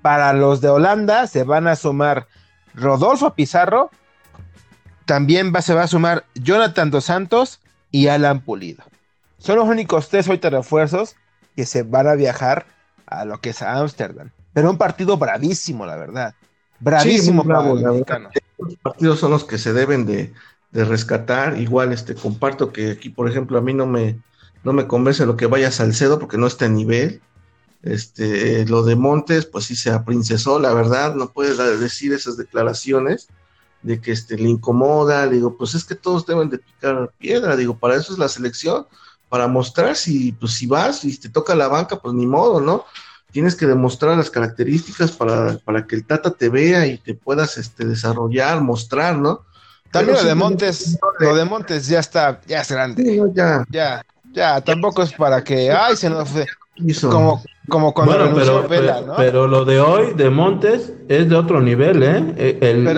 Para 0.03 0.33
los 0.35 0.61
de 0.61 0.69
Holanda 0.69 1.27
se 1.27 1.43
van 1.43 1.67
a 1.67 1.75
sumar 1.75 2.29
Rodolfo 2.75 3.35
Pizarro, 3.35 3.91
también 5.05 5.53
va, 5.53 5.63
se 5.63 5.75
va 5.75 5.83
a 5.83 5.89
sumar 5.89 6.27
Jonathan 6.37 6.93
Dos 6.93 7.07
Santos 7.07 7.59
y 7.91 8.07
Alan 8.07 8.43
Pulido. 8.43 8.85
Son 9.39 9.57
los 9.57 9.67
únicos 9.67 10.11
tres 10.11 10.29
ahorita 10.29 10.49
refuerzos 10.49 11.17
que 11.57 11.67
se 11.67 11.83
van 11.83 12.07
a 12.07 12.15
viajar 12.15 12.67
a 13.07 13.25
lo 13.25 13.41
que 13.41 13.51
es 13.51 13.63
Ámsterdam. 13.63 14.31
Pero 14.53 14.71
un 14.71 14.79
partido 14.79 15.17
bravísimo, 15.17 15.87
la 15.87 15.97
verdad. 15.97 16.35
Bravísimo 16.79 17.43
para 17.43 17.65
los 17.65 17.83
mexicanos. 17.83 18.33
Los 18.59 18.77
partidos 18.77 19.19
son 19.19 19.33
los 19.33 19.43
que 19.43 19.59
se 19.59 19.73
deben 19.73 20.07
de, 20.07 20.33
de 20.73 20.85
rescatar. 20.85 21.59
Igual, 21.61 21.93
este, 21.93 22.15
comparto 22.15 22.73
que 22.73 22.93
aquí, 22.93 23.11
por 23.11 23.31
ejemplo, 23.31 23.59
a 23.59 23.63
mí 23.63 23.75
no 23.75 23.87
me, 23.87 24.21
no 24.65 24.73
me 24.73 24.87
convence 24.87 25.27
lo 25.27 25.37
que 25.37 25.47
vaya 25.47 25.71
Salcedo 25.71 26.19
porque 26.19 26.39
no 26.39 26.47
está 26.47 26.65
a 26.67 26.69
nivel. 26.69 27.21
Este, 27.83 28.65
lo 28.67 28.85
de 28.85 28.97
Montes, 28.97 29.47
pues 29.47 29.65
sí 29.67 29.77
se 29.77 29.91
aprincesó, 29.91 30.61
la 30.61 30.73
verdad, 30.73 31.15
no 31.15 31.33
puede 31.33 31.57
decir 31.79 32.13
esas 32.13 32.37
declaraciones 32.37 33.29
de 33.83 34.01
que 34.01 34.13
este, 34.13 34.39
le 34.39 34.49
incomoda, 34.49 35.29
digo, 35.29 35.57
pues 35.57 35.75
es 35.75 35.85
que 35.85 35.97
todos 35.97 36.25
deben 36.25 36.49
de 36.49 36.59
picar 36.59 37.13
piedra, 37.19 37.57
digo, 37.57 37.77
para 37.77 37.97
eso 37.97 38.13
es 38.13 38.19
la 38.21 38.29
selección, 38.29 38.87
para 39.29 39.49
mostrar 39.49 39.97
si, 39.97 40.31
pues 40.33 40.53
si 40.53 40.67
vas 40.67 41.05
y 41.05 41.17
te 41.19 41.29
toca 41.29 41.57
la 41.57 41.67
banca, 41.67 41.97
pues 41.97 42.15
ni 42.15 42.27
modo, 42.27 42.61
¿no? 42.61 42.85
Tienes 43.33 43.57
que 43.57 43.67
demostrar 43.67 44.17
las 44.17 44.31
características 44.31 45.11
para, 45.11 45.59
para 45.59 45.87
que 45.87 45.97
el 45.97 46.05
Tata 46.05 46.31
te 46.31 46.49
vea 46.49 46.87
y 46.87 46.99
te 46.99 47.15
puedas 47.15 47.59
este, 47.59 47.85
desarrollar, 47.85 48.61
mostrar, 48.61 49.19
¿no? 49.19 49.45
También 49.93 50.17
lo 50.17 50.25
de 50.25 50.35
Montes, 50.35 50.99
lo 51.21 51.35
de 51.37 51.45
Montes 51.45 51.87
ya 51.87 52.01
está, 52.01 52.41
ya 52.47 52.63
es 52.63 52.73
grande. 52.73 53.23
ya. 53.35 53.65
ya, 53.71 54.03
ya, 54.33 54.61
tampoco 54.63 55.03
es 55.03 55.13
para 55.13 55.45
que, 55.45 55.71
ay, 55.71 55.97
se 55.97 56.09
nos 56.09 56.29
fue. 56.29 56.47
Como, 57.03 57.43
como 57.69 57.93
cuando 57.93 58.17
bueno, 58.17 58.35
pero, 58.35 58.69
Vela, 58.69 59.03
¿no? 59.03 59.15
pero 59.17 59.47
lo 59.47 59.67
de 59.67 59.79
hoy 59.79 60.15
de 60.15 60.31
Montes 60.31 60.95
es 61.09 61.29
de 61.29 61.37
otro 61.37 61.61
nivel, 61.61 62.03
¿eh? 62.03 62.59
El, 62.63 62.89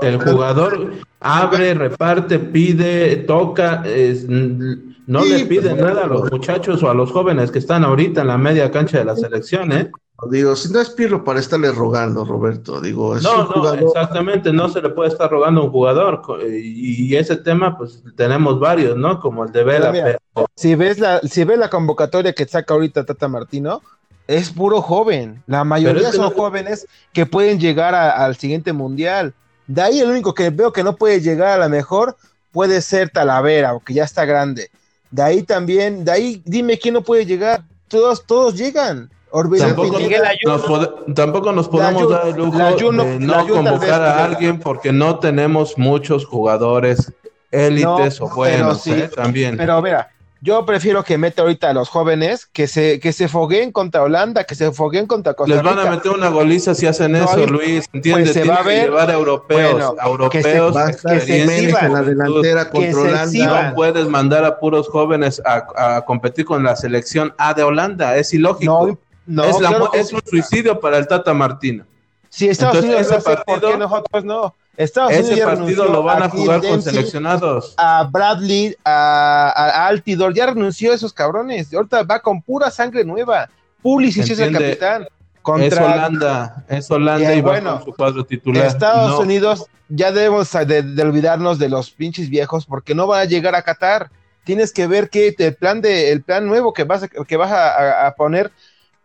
el, 0.00 0.18
jugador 0.18 0.94
abre, 1.20 1.74
reparte, 1.74 2.38
pide, 2.38 3.16
toca, 3.16 3.82
es, 3.84 4.26
no 4.28 5.24
le 5.24 5.44
pide 5.44 5.74
nada 5.74 6.04
a 6.04 6.06
los 6.06 6.32
muchachos 6.32 6.82
o 6.82 6.90
a 6.90 6.94
los 6.94 7.12
jóvenes 7.12 7.50
que 7.50 7.58
están 7.58 7.84
ahorita 7.84 8.22
en 8.22 8.28
la 8.28 8.38
media 8.38 8.70
cancha 8.70 8.98
de 8.98 9.04
la 9.04 9.14
selección, 9.14 9.70
¿eh? 9.72 9.90
Digo, 10.30 10.54
si 10.54 10.72
no 10.72 10.80
es 10.80 10.90
Pirlo 10.90 11.24
para 11.24 11.40
estarle 11.40 11.72
rogando, 11.72 12.24
Roberto, 12.24 12.80
digo, 12.80 13.16
es 13.16 13.22
no, 13.22 13.44
no, 13.44 13.72
exactamente, 13.72 14.52
no 14.52 14.68
se 14.68 14.80
le 14.80 14.90
puede 14.90 15.10
estar 15.10 15.30
rogando 15.30 15.62
a 15.62 15.64
un 15.64 15.70
jugador, 15.70 16.22
y, 16.48 17.14
ese 17.16 17.36
tema, 17.36 17.76
pues 17.76 18.02
tenemos 18.16 18.60
varios, 18.60 18.96
¿no? 18.96 19.20
Como 19.20 19.44
el 19.44 19.52
de 19.52 19.64
Vela. 19.64 20.18
Si 20.54 20.74
ves 20.74 20.98
la, 20.98 21.20
si 21.20 21.44
ves 21.44 21.58
la 21.58 21.68
convocatoria 21.68 22.32
que 22.32 22.46
saca 22.46 22.74
ahorita 22.74 23.04
Tata 23.04 23.28
Martino, 23.28 23.82
es 24.26 24.50
puro 24.50 24.80
joven. 24.80 25.42
La 25.46 25.64
mayoría 25.64 26.12
son 26.12 26.32
jóvenes 26.32 26.86
que 27.12 27.26
pueden 27.26 27.58
llegar 27.58 27.94
al 27.94 28.36
siguiente 28.36 28.72
mundial. 28.72 29.34
De 29.66 29.82
ahí 29.82 30.00
el 30.00 30.10
único 30.10 30.34
que 30.34 30.50
veo 30.50 30.72
que 30.72 30.84
no 30.84 30.96
puede 30.96 31.20
llegar 31.20 31.48
a 31.48 31.58
la 31.58 31.68
mejor 31.68 32.16
puede 32.50 32.80
ser 32.82 33.10
Talavera, 33.10 33.76
que 33.84 33.94
ya 33.94 34.04
está 34.04 34.24
grande. 34.24 34.70
De 35.10 35.22
ahí 35.22 35.42
también, 35.42 36.04
de 36.04 36.12
ahí 36.12 36.42
dime 36.44 36.78
quién 36.78 36.94
no 36.94 37.02
puede 37.02 37.26
llegar. 37.26 37.64
Todos, 37.88 38.24
todos 38.24 38.54
llegan. 38.54 39.10
Tampoco 39.32 39.98
nos, 39.98 41.14
tampoco 41.14 41.52
nos, 41.52 41.68
podemos 41.68 42.08
dar 42.10 42.28
el 42.28 42.36
lujo 42.36 42.58
de 42.58 43.18
no 43.18 43.46
convocar 43.46 44.02
a 44.02 44.24
alguien 44.24 44.58
porque 44.60 44.92
no 44.92 45.18
tenemos 45.18 45.78
muchos 45.78 46.26
jugadores 46.26 47.12
élites 47.50 48.20
o 48.20 48.28
buenos, 48.28 48.86
¿eh? 48.86 49.10
también. 49.14 49.56
Pero 49.56 49.80
mira, 49.82 50.08
Yo 50.44 50.66
prefiero 50.66 51.04
que 51.04 51.16
meta 51.18 51.42
ahorita 51.42 51.70
a 51.70 51.72
los 51.72 51.88
jóvenes 51.88 52.46
que 52.46 52.66
se, 52.66 52.98
que 52.98 53.12
se 53.12 53.28
fogueen 53.28 53.70
contra 53.70 54.02
Holanda, 54.02 54.42
que 54.42 54.56
se 54.56 54.72
fogueen 54.72 55.06
contra 55.06 55.34
Costa 55.34 55.54
Les 55.54 55.62
van 55.62 55.78
a 55.78 55.88
meter 55.88 56.10
una 56.10 56.30
goliza 56.30 56.74
si 56.74 56.84
hacen 56.88 57.12
No, 57.12 57.18
eso, 57.22 57.46
Luis. 57.46 57.84
¿Entiendes? 57.92 58.32
pues 58.32 58.44
se 58.44 58.50
va 58.50 58.56
a 58.56 58.62
que 58.62 58.68
ver. 58.68 58.84
llevar 58.86 59.08
a 59.08 59.14
europeos, 59.14 59.72
Bueno, 59.72 59.94
a 60.26 60.30
que 60.30 60.42
se- 60.42 60.56
europeos. 60.56 60.96
Que 61.00 61.20
se 61.20 61.44
exhiban. 61.44 61.84
en 61.86 61.92
la 61.92 62.02
delantera 62.02 62.64
Que 62.70 62.90
contra 62.90 63.26
se. 63.28 63.38
No 63.38 63.74
puedes 63.76 64.08
mandar 64.08 64.44
a 64.44 64.58
puros 64.58 64.88
jóvenes 64.88 65.40
a, 65.46 65.96
a 65.96 66.04
competir 66.04 66.44
con 66.44 66.64
la 66.64 66.74
selección 66.74 67.32
A 67.38 67.54
de 67.54 67.62
Holanda, 67.62 68.16
es 68.16 68.34
ilógico. 68.34 68.86
No, 68.88 68.98
no, 69.26 69.44
es, 69.44 69.60
la 69.60 69.68
claro 69.68 69.92
es 69.94 70.12
un 70.12 70.20
suicidio 70.28 70.78
para 70.80 70.98
el 70.98 71.06
Tata 71.06 71.32
Martino. 71.34 71.84
Si 72.28 72.48
Estados 72.48 72.76
Entonces, 72.76 72.96
Unidos 73.02 73.06
ese 73.06 73.10
lo 73.12 73.18
hace, 73.18 73.44
¿por 73.44 73.44
partido- 73.44 73.70
qué 73.72 73.78
nosotros 73.78 74.24
no? 74.24 74.54
Estados 74.76 75.12
Ese 75.12 75.32
Unidos 75.32 75.54
partido 75.54 75.84
lo 75.88 76.02
van 76.02 76.22
a 76.22 76.30
Clint 76.30 76.44
jugar 76.46 76.60
con 76.62 76.70
Dempsey, 76.70 76.92
seleccionados. 76.94 77.74
A 77.76 78.04
Bradley, 78.10 78.74
a, 78.84 79.52
a 79.54 79.86
Altidor, 79.88 80.32
ya 80.32 80.46
renunció 80.46 80.92
a 80.92 80.94
esos 80.94 81.12
cabrones. 81.12 81.72
Ahorita 81.74 82.02
va 82.04 82.20
con 82.20 82.40
pura 82.40 82.70
sangre 82.70 83.04
nueva. 83.04 83.50
Pulisic 83.82 84.30
es 84.30 84.38
el 84.38 84.52
capitán. 84.52 85.02
Es 85.02 85.08
Contra 85.42 85.84
Holanda, 85.84 86.64
es 86.68 86.88
Holanda 86.90 87.34
Y, 87.34 87.38
y, 87.38 87.40
va 87.42 87.60
con 87.60 87.84
su 87.84 87.92
cuadro 87.94 88.24
titular. 88.24 88.64
Estados 88.64 89.10
No, 89.10 89.18
Unidos, 89.18 89.66
ya 89.88 90.12
debemos 90.12 90.50
de, 90.52 90.82
de 90.82 91.02
olvidarnos 91.02 91.58
de 91.58 91.68
los 91.68 91.90
pinches 91.90 92.30
viejos 92.30 92.64
porque 92.64 92.94
no 92.94 93.06
van 93.08 93.20
a 93.22 93.24
llegar 93.24 93.54
a 93.56 93.62
Qatar. 93.62 94.08
Tienes 94.44 94.72
que 94.72 94.86
ver 94.86 95.10
que 95.10 95.34
el 95.36 95.54
plan 95.56 95.80
de 95.82 96.12
el 96.12 96.22
plan 96.22 96.46
nuevo 96.46 96.72
que 96.72 96.84
vas 96.84 97.02
a, 97.02 97.08
que 97.08 97.36
vas 97.36 97.50
a, 97.50 97.72
a- 98.04 98.06
a 98.06 98.14
poner 98.14 98.52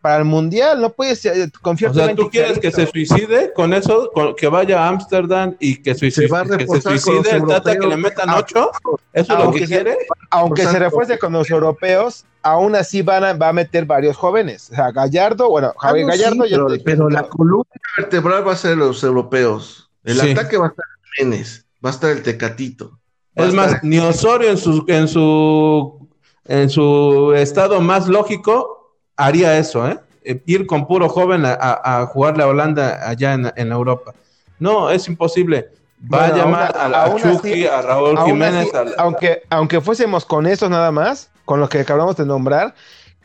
para 0.08 0.20
el 0.20 0.24
mundial, 0.24 0.80
no 0.80 0.90
puedes 0.94 1.26
eh, 1.26 1.52
confiar 1.62 1.92
O 1.92 1.94
sea, 1.94 2.16
¿tú 2.16 2.30
quieres 2.30 2.60
que 2.60 2.72
se 2.72 2.88
suicide 2.88 3.52
con 3.54 3.74
eso? 3.74 4.10
Con- 4.14 4.36
que 4.38 4.48
vaya 4.48 4.82
a 4.86 4.88
Ámsterdam 4.88 5.58
y 5.60 5.82
que, 5.82 5.94
suicide, 5.96 6.28
Se 6.30 6.32
va 6.34 6.40
a 6.40 6.46
que 6.58 6.66
se 6.66 6.80
suicide 6.80 7.30
el 7.32 7.46
Tata, 7.46 7.78
que 7.78 7.86
le 7.86 7.98
metan 7.98 8.30
Ah, 8.30 8.38
ocho? 8.40 8.72
¿Eso 9.12 9.34
es 9.34 9.38
lo 9.38 9.44
aunque 9.44 9.60
que 9.60 9.68
sea- 9.68 9.84
quiere? 9.84 9.98
aunque 10.32 10.66
se 10.66 10.80
refuerce 10.80 11.20
con 11.20 11.34
los 11.34 11.50
europeos, 11.52 12.24
aún 12.42 12.74
así 12.78 13.02
van 13.02 13.26
a, 13.26 13.34
va 13.34 13.50
a 13.50 13.54
meter 13.54 13.84
varios 13.84 14.16
jóvenes. 14.16 14.70
O 14.72 14.76
sea, 14.76 14.92
Gallardo, 14.92 15.50
bueno, 15.50 15.74
Ah, 15.76 15.88
Javier 15.90 16.06
no, 16.06 16.12
Gallardo 16.14 16.44
sí, 16.46 16.50
ya 16.52 16.56
pero, 16.56 16.68
te- 16.70 16.80
pero 16.80 17.10
la 17.10 17.24
columna 17.28 17.66
vertebral 17.98 18.48
va 18.48 18.54
a 18.54 18.56
ser 18.56 18.78
los 18.78 19.04
europeos. 19.04 19.90
El 20.06 20.22
Sí. 20.22 20.32
ataque 20.32 20.56
va 20.58 20.68
a 20.68 20.70
estar 20.70 20.86
Jiménez, 21.18 21.66
va 21.86 21.90
a 21.90 21.94
estar 21.94 22.12
el 22.12 22.24
Tecatito. 22.24 22.98
Es 23.36 23.54
más, 23.54 23.74
estar- 23.74 23.84
ni 23.84 24.00
Osorio 24.00 24.50
en 24.52 24.58
su, 24.58 24.86
en 24.88 25.10
su 25.10 26.08
en 26.46 26.70
su 26.70 27.34
estado 27.36 27.82
más 27.82 28.08
lógico 28.08 28.77
haría 29.18 29.58
eso, 29.58 29.88
¿eh? 29.88 30.00
Eh, 30.24 30.42
Ir 30.46 30.66
con 30.68 30.88
puro 30.88 31.10
joven 31.10 31.46
a, 31.46 31.54
a- 31.54 32.02
a 32.02 32.06
jugarle 32.06 32.44
a 32.44 32.48
Holanda 32.48 33.00
allá 33.10 33.34
en, 33.34 33.52
en 33.56 33.72
Europa. 33.72 34.14
No, 34.60 34.90
es 34.90 35.08
imposible. 35.08 35.70
Va 36.02 36.28
Bueno, 36.28 36.34
a 36.34 36.38
llamar 36.38 36.76
aún- 36.78 36.94
a, 36.94 36.98
a 36.98 37.06
aún 37.06 37.22
Chucky, 37.22 37.52
así- 37.52 37.68
a 37.68 37.82
Raúl 37.82 38.20
Jiménez, 38.26 38.68
así, 38.68 38.78
al- 38.78 38.96
aunque, 38.98 39.42
aunque 39.50 39.82
fuésemos 39.82 40.26
con 40.26 40.46
esos 40.46 40.70
nada 40.70 40.92
más, 40.92 41.30
con 41.46 41.60
los 41.60 41.70
que 41.70 41.80
acabamos 41.80 42.16
de 42.18 42.26
nombrar, 42.26 42.76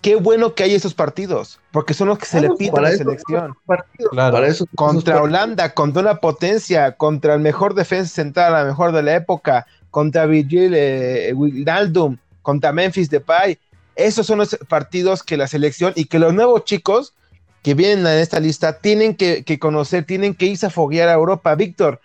qué 0.01 0.15
bueno 0.17 0.55
que 0.55 0.63
hay 0.65 0.75
esos 0.75 0.95
partidos, 0.95 1.59
porque 1.71 1.93
son 1.95 2.09
los 2.09 2.19
que 2.19 2.27
se 2.27 2.41
le 2.41 2.51
piden 2.51 2.79
a 2.79 2.83
la 2.83 2.89
eso- 2.91 2.99
selección. 2.99 3.55
partidos. 3.67 4.11
Claro. 4.11 4.33
Para 4.35 4.47
eso, 4.47 4.65
Contra 4.75 5.15
esos 5.15 5.25
Holanda, 5.27 5.75
contra 5.75 6.03
una 6.03 6.15
potencia, 6.17 6.93
contra 6.93 7.35
el 7.35 7.41
mejor 7.41 7.75
defensa 7.75 8.15
central, 8.15 8.53
la 8.53 8.65
mejor 8.65 8.93
de 8.93 9.03
la 9.03 9.17
época, 9.17 9.67
contra 9.91 10.25
Virgil 10.27 10.73
eh, 10.75 11.33
Wijnaldum, 11.35 12.17
contra 12.43 12.73
Memphis 12.73 13.11
Depay. 13.11 13.59
Esos 13.97 14.27
son 14.27 14.39
los 14.39 14.57
partidos 14.69 15.23
que 15.23 15.37
la 15.37 15.47
selección 15.49 15.93
y 15.97 16.07
que 16.07 16.19
los 16.19 16.33
nuevos 16.35 16.65
chicos 16.65 17.15
que 17.63 17.75
vienen 17.75 18.07
en 18.07 18.19
esta 18.19 18.41
lista 18.41 18.79
tienen 18.81 19.17
que, 19.17 19.45
que 19.45 19.59
conocer, 19.59 20.05
tienen 20.05 20.35
que 20.35 20.47
irse 20.47 20.67
a 20.67 20.71
foguear 20.71 21.09
a 21.09 21.13
Europa. 21.15 21.55
Víctor, 21.55 22.01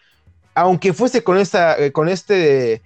aunque 0.56 0.94
fuese 0.94 1.24
con 1.24 1.38
esta, 1.38 1.78
eh, 1.78 1.92
con 1.92 2.10
este 2.10 2.84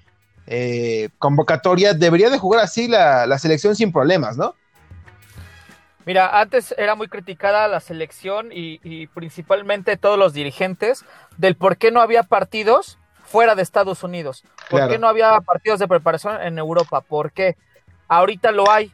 eh, 0.47 1.09
convocatoria, 1.17 1.93
debería 1.93 2.29
de 2.29 2.37
jugar 2.37 2.63
así 2.63 2.87
la, 2.87 3.25
la 3.25 3.39
selección 3.39 3.75
sin 3.75 3.91
problemas, 3.91 4.37
¿no? 4.37 4.55
Mira, 6.05 6.39
antes 6.41 6.73
era 6.77 6.95
muy 6.95 7.07
criticada 7.07 7.67
la 7.67 7.79
selección 7.79 8.49
y, 8.51 8.79
y 8.83 9.07
principalmente 9.07 9.97
todos 9.97 10.17
los 10.17 10.33
dirigentes 10.33 11.05
del 11.37 11.55
por 11.55 11.77
qué 11.77 11.91
no 11.91 12.01
había 12.01 12.23
partidos 12.23 12.97
fuera 13.23 13.53
de 13.53 13.61
Estados 13.61 14.03
Unidos. 14.03 14.43
¿Por 14.67 14.79
Claro. 14.79 14.87
qué 14.87 14.97
no 14.97 15.07
había 15.07 15.39
partidos 15.41 15.79
de 15.79 15.87
preparación 15.87 16.41
en 16.41 16.57
Europa? 16.57 17.01
¿Por 17.01 17.31
qué? 17.31 17.55
Ahorita 18.11 18.51
lo 18.51 18.69
hay. 18.69 18.91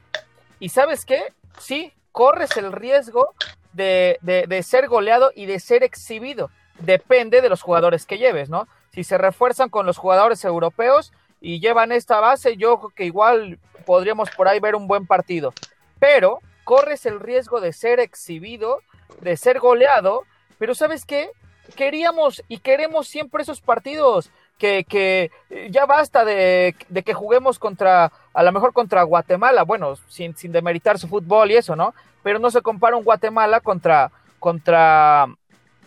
¿Y 0.59 0.69
sabes 0.69 1.03
qué? 1.03 1.33
Sí, 1.59 1.91
corres 2.11 2.55
el 2.55 2.71
riesgo 2.71 3.33
de, 3.73 4.19
de- 4.21 4.61
ser 4.61 4.87
goleado 4.87 5.31
y 5.33 5.47
de 5.47 5.59
ser 5.59 5.83
exhibido. 5.83 6.51
Depende 6.77 7.41
de 7.41 7.49
los 7.49 7.63
jugadores 7.63 8.05
que 8.05 8.19
lleves, 8.19 8.47
¿no? 8.47 8.67
Si 8.93 9.03
se 9.03 9.17
refuerzan 9.17 9.69
con 9.69 9.87
los 9.87 9.97
jugadores 9.97 10.45
europeos 10.45 11.13
y 11.41 11.59
llevan 11.59 11.91
esta 11.91 12.19
base, 12.19 12.57
yo 12.57 12.77
creo 12.77 12.89
que 12.91 13.05
igual 13.05 13.57
podríamos 13.87 14.29
por 14.29 14.47
ahí 14.47 14.59
ver 14.59 14.75
un 14.75 14.87
buen 14.87 15.07
partido. 15.07 15.51
Pero 15.97 16.39
corres 16.63 17.07
el 17.07 17.19
riesgo 17.19 17.59
de 17.59 17.73
ser 17.73 17.99
exhibido, 17.99 18.81
de 19.21 19.35
ser 19.35 19.57
goleado, 19.59 20.25
pero 20.59 20.75
¿sabes 20.75 21.05
qué? 21.05 21.31
Queríamos 21.75 22.43
y 22.47 22.59
queremos 22.59 23.07
siempre 23.07 23.41
esos 23.41 23.61
partidos, 23.61 24.29
que, 24.57 25.31
eh, 25.49 25.67
ya 25.71 25.85
basta 25.85 26.25
de, 26.25 26.75
de 26.89 27.03
que 27.03 27.13
juguemos 27.13 27.59
contra, 27.59 28.11
a 28.33 28.43
lo 28.43 28.51
mejor 28.51 28.73
contra 28.73 29.03
Guatemala, 29.03 29.63
bueno, 29.63 29.95
sin, 30.07 30.33
demeritar 30.51 30.99
su 30.99 31.07
fútbol 31.07 31.51
y 31.51 31.55
eso, 31.55 31.75
¿no? 31.75 31.93
Pero 32.23 32.39
no 32.39 32.51
se 32.51 32.61
compara 32.61 32.97
un 32.97 33.03
Guatemala 33.03 33.61
contra, 33.61 34.11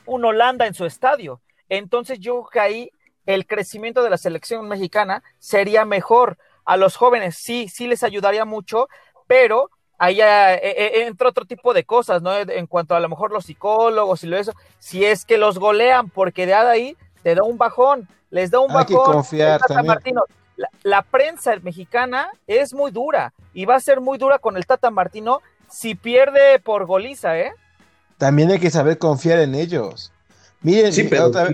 un 0.06 0.24
Holanda 0.24 0.66
en 0.66 0.74
su 0.74 0.86
estadio. 0.86 1.40
Entonces 1.68 2.18
yo 2.18 2.44
creo 2.44 2.50
que 2.50 2.60
ahí 2.60 2.90
el 3.26 3.46
crecimiento 3.46 4.02
de 4.02 4.10
la 4.10 4.18
selección 4.18 4.66
mexicana 4.68 5.22
sería 5.38 5.84
mejor. 5.84 6.38
A 6.64 6.76
los 6.76 6.96
jóvenes 6.96 7.36
sí, 7.36 7.68
sí 7.68 7.86
les 7.86 8.02
ayudaría 8.02 8.44
mucho, 8.44 8.88
pero 9.26 9.70
ahí 9.98 10.20
eh, 10.20 10.54
eh, 10.62 11.06
entra 11.06 11.28
otro 11.28 11.44
tipo 11.44 11.74
de 11.74 11.84
cosas, 11.84 12.22
¿no? 12.22 12.36
En 12.36 12.66
cuanto 12.66 12.94
a 12.94 13.00
lo 13.00 13.08
mejor 13.08 13.32
los 13.32 13.46
psicólogos 13.46 14.24
y 14.24 14.28
lo 14.28 14.38
eso, 14.38 14.52
si 14.78 15.04
es 15.04 15.24
que 15.24 15.36
los 15.36 15.58
golean, 15.58 16.08
porque 16.10 16.46
de 16.46 16.54
ahí 16.54 16.96
te 17.22 17.34
da 17.34 17.42
un 17.42 17.58
bajón, 17.58 18.08
les 18.30 18.50
da 18.50 18.60
un 18.60 18.70
Hay 18.76 18.84
que 18.86 18.94
bajón. 18.94 19.14
confiar 19.14 19.52
El 19.54 19.58
Tata 19.60 19.74
también. 19.74 19.86
Martino, 19.94 20.22
la, 20.56 20.68
la 20.82 21.02
prensa 21.02 21.54
mexicana 21.62 22.30
es 22.46 22.74
muy 22.74 22.90
dura 22.90 23.32
y 23.54 23.64
va 23.64 23.76
a 23.76 23.80
ser 23.80 24.00
muy 24.00 24.18
dura 24.18 24.38
con 24.38 24.56
el 24.56 24.66
Tata 24.66 24.90
Martino 24.90 25.40
si 25.70 25.94
pierde 25.94 26.58
por 26.58 26.86
goliza, 26.86 27.38
¿eh? 27.38 27.52
También 28.18 28.50
hay 28.50 28.58
que 28.58 28.70
saber 28.70 28.98
confiar 28.98 29.38
en 29.38 29.54
ellos. 29.54 30.12
Miren, 30.62 30.92
Sí, 30.92 31.04
pero 31.04 31.26
otra, 31.26 31.44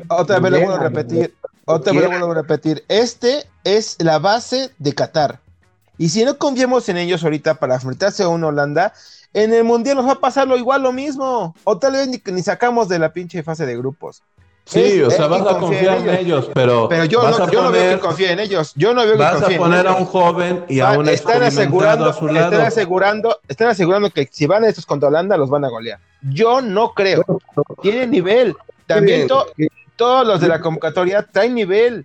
vez 0.41 0.51
lo 0.53 0.59
vuelvo 0.59 0.75
a 0.75 0.79
repetir. 0.81 1.35
Otra 1.65 1.93
vez 1.93 2.03
lo 2.03 2.09
vuelvo 2.11 2.33
a 2.33 2.35
repetir. 2.35 2.85
Este 2.89 3.45
es 3.63 3.97
la 4.03 4.19
base 4.19 4.73
de 4.79 4.95
Qatar. 4.95 5.39
Y 5.99 6.09
si 6.09 6.25
no 6.25 6.39
confiamos 6.39 6.89
en 6.89 6.97
ellos 6.97 7.23
ahorita 7.23 7.55
para 7.55 7.77
enfrentarse 7.77 8.23
a 8.25 8.29
una 8.29 8.49
Holanda, 8.49 8.93
en 9.33 9.53
el 9.53 9.65
Mundial 9.65 9.97
nos 9.97 10.07
va 10.09 10.13
a 10.13 10.21
pasar 10.21 10.49
lo 10.49 10.57
igual 10.57 10.83
lo 10.83 10.93
mismo. 10.93 11.55
O 11.65 11.79
tal 11.79 11.93
vez 11.93 12.09
ni, 12.09 12.21
ni 12.33 12.43
sacamos 12.43 12.89
de 12.89 12.99
la 12.99 13.13
pinche 13.13 13.43
fase 13.43 13.65
de 13.65 13.77
grupos. 13.77 14.23
Sí, 14.69 14.81
Es- 14.83 15.03
o 15.07 15.11
sea, 15.11 15.25
hay 15.27 15.31
vas 15.31 15.47
a 15.47 15.59
confiar 15.59 15.99
en 15.99 16.11
ellos, 16.17 16.51
pero, 16.53 16.89
Pero 16.89 17.05
yo, 17.05 17.23
vas 17.23 17.39
no, 17.39 17.45
a 17.45 17.51
yo 17.51 17.63
no 17.63 17.71
veo 17.71 17.83
poner- 17.83 17.95
que 17.95 18.01
confíe 18.01 18.33
en 18.33 18.41
ellos. 18.41 18.73
Yo 18.75 18.93
no 18.95 19.03
veo 19.05 19.13
que 19.13 19.19
vas 19.19 19.41
a 19.43 19.53
en 19.53 19.59
poner 19.59 19.87
a 19.87 19.95
un 19.95 20.05
joven 20.07 20.65
y 20.69 20.81
a 20.81 20.91
un 20.99 21.09
están 21.09 21.43
asegurando, 21.45 22.07
a 22.09 22.13
su 22.13 22.27
lado. 22.27 22.51
están 22.51 22.67
asegurando, 22.67 23.39
están 23.47 23.69
asegurando 23.69 24.11
que 24.11 24.29
si 24.31 24.47
van 24.47 24.65
estos 24.65 24.85
contra 24.85 25.09
Holanda 25.09 25.37
los 25.37 25.49
van 25.51 25.65
a 25.65 25.69
golear. 25.69 26.01
Yo 26.21 26.61
no 26.61 26.93
creo. 26.95 27.23
Tienen 27.81 28.11
nivel. 28.11 28.57
También 28.87 29.29
to- 29.29 29.47
todos 29.95 30.27
los 30.27 30.41
de 30.41 30.49
la 30.49 30.61
convocatoria 30.61 31.23
traen 31.31 31.55
nivel. 31.55 32.05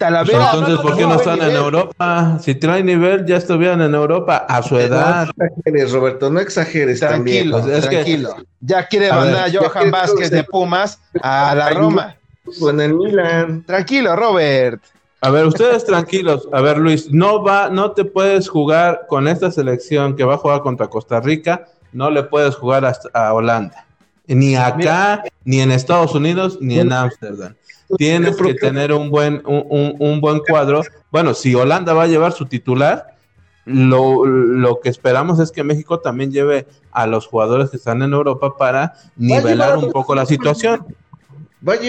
Talavera. 0.00 0.38
Pues 0.38 0.54
Entonces, 0.54 0.78
¿por 0.80 0.96
qué 0.96 1.06
no 1.06 1.14
están 1.16 1.42
en. 1.42 1.50
Europa? 1.54 2.38
Si 2.40 2.54
traen 2.54 2.86
nivel, 2.86 3.26
ya 3.26 3.36
estuvieran 3.36 3.82
en 3.82 3.94
Europa 3.94 4.46
a 4.48 4.62
su 4.62 4.78
edad. 4.78 5.28
No 5.36 5.44
exageres, 5.44 5.92
Roberto, 5.92 6.30
no 6.30 6.40
exageres 6.40 7.00
Tranquilo, 7.00 7.58
también. 7.58 7.76
Es 7.78 7.86
que- 7.86 7.96
tranquilo. 7.96 8.34
Ya 8.60 8.86
quiere 8.88 9.10
A 9.10 9.16
mandar 9.16 9.50
ver, 9.50 9.58
a 9.62 9.68
Johan 9.68 9.90
Vázquez 9.90 10.30
de 10.30 10.42
Pumas 10.44 10.98
a 11.22 11.54
la. 11.54 11.68
Roma. 11.70 12.16
En 12.62 12.80
el 12.80 12.94
Milan. 12.94 13.62
Tranquilo, 13.66 14.16
Robert. 14.16 14.82
A 15.20 15.28
ver, 15.28 15.44
ustedes 15.46 15.84
tranquilos. 15.84 16.48
A 16.50 16.62
ver, 16.62 16.78
Luis, 16.78 17.12
no 17.12 17.42
va, 17.44 17.68
no 17.68 17.92
te 17.92 18.06
puedes 18.06 18.48
jugar 18.48 19.02
con 19.06 19.28
esta 19.28 19.50
selección 19.50 20.16
que 20.16 20.24
va 20.24 20.34
a 20.34 20.38
jugar 20.38 20.62
contra 20.62 20.86
Costa 20.88 21.20
Rica, 21.20 21.66
no 21.92 22.08
le 22.08 22.22
puedes 22.22 22.56
jugar 22.56 22.86
hasta- 22.86 23.10
a 23.12 23.34
Holanda. 23.34 23.84
Ni 24.26 24.56
acá, 24.56 25.24
ni 25.44 25.60
en 25.60 25.72
Estados 25.72 26.14
Unidos, 26.14 26.56
ni 26.62 26.78
en 26.78 26.90
Ámsterdam. 26.90 27.54
Tienes 27.96 28.36
que 28.36 28.54
tener 28.54 28.92
un 28.92 29.10
buen, 29.10 29.42
un, 29.46 29.64
un- 29.68 29.96
un 29.98 30.20
buen 30.20 30.40
cuadro. 30.40 30.82
Bueno, 31.10 31.34
si 31.34 31.54
Holanda 31.54 31.92
va 31.92 32.04
a 32.04 32.06
llevar 32.06 32.32
su 32.32 32.46
titular, 32.46 33.16
lo, 33.64 34.24
lo 34.26 34.80
que 34.80 34.88
esperamos 34.88 35.38
es 35.38 35.50
que 35.52 35.62
México 35.64 36.00
también 36.00 36.32
lleve 36.32 36.66
a 36.92 37.06
los 37.06 37.26
jugadores 37.26 37.70
que 37.70 37.76
están 37.76 38.02
en 38.02 38.12
Europa 38.12 38.56
para 38.56 38.94
nivelar 39.16 39.76
un 39.78 39.92
poco 39.92 40.14
la 40.14 40.26
situación. 40.26 40.86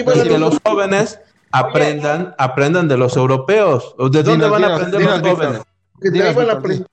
a 0.00 0.04
que 0.24 0.38
los 0.38 0.58
jóvenes 0.64 1.18
aprendan, 1.50 2.34
aprendan 2.38 2.88
de 2.88 2.96
los 2.96 3.16
europeos. 3.16 3.94
¿De 3.98 4.22
dónde 4.22 4.46
van 4.48 4.64
a 4.64 4.66
aprender 4.76 5.00
los 5.10 5.20
jóvenes? 5.36 5.62
ahí 6.28 6.34
van 6.34 6.50
a 6.50 6.52
aprender- 6.58 6.86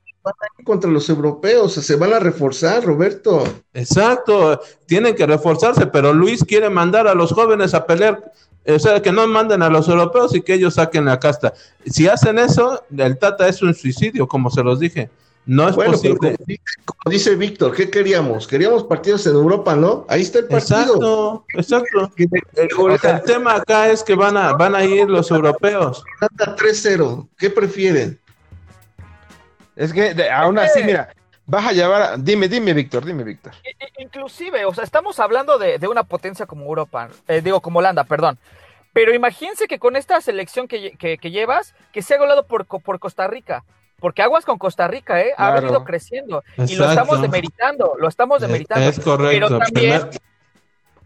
contra 0.64 0.90
los 0.90 1.10
europeos, 1.10 1.74
se 1.74 1.96
van 1.96 2.14
a 2.14 2.20
reforzar, 2.20 2.84
Roberto. 2.84 3.44
Exacto, 3.74 4.60
tienen 4.86 5.16
que 5.16 5.26
reforzarse, 5.26 5.88
pero 5.88 6.14
Luis 6.14 6.44
quiere 6.44 6.70
mandar 6.70 7.08
a 7.08 7.14
los 7.16 7.32
jóvenes 7.34 7.74
a 7.74 7.86
pelear, 7.86 8.32
o 8.68 8.80
sea, 8.80 9.02
que 9.02 9.12
no 9.12 9.26
manden 9.28 9.62
a 9.64 9.70
los 9.70 9.88
europeos 9.88 10.36
y 10.36 10.42
que 10.42 10.54
ellos 10.54 10.76
saquen 10.76 11.06
la 11.06 11.20
casta. 11.20 11.54
Si 11.86 12.08
hacen 12.08 12.38
eso, 12.40 12.84
el 12.96 13.18
Tata 13.18 13.48
es 13.48 13.62
un 13.62 13.74
suicidio, 13.74 14.28
como 14.28 14.50
se 14.50 14.64
los 14.64 14.80
dije. 14.80 15.10
No 15.46 15.68
es 15.68 15.76
Bueno, 15.76 15.94
posible. 15.94 16.18
como, 16.18 16.36
dice- 16.46 16.62
como 16.86 17.12
dice 17.12 17.36
Víctor, 17.36 17.74
¿qué 17.74 17.90
queríamos? 17.90 18.46
Queríamos 18.48 18.84
partidos 18.84 19.26
en 19.26 19.34
Europa, 19.34 19.76
¿no? 19.76 20.06
Ahí 20.08 20.22
está 20.22 20.40
el 20.40 20.46
partido. 20.46 21.44
Exacto, 21.56 21.98
exacto. 21.98 22.12
El 22.56 23.22
tema 23.24 23.56
acá 23.56 23.90
es 23.90 24.04
que 24.04 24.14
van 24.14 24.38
a, 24.38 24.54
van 24.54 24.76
a 24.76 24.86
ir 24.86 25.10
los 25.10 25.32
europeos. 25.32 26.04
Holanda 26.22 26.56
3-0. 26.56 27.30
¿Qué 27.36 27.50
prefieren? 27.50 28.19
Es 29.80 29.94
que 29.94 30.14
de- 30.14 30.30
aún 30.30 30.60
así, 30.60 30.84
mira, 30.84 31.08
vas 31.46 31.66
a 31.68 31.72
llevar. 31.72 32.02
a- 32.02 32.18
Dime, 32.18 32.50
dime, 32.50 32.74
Víctor, 32.74 33.06
dime, 33.06 33.24
Víctor. 33.24 33.54
Inclusive, 33.98 34.66
o 34.66 34.74
sea, 34.74 34.84
estamos 34.84 35.20
hablando 35.22 35.58
de, 35.58 35.78
de 35.80 35.88
una 35.88 36.04
potencia 36.04 36.46
como 36.46 36.66
Europa, 36.66 37.08
eh, 37.30 37.40
digo, 37.42 37.62
como 37.62 37.80
Holanda, 37.80 38.04
perdón. 38.04 38.38
Pero 38.92 39.14
imagínense 39.14 39.68
que 39.68 39.80
con 39.80 39.96
esta 39.96 40.20
selección 40.20 40.68
que, 40.68 40.92
que- 40.98 41.18
que 41.18 41.32
llevas, 41.32 41.74
que 41.94 42.02
sea 42.02 42.18
golado 42.18 42.46
por, 42.46 42.66
por 42.66 43.00
Costa 43.00 43.26
Rica. 43.28 43.64
Porque 44.02 44.22
aguas 44.22 44.46
con 44.46 44.58
Costa 44.58 44.88
Rica, 44.88 45.22
¿eh? 45.22 45.32
Ha 45.34 45.52
Claro. 45.52 45.62
venido 45.62 45.84
creciendo. 45.86 46.44
Y 46.58 46.76
lo 46.76 46.90
estamos 46.90 47.22
demeritando, 47.22 47.94
lo 48.00 48.08
estamos 48.10 48.42
demeritando. 48.42 48.88
Es 48.90 49.00
correcto. 49.00 49.48
Pero 49.48 49.60
también, 49.60 50.02
Primer- 50.02 50.22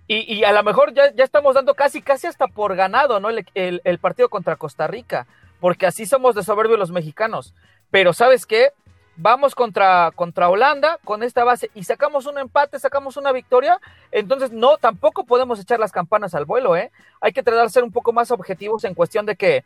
y, 0.07 0.33
y 0.35 0.43
a 0.43 0.51
lo 0.51 0.63
mejor 0.63 0.93
ya, 0.93 1.11
ya 1.13 1.23
estamos 1.23 1.55
dando 1.55 1.73
casi, 1.75 2.01
casi 2.01 2.27
hasta 2.27 2.47
por 2.47 2.75
ganado, 2.75 3.19
¿no? 3.19 3.29
El, 3.29 3.45
el- 3.55 3.81
el 3.83 3.97
partido 3.99 4.29
contra 4.29 4.55
Costa 4.55 4.87
Rica. 4.87 5.25
Porque 5.59 5.85
así 5.87 6.05
somos 6.05 6.35
de 6.35 6.43
soberbios 6.43 6.77
los 6.77 6.91
mexicanos. 6.91 7.53
Pero 7.93 8.11
¿sabes 8.11 8.47
qué? 8.47 8.71
Vamos 9.17 9.53
contra, 9.53 10.09
contra 10.15 10.49
Holanda 10.49 10.97
con 11.05 11.21
esta 11.21 11.43
base 11.43 11.69
y 11.75 11.83
sacamos 11.83 12.25
un 12.25 12.39
empate, 12.39 12.79
sacamos 12.79 13.17
una 13.17 13.31
victoria. 13.31 13.79
Entonces, 14.11 14.51
no, 14.51 14.79
tampoco 14.79 15.25
podemos 15.25 15.59
echar 15.59 15.79
las 15.79 15.91
campanas 15.91 16.33
al 16.33 16.45
vuelo, 16.45 16.75
¿eh? 16.75 16.89
Hay 17.21 17.33
que 17.33 17.43
tratar 17.43 17.65
de 17.65 17.69
ser 17.69 17.83
un 17.83 17.91
poco 17.91 18.11
más 18.11 18.31
objetivos 18.31 18.83
en 18.83 18.95
cuestión 18.95 19.27
de 19.27 19.35
que 19.35 19.63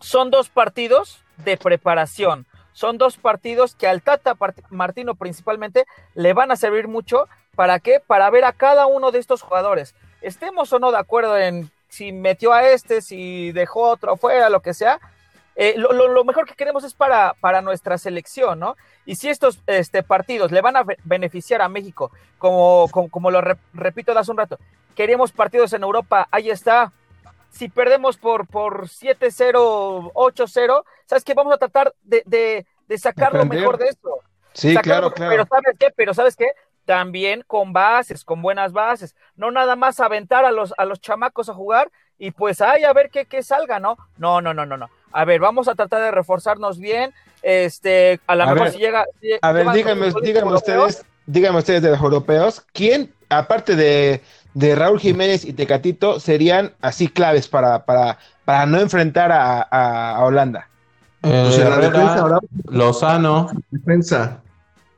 son 0.00 0.32
dos 0.32 0.48
partidos 0.48 1.22
de 1.44 1.56
preparación. 1.56 2.44
Son 2.72 2.98
dos 2.98 3.18
partidos 3.18 3.76
que 3.76 3.86
al 3.86 4.02
Tata 4.02 4.34
Martino 4.70 5.14
principalmente 5.14 5.86
le 6.16 6.32
van 6.32 6.50
a 6.50 6.56
servir 6.56 6.88
mucho. 6.88 7.28
¿Para 7.54 7.78
qué? 7.78 8.00
Para 8.04 8.28
ver 8.30 8.44
a 8.46 8.52
cada 8.52 8.86
uno 8.86 9.12
de 9.12 9.20
estos 9.20 9.42
jugadores. 9.42 9.94
Estemos 10.22 10.72
o 10.72 10.80
no 10.80 10.90
de 10.90 10.98
acuerdo 10.98 11.38
en 11.38 11.70
si 11.88 12.10
metió 12.10 12.52
a 12.52 12.64
este, 12.64 13.00
si 13.00 13.52
dejó 13.52 13.90
otro 13.90 14.16
fuera, 14.16 14.48
lo 14.48 14.58
que 14.58 14.74
sea. 14.74 14.98
Eh, 15.56 15.74
lo, 15.76 15.92
lo- 15.92 16.08
lo 16.08 16.24
mejor 16.24 16.46
que 16.46 16.54
queremos 16.54 16.84
es 16.84 16.94
para, 16.94 17.34
para 17.40 17.62
nuestra 17.62 17.98
selección, 17.98 18.58
¿no? 18.60 18.76
Y 19.06 19.16
si 19.16 19.28
estos 19.28 19.60
este, 19.66 20.02
partidos 20.02 20.50
le 20.52 20.60
van 20.62 20.76
a 20.76 20.82
be- 20.82 20.98
beneficiar 21.04 21.62
a 21.62 21.68
México, 21.68 22.10
como, 22.38 22.88
como, 22.90 23.08
como 23.10 23.30
lo 23.30 23.40
re- 23.40 23.58
repito 23.72 24.12
de 24.14 24.20
hace 24.20 24.30
un 24.30 24.38
rato, 24.38 24.58
queremos 24.94 25.32
partidos 25.32 25.72
en 25.72 25.82
Europa, 25.82 26.28
ahí 26.30 26.50
está. 26.50 26.92
Si 27.50 27.68
perdemos 27.68 28.16
por, 28.16 28.46
por 28.48 28.88
7-0, 28.88 30.10
8-0, 30.14 30.84
¿sabes 31.06 31.22
qué? 31.24 31.34
Vamos 31.34 31.52
a 31.54 31.58
tratar 31.58 31.94
de, 32.02 32.22
de, 32.26 32.66
de 32.88 32.98
sacar 32.98 33.32
lo 33.32 33.44
mejor 33.46 33.78
de 33.78 33.86
esto. 33.86 34.10
Sí, 34.52 34.72
Sacarlo, 34.74 35.12
claro, 35.12 35.30
Pero 35.30 35.46
claro. 35.46 35.62
¿sabes 35.64 35.76
qué? 35.78 35.86
Pero 35.96 36.14
¿sabes 36.14 36.36
qué? 36.36 36.46
También 36.84 37.42
con 37.46 37.72
bases, 37.72 38.24
con 38.24 38.42
buenas 38.42 38.72
bases. 38.72 39.14
No 39.36 39.50
nada 39.50 39.74
más 39.76 40.00
aventar 40.00 40.44
a 40.44 40.52
los, 40.52 40.74
a 40.78 40.84
los 40.84 41.00
chamacos 41.00 41.48
a 41.48 41.54
jugar 41.54 41.90
y 42.18 42.30
pues 42.30 42.60
ay, 42.60 42.84
a 42.84 42.92
ver 42.92 43.10
qué, 43.10 43.24
qué 43.26 43.42
salga, 43.42 43.78
¿no? 43.80 43.96
No, 44.16 44.40
no, 44.40 44.52
no, 44.54 44.66
no, 44.66 44.76
no. 44.76 44.90
A 45.14 45.24
ver, 45.24 45.40
vamos 45.40 45.68
a 45.68 45.74
tratar 45.74 46.02
de 46.02 46.10
reforzarnos 46.10 46.78
bien. 46.78 47.12
Este, 47.42 48.20
a 48.26 48.34
lo 48.34 48.42
A 48.42 48.46
mejor 48.46 48.62
ver, 48.64 48.72
si 48.72 48.78
llega. 48.78 49.04
si 49.20 49.28
A 49.40 49.52
ver, 49.52 49.70
díganme, 49.70 50.12
díganme 50.22 50.54
ustedes, 50.54 51.04
díganme 51.26 51.58
ustedes 51.58 51.82
de 51.82 51.90
los 51.90 52.00
europeos, 52.00 52.62
¿quién, 52.72 53.12
aparte 53.28 53.76
de, 53.76 54.22
de 54.54 54.74
Raúl 54.74 54.98
Jiménez 54.98 55.44
y 55.44 55.52
Tecatito, 55.52 56.20
serían 56.20 56.72
así 56.80 57.08
claves 57.08 57.46
para, 57.48 57.84
para, 57.84 58.18
para 58.44 58.66
no 58.66 58.78
enfrentar 58.80 59.30
a, 59.30 59.66
a- 59.70 60.16
a 60.16 60.24
Holanda? 60.24 60.68
Eh, 61.22 61.42
Pues 61.46 61.58
Herrera, 61.58 61.76
defensa, 61.76 62.18
ahora, 62.20 62.38
Lozano, 62.70 63.50
defensa. 63.70 64.40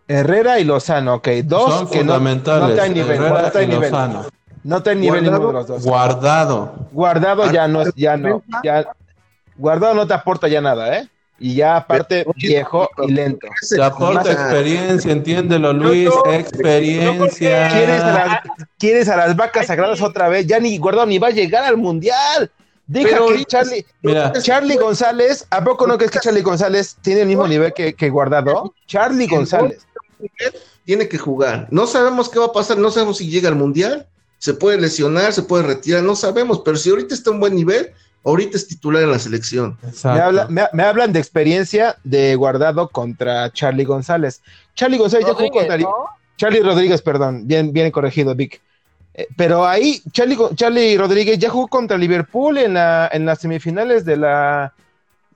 Herrera 0.08 0.58
y 0.60 0.64
Lozano, 0.64 1.14
ok. 1.14 1.28
Dos 1.44 1.72
son 1.74 1.88
que 1.88 2.04
no, 2.04 2.14
fundamentales. 2.14 2.68
no 2.68 2.74
traen 2.74 2.94
nivel, 2.94 3.16
Herrera 3.16 3.42
no 3.42 3.50
traen 3.50 3.70
y 3.70 3.74
nivel. 3.74 3.90
Lozano. 3.90 4.26
No 4.62 4.82
traen 4.82 5.00
nivel 5.00 5.20
Guardado, 5.24 5.38
ninguno 5.42 5.48
de 5.48 5.68
los 5.68 5.68
dos. 5.68 5.84
Guardado. 5.84 6.74
Guardado 6.92 7.52
ya 7.52 7.68
no 7.68 7.82
es, 7.82 7.92
ya 7.94 8.16
no, 8.16 8.42
ya, 8.64 8.86
Guardado 9.58 9.94
no 9.94 10.06
te 10.06 10.14
aporta 10.14 10.48
ya 10.48 10.60
nada, 10.60 10.98
¿eh? 10.98 11.08
Y 11.38 11.54
ya 11.56 11.76
aparte 11.76 12.20
Pero- 12.24 12.32
viejo 12.36 12.88
y 13.06 13.12
lento. 13.12 13.46
Te 13.68 13.82
aporta 13.82 14.32
experiencia, 14.32 15.12
entiéndelo, 15.12 15.72
Luis. 15.72 16.08
experiencia. 16.32 17.68
¿Quieres 17.68 18.00
a, 18.02 18.12
las, 18.12 18.40
¿Quieres 18.78 19.08
a 19.08 19.16
las 19.16 19.36
vacas 19.36 19.66
sagradas 19.66 20.00
otra 20.00 20.28
vez? 20.28 20.46
Ya 20.46 20.58
ni 20.58 20.76
Guardado 20.78 21.06
ni 21.06 21.18
va 21.18 21.28
a 21.28 21.32
llegar 21.32 21.64
al 21.64 21.76
mundial. 21.76 22.50
Deja 22.86 23.08
Pero 23.08 23.26
que 23.26 23.32
ahorita- 23.32 23.48
Charlie, 23.48 23.86
Mira, 24.02 24.32
Charlie 24.40 24.76
González, 24.76 25.46
¿a 25.50 25.62
poco 25.64 25.86
no 25.86 25.96
crees 25.98 26.10
que 26.12 26.20
Charlie 26.20 26.42
González 26.42 26.96
tiene 27.02 27.22
el 27.22 27.26
mismo 27.26 27.46
nivel 27.48 27.72
que, 27.74 27.94
que 27.94 28.08
Guardado? 28.10 28.72
Charlie 28.86 29.26
González. 29.26 29.86
Tiene 30.84 31.08
que 31.08 31.18
jugar. 31.18 31.66
No 31.70 31.86
sabemos 31.86 32.28
qué 32.28 32.38
va 32.38 32.46
a 32.46 32.52
pasar, 32.52 32.78
no 32.78 32.90
sabemos 32.90 33.18
si 33.18 33.28
llega 33.28 33.48
al 33.48 33.56
mundial, 33.56 34.06
se 34.38 34.54
puede 34.54 34.80
lesionar, 34.80 35.32
se 35.32 35.42
puede 35.42 35.64
retirar, 35.64 36.02
no 36.04 36.14
sabemos, 36.14 36.60
pero 36.64 36.76
si 36.76 36.90
ahorita 36.90 37.12
está 37.14 37.30
en 37.30 37.40
buen 37.40 37.56
nivel, 37.56 37.92
ahorita 38.26 38.56
es 38.58 38.68
titular 38.68 39.02
en 39.02 39.10
la 39.12 39.18
selección. 39.18 39.78
Me, 39.82 39.88
exacto. 39.88 40.22
habla- 40.22 40.46
me- 40.48 40.68
me 40.72 40.82
hablan 40.82 41.12
de 41.12 41.20
experiencia 41.20 41.96
de 42.04 42.34
Guardado 42.36 42.88
contra 42.90 43.50
Charlie 43.52 43.84
González. 43.84 44.42
Charlie 44.74 44.98
González 44.98 45.26
ya 45.26 45.32
jugó 45.32 45.44
Rodríguez, 45.46 45.66
contra 45.68 45.78
¿no? 45.78 45.94
Charlie 46.36 46.60
Rodríguez, 46.60 47.00
perdón, 47.02 47.46
bien, 47.46 47.72
bien 47.72 47.90
corregido, 47.90 48.34
Vic. 48.34 48.60
Eh, 49.14 49.26
pero 49.36 49.66
ahí 49.66 50.02
Charlie, 50.12 50.36
Charlie 50.54 50.98
Rodríguez 50.98 51.38
ya 51.38 51.48
jugó 51.48 51.68
contra 51.68 51.96
Liverpool 51.96 52.58
en, 52.58 52.74
la, 52.74 53.08
en 53.10 53.24
las 53.24 53.38
semifinales 53.40 54.04
de 54.04 54.16
la 54.18 54.74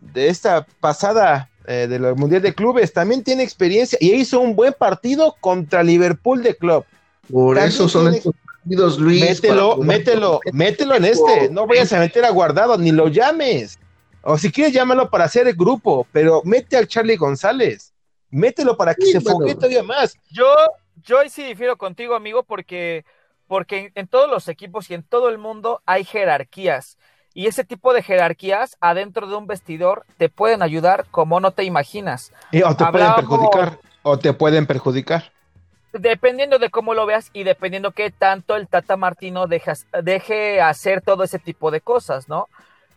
de 0.00 0.28
esta 0.28 0.66
pasada 0.80 1.48
eh, 1.66 1.86
de 1.88 1.98
del 1.98 2.14
Mundial 2.16 2.42
de 2.42 2.54
Clubes. 2.54 2.92
También 2.92 3.22
tiene 3.22 3.42
experiencia 3.42 3.96
y 4.00 4.12
hizo 4.12 4.40
un 4.40 4.54
buen 4.56 4.74
partido 4.78 5.36
contra 5.40 5.82
Liverpool 5.82 6.42
de 6.42 6.56
club. 6.56 6.84
Por 7.30 7.54
También 7.56 7.68
eso 7.72 7.88
son 7.88 8.02
tiene- 8.04 8.16
estos 8.18 8.34
Luis. 8.64 9.20
mételo, 9.22 9.76
mételo, 9.78 10.40
mételo 10.52 10.94
en 10.94 11.04
este. 11.04 11.48
No 11.50 11.66
vayas 11.66 11.92
a 11.92 11.98
meter 12.00 12.24
a 12.24 12.30
guardado, 12.30 12.76
ni 12.76 12.92
lo 12.92 13.08
llames. 13.08 13.78
O 14.22 14.36
si 14.36 14.52
quieres, 14.52 14.74
llámalo 14.74 15.08
para 15.10 15.24
hacer 15.24 15.46
el 15.48 15.54
grupo, 15.54 16.06
pero 16.12 16.42
mete 16.44 16.76
al 16.76 16.86
Charlie 16.86 17.16
González. 17.16 17.92
Mételo 18.30 18.76
para 18.76 18.94
que 18.94 19.06
Sí, 19.06 19.12
se 19.12 19.18
bueno. 19.20 19.54
todavía 19.54 19.82
más. 19.82 20.14
Yo, 20.30 20.46
yo 21.02 21.18
ahí 21.18 21.30
sí 21.30 21.42
difiero 21.42 21.76
contigo, 21.78 22.14
amigo, 22.14 22.42
porque, 22.42 23.04
porque 23.46 23.78
en, 23.78 23.92
en 23.94 24.06
todos 24.08 24.30
los 24.30 24.46
equipos 24.48 24.90
y 24.90 24.94
en 24.94 25.02
todo 25.02 25.30
el 25.30 25.38
mundo 25.38 25.82
hay 25.86 26.04
jerarquías. 26.04 26.98
Y 27.32 27.46
ese 27.46 27.64
tipo 27.64 27.94
de 27.94 28.02
jerarquías 28.02 28.76
adentro 28.80 29.26
de 29.26 29.36
un 29.36 29.46
vestidor 29.46 30.04
te 30.18 30.28
pueden 30.28 30.62
ayudar 30.62 31.06
como 31.10 31.40
no 31.40 31.52
te 31.52 31.64
imaginas. 31.64 32.32
Y 32.52 32.62
o 32.62 32.76
te 32.76 32.84
pueden 32.86 33.14
perjudicar, 33.14 33.78
o 34.02 34.18
te 34.18 34.32
pueden 34.32 34.66
perjudicar. 34.66 35.32
Dependiendo 35.92 36.58
de 36.58 36.70
cómo 36.70 36.94
lo 36.94 37.04
veas 37.04 37.30
y 37.32 37.42
dependiendo 37.42 37.90
qué 37.90 38.10
tanto 38.10 38.54
el 38.54 38.68
Tata 38.68 38.96
Martino 38.96 39.46
dejas- 39.48 39.86
deje 40.02 40.60
hacer 40.60 41.00
todo 41.00 41.24
ese 41.24 41.38
tipo 41.38 41.70
de 41.70 41.80
cosas, 41.80 42.28
¿no? 42.28 42.48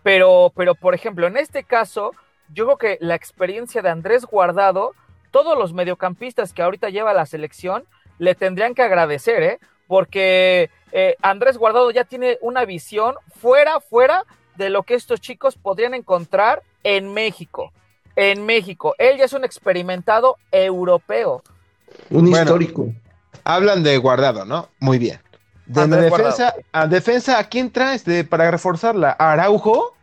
Pero, 0.04 0.52
pero, 0.56 0.76
por 0.76 0.94
ejemplo, 0.94 1.26
en 1.26 1.38
este 1.38 1.64
caso, 1.64 2.12
yo 2.54 2.66
creo 2.66 2.78
que 2.78 2.98
la 3.02 3.16
experiencia 3.16 3.82
de 3.82 3.90
Andrés 3.90 4.26
Guardado, 4.26 4.94
todos 5.32 5.58
los 5.58 5.74
mediocampistas 5.74 6.54
que 6.54 6.62
ahorita 6.62 6.90
lleva 6.90 7.14
la 7.14 7.26
selección, 7.26 7.86
le 8.20 8.36
tendrían 8.36 8.76
que 8.76 8.84
agradecer, 8.84 9.42
¿eh? 9.42 9.60
Porque 9.88 10.70
eh, 10.92 11.16
Andrés 11.22 11.58
Guardado 11.58 11.90
ya 11.90 12.04
tiene 12.04 12.38
una 12.42 12.66
visión 12.66 13.16
fuera, 13.36 13.80
fuera 13.80 14.24
de 14.56 14.70
lo 14.70 14.84
que 14.84 14.94
estos 14.94 15.20
chicos 15.20 15.56
podrían 15.56 15.96
encontrar 15.96 16.62
en 16.84 17.12
México. 17.12 17.72
En 18.16 18.46
México. 18.46 18.94
Él 19.00 19.18
ya 19.18 19.26
es 19.26 19.34
un 19.34 19.44
experimentado 19.44 20.38
europeo. 20.52 21.42
Un 22.10 22.30
Bueno. 22.30 22.44
histórico. 22.46 22.94
Hablan 23.44 23.84
de 23.84 23.98
guardado, 23.98 24.46
¿no? 24.46 24.70
Muy 24.80 24.98
bien. 25.00 25.20
De 25.66 25.80
la 25.80 25.84
Andrés 25.84 26.12
defensa, 26.12 26.54
a 26.72 26.88
defensa, 26.88 27.40
¿a 27.40 27.44
quién 27.46 27.72
traes 27.72 28.04
de, 28.06 28.24
para 28.24 28.50
reforzarla? 28.52 29.16
¿A 29.18 29.32
Araujo? 29.34 29.96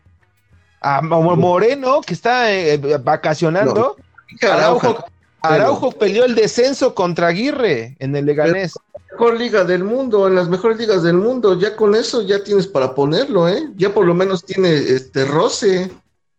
¿A 0.81 1.03
Mo- 1.03 1.37
Moreno, 1.37 2.01
que 2.01 2.15
está 2.15 2.51
eh, 2.53 2.79
vacacionando? 3.03 3.97
Araujo, 4.43 5.05
Araujo 5.43 5.93
peleó 5.93 6.25
el 6.25 6.35
descenso 6.35 6.95
contra 6.95 7.29
Aguirre 7.29 7.97
en 7.99 8.17
el 8.17 8.25
Leganés. 8.27 8.75
mejor 9.13 9.39
liga 9.39 9.65
del 9.65 9.85
mundo, 9.85 10.27
en 10.29 10.35
las 10.35 10.49
mejores 10.49 10.79
ligas 10.79 11.03
del 11.03 11.17
mundo, 11.17 11.59
ya 11.59 11.77
con 11.77 11.95
eso 11.95 12.23
ya 12.23 12.43
tienes 12.43 12.67
para 12.67 12.95
ponerlo, 12.95 13.49
¿eh? 13.49 13.69
Ya 13.77 13.93
por 13.93 14.07
lo 14.07 14.15
menos 14.15 14.45
tiene 14.45 14.73
este 14.75 15.25
roce. 15.27 15.91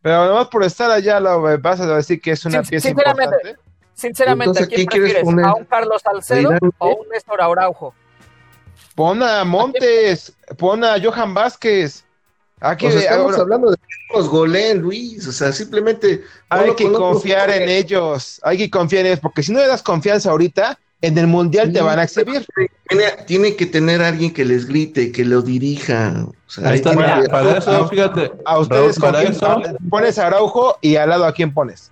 Pero 0.01 0.15
además 0.21 0.47
por 0.47 0.63
estar 0.63 0.89
allá 0.89 1.19
lo 1.19 1.41
vas 1.59 1.79
a 1.79 1.95
decir 1.95 2.19
que 2.19 2.31
es 2.31 2.43
una 2.45 2.63
pieza 2.63 2.89
importante. 2.89 3.55
Sinceramente, 3.93 4.59
Entonces, 4.59 4.65
¿a 4.65 4.67
quién 4.67 4.77
¿quién 4.77 4.87
quieres 4.87 5.23
prefieres? 5.23 5.23
poner? 5.23 5.45
¿A 5.45 5.53
un 5.55 5.65
Carlos 5.65 6.01
Salcedo 6.01 6.51
o 6.79 6.85
a 6.85 6.87
un 6.87 7.07
Néstor 7.09 7.41
Araujo? 7.41 7.93
Pon 8.95 9.21
a 9.23 9.43
Montes, 9.43 10.33
pon 10.57 10.83
a 10.83 10.95
Johan 11.01 11.33
Vázquez. 11.33 12.03
Aquí, 12.59 12.85
O 12.85 12.91
sea, 12.91 12.99
estamos 13.01 13.31
ahora, 13.31 13.41
hablando 13.43 13.71
de 13.71 13.77
que 13.77 14.17
los 14.17 14.27
goleen, 14.29 14.79
Luis. 14.79 15.27
O 15.27 15.31
sea, 15.31 15.51
simplemente. 15.51 16.23
hay 16.49 16.75
que 16.75 16.91
confiar 16.91 17.49
en 17.49 17.67
ellos, 17.69 18.39
hay 18.43 18.57
que 18.57 18.69
confiar 18.69 19.01
en 19.01 19.07
ellos, 19.13 19.19
porque 19.19 19.41
si 19.43 19.51
no 19.51 19.59
le 19.59 19.67
das 19.67 19.81
confianza 19.81 20.29
ahorita, 20.29 20.77
en 21.01 21.17
el 21.17 21.25
Mundial 21.25 21.73
te 21.73 21.81
van 21.81 21.97
a 21.97 22.03
exhibir. 22.03 22.45
Tiene, 22.87 23.05
tiene 23.25 23.55
que 23.55 23.65
tener 23.65 24.03
alguien 24.03 24.31
que 24.31 24.45
les 24.45 24.67
grite, 24.67 25.11
que 25.11 25.25
lo 25.25 25.41
dirija. 25.41 26.13
O 26.45 26.49
sea, 26.49 26.69
Ahí 26.69 26.75
está, 26.75 26.91
mira, 26.93 27.23
para 27.31 27.57
eso, 27.57 27.87
fíjate. 27.87 28.31
A 28.45 28.59
ustedes 28.59 28.99
Raúl, 28.99 29.11
para 29.11 29.13
con 29.13 29.21
quién- 29.21 29.33
eso, 29.33 29.45
a- 29.47 29.89
pones 29.89 30.19
a 30.19 30.27
Araujo 30.27 30.77
y 30.81 30.97
al 30.97 31.09
lado 31.09 31.25
a 31.25 31.33
quién 31.33 31.51
pones. 31.53 31.90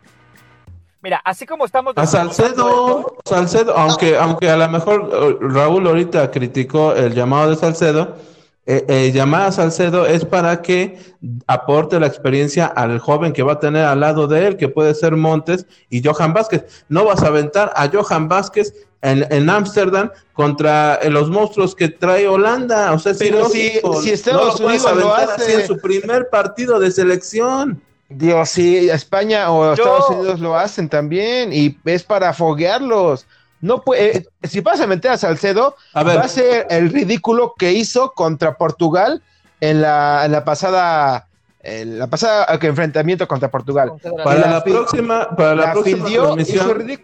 Mira, 1.01 1.21
así 1.23 1.45
como 1.45 1.65
estamos... 1.65 1.93
A 1.95 2.05
Salcedo, 2.05 3.17
Salcedo, 3.23 3.77
aunque, 3.77 4.17
aunque 4.17 4.49
a 4.49 4.57
lo 4.57 4.67
mejor 4.67 5.09
eh, 5.13 5.37
Raúl 5.39 5.87
ahorita 5.87 6.29
criticó 6.29 6.93
el 6.93 7.13
llamado 7.13 7.51
de 7.51 7.55
Salcedo, 7.55 8.17
eh, 8.65 8.85
eh, 8.87 9.11
llamada 9.13 9.47
a 9.47 9.51
Salcedo 9.51 10.05
es 10.05 10.25
para 10.25 10.61
que 10.61 10.99
aporte 11.47 11.99
la 11.99 12.07
experiencia 12.07 12.65
al 12.65 12.99
joven 12.99 13.31
que 13.31 13.43
va 13.43 13.53
a 13.53 13.59
tener 13.59 13.85
al 13.85 14.01
lado 14.01 14.27
de 14.27 14.45
él, 14.45 14.57
que 14.57 14.67
puede 14.67 14.93
ser 14.93 15.15
Montes 15.15 15.65
y 15.89 16.03
Johan 16.03 16.33
Vázquez. 16.33 16.65
No 16.89 17.05
vas 17.05 17.23
a 17.23 17.27
aventar 17.27 17.71
a 17.75 17.89
Johan 17.89 18.27
Vázquez 18.27 18.73
en 19.01 19.49
Ámsterdam 19.49 20.11
contra 20.33 20.99
los 21.09 21.29
monstruos 21.29 21.73
que 21.73 21.87
trae 21.87 22.27
Holanda. 22.27 22.91
O 22.91 22.99
sea, 22.99 23.13
Pero 23.17 23.47
si, 23.47 23.79
si, 24.03 24.11
Estados 24.11 24.59
Unidos 24.59 24.95
lo 24.97 25.15
hace 25.15 25.61
en 25.61 25.67
su 25.67 25.77
primer 25.79 26.29
partido 26.29 26.79
de 26.79 26.91
selección. 26.91 27.81
Dios, 28.09 28.49
sí, 28.49 28.89
España 28.89 29.51
o 29.51 29.73
Estados 29.73 30.09
Unidos 30.09 30.39
lo 30.39 30.57
hacen 30.57 30.89
también 30.89 31.53
y 31.53 31.77
es 31.85 32.03
para 32.03 32.33
foguearlos. 32.33 33.27
No 33.61 33.83
puede, 33.83 34.17
eh, 34.17 34.25
si 34.43 34.61
vas 34.61 34.81
a 34.81 34.87
meter 34.87 35.11
a 35.11 35.17
Salcedo, 35.17 35.75
va 35.95 36.13
a 36.13 36.27
ser 36.27 36.65
el 36.69 36.89
ridículo 36.89 37.53
que 37.57 37.73
hizo 37.73 38.11
contra 38.13 38.57
Portugal 38.57 39.21
en 39.61 39.81
la, 39.81 40.23
en 40.25 40.31
la 40.31 40.43
pasada 40.43 41.27
en 41.61 41.99
la 41.99 42.07
pasada 42.07 42.47
enfrentamiento 42.61 43.27
contra 43.27 43.51
Portugal. 43.51 43.91
Para 44.23 44.49
la, 44.49 44.63
próxima, 44.63 45.29
para 45.35 45.55
la, 45.55 45.71
próxima 45.73 46.07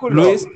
Luis, 0.09 0.47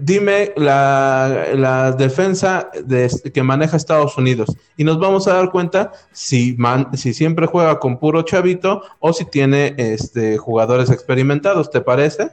dime 0.00 0.52
la, 0.56 1.46
la 1.54 1.92
defensa 1.92 2.70
de, 2.84 3.10
que 3.32 3.42
maneja 3.42 3.76
Estados 3.76 4.16
Unidos 4.16 4.56
y 4.76 4.84
nos 4.84 4.98
vamos 4.98 5.26
a 5.26 5.34
dar 5.34 5.50
cuenta 5.50 5.92
si, 6.12 6.56
si 6.94 7.14
siempre 7.14 7.46
juega 7.46 7.78
con 7.78 7.98
puro 7.98 8.22
chavito 8.22 8.82
o 9.00 9.12
si 9.12 9.24
tiene 9.24 9.74
este, 9.78 10.36
jugadores 10.36 10.90
experimentados, 10.90 11.70
¿te 11.70 11.80
parece? 11.80 12.30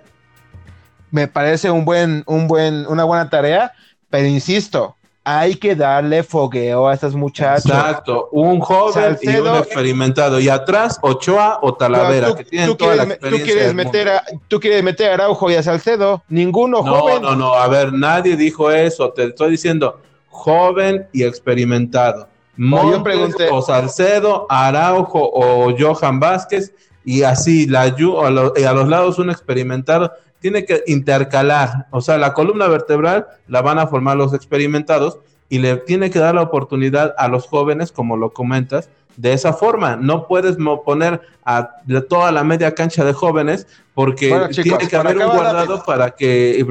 Me 1.11 1.27
parece 1.27 1.69
un 1.71 1.85
buen, 1.85 2.23
un 2.25 2.47
buen, 2.47 2.85
una 2.87 3.03
buena 3.03 3.29
tarea, 3.29 3.71
pero 4.09 4.27
insisto, 4.27 4.95
hay 5.23 5.55
que 5.55 5.75
darle 5.75 6.21
fogueo 6.23 6.87
a 6.87 6.93
estos 6.93 7.15
muchachos. 7.15 7.65
Exacto, 7.65 8.29
un 8.31 8.59
joven 8.59 9.17
y 9.21 9.35
un 9.35 9.55
experimentado. 9.55 10.39
Y 10.39 10.49
atrás, 10.49 10.99
Ochoa 11.01 11.59
o 11.61 11.73
Talavera, 11.73 12.29
tú, 12.29 12.35
que 12.35 12.43
tienen 12.43 12.75
toda 12.75 12.95
la 12.95 13.03
experiencia. 13.03 13.45
Tú 13.45 13.51
quieres, 13.51 13.73
meter 13.73 14.09
a, 14.09 14.23
tú 14.47 14.59
quieres 14.59 14.83
meter 14.83 15.11
a 15.11 15.13
Araujo 15.13 15.49
y 15.49 15.55
a 15.55 15.63
Salcedo. 15.63 16.23
Ninguno 16.27 16.83
no, 16.83 16.99
joven. 16.99 17.21
No, 17.21 17.31
no, 17.31 17.35
no. 17.35 17.53
A 17.53 17.67
ver, 17.67 17.93
nadie 17.93 18.35
dijo 18.35 18.69
eso. 18.69 19.11
Te 19.11 19.25
estoy 19.25 19.51
diciendo 19.51 19.99
joven 20.27 21.07
y 21.13 21.23
experimentado. 21.23 22.27
Montes 22.55 23.35
o 23.51 23.61
Salcedo, 23.61 24.45
Araujo 24.49 25.19
o 25.33 25.73
Johan 25.77 26.19
Vázquez. 26.19 26.73
Y 27.05 27.23
así, 27.23 27.65
la, 27.67 27.81
a 27.83 28.29
los 28.29 28.87
lados 28.87 29.19
un 29.19 29.29
experimentado 29.29 30.11
tiene 30.43 30.65
que 30.65 30.83
intercalar, 30.87 31.87
o 31.89 32.01
sea, 32.01 32.17
la 32.17 32.33
columna 32.33 32.67
vertebral 32.67 33.27
la 33.47 33.61
van 33.61 33.79
a 33.79 33.87
formar 33.87 34.17
los 34.17 34.33
experimentados 34.33 35.19
y 35.47 35.59
le 35.59 35.77
tiene 35.77 36.11
que 36.11 36.19
dar 36.19 36.35
la 36.35 36.41
oportunidad 36.41 37.15
a 37.17 37.29
los 37.29 37.47
jóvenes, 37.47 37.93
como 37.93 38.17
lo 38.17 38.33
comentas, 38.33 38.89
de 39.15 39.31
esa 39.31 39.53
forma. 39.53 39.95
No 39.95 40.27
puedes 40.27 40.57
poner 40.83 41.21
a 41.45 41.69
toda 42.09 42.33
la 42.33 42.43
media 42.43 42.75
cancha 42.75 43.05
de 43.05 43.13
jóvenes 43.13 43.67
porque 43.93 44.49
tiene 44.51 44.85
que 44.89 44.97
haber 44.97 45.17
un 45.17 45.31
guardado 45.31 45.81
para 45.85 46.11
que 46.11 46.61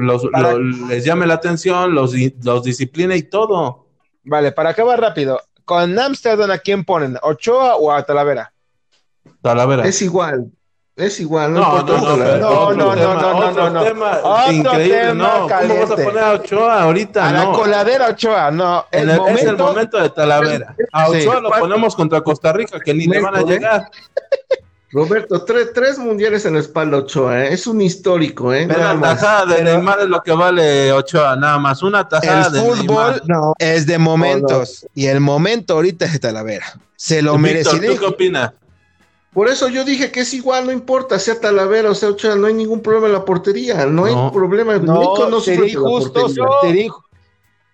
les 0.87 1.03
llame 1.03 1.25
la 1.25 1.33
atención, 1.33 1.95
los, 1.95 2.13
los 2.43 2.63
discipline 2.63 3.13
y 3.13 3.23
todo. 3.23 3.87
Vale, 4.23 4.51
para 4.51 4.69
acabar 4.69 5.01
rápido, 5.01 5.41
con 5.65 5.97
Amsterdam, 5.97 6.51
¿a 6.51 6.59
quién 6.59 6.85
ponen? 6.85 7.17
¿Ochoa 7.23 7.77
o 7.77 7.91
a 7.91 8.03
Talavera? 8.03 8.53
Talavera. 9.41 9.87
Es 9.87 9.99
igual. 10.03 10.51
Es 10.95 11.19
igual, 11.19 11.53
no, 11.53 11.81
no, 11.81 11.83
no, 11.83 12.17
no, 12.17 12.75
no, 12.75 12.95
no, 12.95 13.51
no, 13.51 13.69
no, 13.71 13.83
tema 13.83 14.19
increíble, 14.51 15.15
no, 15.15 15.47
¿cómo 15.47 15.79
vas 15.79 15.89
a 15.89 15.95
poner 15.95 16.19
a 16.19 16.31
Ochoa 16.33 16.83
ahorita? 16.83 17.29
A 17.29 17.31
la 17.31 17.51
coladera 17.51 18.09
Ochoa, 18.09 18.51
no, 18.51 18.85
el 18.91 19.09
es 19.09 19.43
el 19.43 19.57
momento 19.57 19.99
de 19.99 20.11
Talavera. 20.11 20.75
A 20.91 21.09
Ochoa 21.09 21.41
lo 21.41 21.49
ponemos 21.49 21.95
contra 21.95 22.21
Costa 22.21 22.53
Rica, 22.53 22.79
que 22.79 22.93
ni 22.93 23.07
le 23.07 23.19
van 23.19 23.35
a 23.35 23.41
llegar. 23.41 23.89
Roberto, 24.91 25.43
tres, 25.43 25.73
tres 25.73 25.97
mundiales 25.97 26.45
en 26.45 26.53
la 26.53 26.59
espalda 26.59 26.97
Ochoa, 26.97 27.45
¿eh? 27.45 27.53
es 27.53 27.65
un 27.65 27.81
histórico, 27.81 28.53
¿eh? 28.53 28.65
Pero 28.67 28.93
la 28.93 29.01
tajada 29.01 29.55
de 29.55 29.63
Neymar 29.63 30.01
es 30.01 30.05
lo 30.05 30.21
que 30.21 30.31
vale 30.33 30.93
Ochoa, 30.93 31.35
nada 31.35 31.57
más, 31.57 31.81
una 31.81 32.07
tajada 32.07 32.51
de 32.51 32.61
Neymar. 32.61 32.77
El 32.77 33.21
fútbol 33.21 33.53
es 33.57 33.87
de 33.87 33.97
momentos, 33.97 34.85
y 34.93 35.07
el 35.07 35.21
momento 35.21 35.73
ahorita 35.73 36.05
es 36.05 36.13
de 36.13 36.19
Talavera. 36.19 36.67
Se 36.95 37.23
lo 37.23 37.39
merece. 37.39 37.79
¿Tú 37.79 37.97
qué 37.97 38.05
opinas? 38.05 38.51
Por 39.33 39.47
eso 39.47 39.67
yo 39.67 39.83
dije 39.83 40.11
que 40.11 40.19
es 40.19 40.33
igual, 40.33 40.67
no 40.67 40.71
importa, 40.71 41.17
sea 41.17 41.39
Talavera 41.39 41.89
o 41.89 41.95
sea 41.95 42.09
Ochoa, 42.09 42.35
no 42.35 42.45
hay 42.45 42.53
ningún 42.53 42.81
problema 42.81 43.07
en 43.07 43.13
la 43.13 43.25
portería, 43.25 43.85
no, 43.87 44.05
hay 44.05 44.13
problema. 44.31 44.77
No, 44.77 45.27
no 45.27 45.39
sería 45.39 45.67
injusto, 45.67 46.27
yo, 46.29 46.45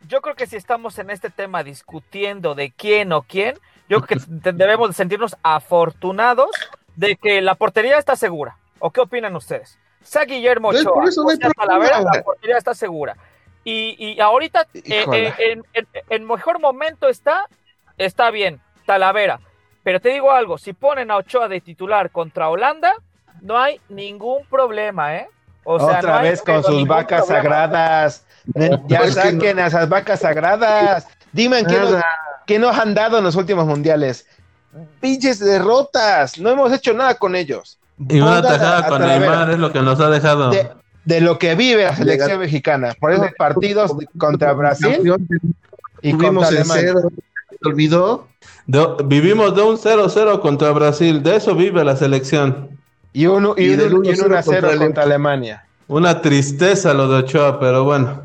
yo 0.07 0.21
creo 0.21 0.35
que 0.35 0.47
si 0.47 0.55
estamos 0.55 0.97
en 0.99 1.09
este 1.09 1.29
tema 1.29 1.63
discutiendo 1.63 2.55
de 2.55 2.71
quién 2.71 3.11
o 3.11 3.23
quién, 3.23 3.59
yo 3.89 4.01
creo 4.01 4.19
que 4.19 4.25
debemos 4.53 4.95
sentirnos 4.95 5.35
afortunados 5.43 6.49
de 6.95 7.17
que 7.17 7.41
la 7.41 7.55
portería 7.55 7.97
está 7.97 8.15
segura. 8.15 8.57
¿O 8.79 8.91
qué 8.91 9.01
opinan 9.01 9.35
ustedes? 9.35 9.77
Sea 10.01 10.23
Guillermo 10.23 10.69
Ochoa, 10.69 11.03
o 11.03 11.11
sea 11.11 11.49
Talavera, 11.49 12.01
la 12.01 12.23
portería 12.23 12.57
está 12.57 12.73
segura. 12.73 13.17
Y, 13.65 13.97
y 13.99 14.21
ahorita, 14.21 14.65
eh, 14.73 15.05
eh, 15.11 15.33
en, 15.73 15.87
en 16.09 16.25
mejor 16.25 16.61
momento 16.61 17.09
está, 17.09 17.47
está 17.97 18.31
bien, 18.31 18.61
Talavera 18.85 19.41
pero 19.89 19.99
te 19.99 20.09
digo 20.09 20.31
algo, 20.31 20.59
si 20.59 20.73
ponen 20.73 21.09
a 21.09 21.15
Ochoa 21.15 21.47
de 21.47 21.61
titular 21.61 22.11
contra 22.11 22.47
Holanda, 22.47 22.93
no 23.41 23.57
hay 23.57 23.81
ningún 23.89 24.45
problema, 24.47 25.15
¿eh? 25.15 25.27
O 25.63 25.79
sea, 25.79 25.97
Otra 25.97 26.21
vez 26.21 26.43
con 26.43 26.63
sus 26.63 26.85
vacas 26.85 27.25
sagradas. 27.25 28.23
Ya 28.85 29.11
saquen 29.11 29.57
a 29.57 29.65
esas 29.65 29.89
vacas 29.89 30.19
sagradas. 30.19 31.07
Dime 31.31 31.65
¿qué 31.65 31.79
nos, 31.79 31.95
qué 32.45 32.59
nos 32.59 32.77
han 32.77 32.93
dado 32.93 33.17
en 33.17 33.23
los 33.23 33.35
últimos 33.35 33.65
mundiales. 33.65 34.27
Pinches 34.99 35.39
derrotas. 35.39 36.37
No 36.37 36.51
hemos 36.51 36.71
hecho 36.71 36.93
nada 36.93 37.15
con 37.15 37.35
ellos. 37.35 37.79
Y 37.97 38.19
una 38.19 38.43
tajada 38.43 38.87
con 38.89 39.01
Neymar 39.01 39.49
es 39.49 39.57
lo 39.57 39.73
que 39.73 39.81
nos 39.81 39.99
ha 39.99 40.11
dejado. 40.11 40.51
De, 41.03 41.19
lo 41.19 41.39
que 41.39 41.55
vive 41.55 41.85
la 41.85 41.95
selección 41.95 42.41
mexicana. 42.41 42.93
Por 42.99 43.11
esos 43.11 43.31
partidos 43.35 43.91
contra 44.19 44.53
Brasil 44.53 45.15
y 46.03 46.13
contra 46.15 46.47
Alemania. 46.47 46.93
¿Te 47.61 47.69
olvidó? 47.69 48.27
vivimos 49.05 49.55
de 49.55 49.63
un 49.63 49.77
0-0 49.77 50.41
contra 50.41 50.71
Brasil, 50.71 51.23
de 51.23 51.37
eso 51.37 51.55
vive 51.55 51.83
la 51.83 51.95
selección. 51.95 52.69
Y 53.11 53.25
uno 53.25 53.55
y, 53.57 53.69
un 53.69 53.79
1-0 53.79 54.77
contra, 54.77 55.03
Alemania. 55.03 55.65
Una 55.87 56.21
tristeza 56.21 56.93
lo 56.93 57.07
de 57.07 57.23
Ochoa, 57.23 57.59
pero 57.59 57.83
bueno. 57.83 58.21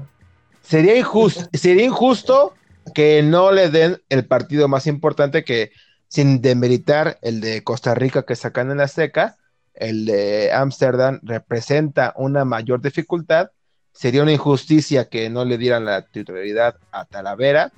Sería 0.62 0.97
injusto, 0.97 1.49
sería 1.55 1.85
injusto 1.85 2.55
que 2.95 3.22
no 3.22 3.53
le 3.53 3.70
den 3.70 4.03
el 4.11 4.26
partido 4.26 4.68
más 4.68 4.87
importante 4.87 5.45
que, 5.45 5.72
sin 6.09 6.43
demeritar 6.43 7.18
el 7.22 7.41
de 7.41 7.64
Costa 7.64 7.95
Rica 7.95 8.24
que 8.24 8.37
sacan 8.37 8.70
en 8.70 8.78
la 8.78 8.89
seca, 8.89 9.37
el 9.72 10.05
de 10.05 10.53
Ámsterdam 10.53 11.20
representa 11.22 12.12
una 12.16 12.45
mayor 12.45 12.80
dificultad. 12.82 13.51
Sería 13.93 14.22
una 14.22 14.32
injusticia 14.32 15.09
que 15.09 15.30
no 15.30 15.45
le 15.45 15.57
dieran 15.57 15.85
la 15.85 16.03
titularidad 16.03 16.76
a 16.93 17.07
Talavera 17.07 17.72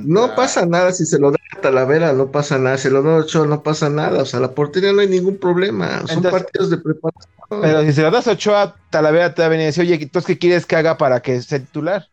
no 0.00 0.34
pasa 0.34 0.66
nada 0.66 0.92
si 0.92 1.06
se 1.06 1.18
lo 1.18 1.30
da 1.30 1.38
a 1.56 1.60
Talavera, 1.60 2.12
no 2.12 2.30
pasa 2.30 2.58
nada. 2.58 2.76
Si 2.76 2.84
se 2.84 2.90
lo 2.90 3.02
da 3.02 3.14
a 3.14 3.16
Ochoa, 3.16 3.46
no 3.46 3.62
pasa 3.62 3.88
nada. 3.88 4.22
O 4.22 4.26
sea, 4.26 4.40
la 4.40 4.52
portería 4.52 4.92
no 4.92 5.00
hay 5.00 5.08
ningún 5.08 5.36
problema. 5.38 6.02
Son 6.06 6.22
partidos 6.22 6.70
de 6.70 6.78
preparación. 6.78 7.32
Pero 7.48 7.82
si 7.82 7.92
se 7.92 8.02
lo 8.02 8.10
das 8.10 8.28
a 8.28 8.32
Ochoa, 8.32 8.76
Talavera 8.90 9.34
te 9.34 9.42
va 9.42 9.46
a 9.46 9.48
venir 9.48 9.64
y 9.64 9.66
decir, 9.66 9.82
oye, 9.82 9.94
entonces, 9.94 10.26
¿qué 10.26 10.38
quieres 10.38 10.66
que 10.66 10.76
haga 10.76 10.98
para 10.98 11.20
que 11.20 11.40
sea 11.40 11.58
titular? 11.58 12.06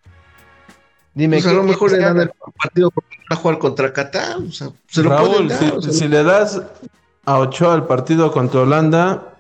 Dime, 1.14 1.38
pues 1.38 1.48
a 1.48 1.54
lo 1.54 1.64
mejor 1.64 1.92
le 1.92 2.00
dan 2.00 2.20
el 2.20 2.32
partido 2.62 2.92
para 2.92 3.42
jugar 3.42 3.58
contra 3.58 3.94
Qatar. 3.94 4.38
O 4.38 4.52
sea, 4.52 4.70
se 4.88 5.02
lo 5.02 5.10
Raúl, 5.10 5.52
si, 5.52 5.94
si 5.94 6.08
le 6.08 6.24
das 6.24 6.62
a 7.26 7.40
Ochoa 7.40 7.76
el 7.76 7.84
partido 7.84 8.32
contra 8.32 8.62
Holanda, 8.62 9.36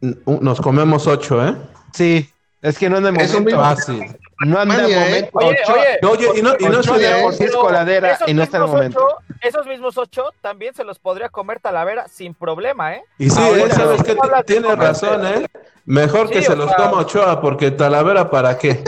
nos 0.00 0.60
comemos 0.60 1.06
ocho, 1.06 1.46
¿eh? 1.46 1.56
Sí, 1.92 2.28
es 2.60 2.78
que 2.78 2.90
no 2.90 2.96
anda 2.96 3.10
en 3.10 3.14
momento. 3.14 3.56
Fácil. 3.56 4.16
No 4.46 4.58
anda 4.58 4.74
en 4.86 4.94
momento. 4.94 5.30
Oye, 5.32 5.58
oye, 5.68 6.28
oye, 6.28 6.38
y 6.38 6.42
no, 6.42 6.54
y 6.58 6.64
no 6.64 6.80
es 6.80 7.52
coladera 7.52 8.18
y 8.26 8.34
no 8.34 8.42
está 8.42 8.56
en 8.56 8.62
el 8.64 8.68
momento. 8.68 9.18
esos 9.40 9.66
mismos 9.66 9.96
ocho 9.98 10.30
también 10.40 10.74
se 10.74 10.84
los 10.84 10.98
podría 10.98 11.28
comer 11.28 11.60
Talavera 11.60 12.08
sin 12.08 12.34
problema, 12.34 12.94
¿eh? 12.94 13.04
Y 13.18 13.30
sí, 13.30 13.40
Ahora, 13.40 13.74
sabes 13.74 14.02
que 14.02 14.16
tiene 14.46 14.74
razón, 14.74 15.26
¿eh? 15.26 15.46
Mejor 15.84 16.30
que 16.30 16.42
se 16.42 16.56
los 16.56 16.72
coma 16.74 17.00
Ochoa, 17.00 17.40
porque 17.40 17.70
Talavera, 17.70 18.30
¿para 18.30 18.56
qué? 18.58 18.82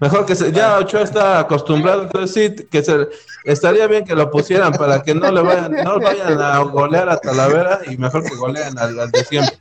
Mejor 0.00 0.26
que 0.26 0.34
se, 0.34 0.50
ya 0.50 0.78
Ochoa 0.78 1.02
está 1.02 1.38
acostumbrado, 1.38 2.02
entonces 2.02 2.32
sí, 2.32 2.66
que 2.66 2.82
se, 2.82 3.08
estaría 3.44 3.86
bien 3.86 4.04
que 4.04 4.14
lo 4.14 4.30
pusieran 4.30 4.72
para 4.72 5.02
que 5.02 5.14
no 5.14 5.30
le 5.30 5.40
vayan, 5.40 5.72
no 5.72 6.00
vayan 6.00 6.40
a 6.40 6.58
golear 6.58 7.08
a 7.08 7.16
Talavera 7.18 7.80
y 7.86 7.96
mejor 7.96 8.24
que 8.24 8.34
goleen 8.34 8.76
al, 8.76 8.98
al 8.98 9.10
de 9.10 9.24
siempre. 9.24 9.56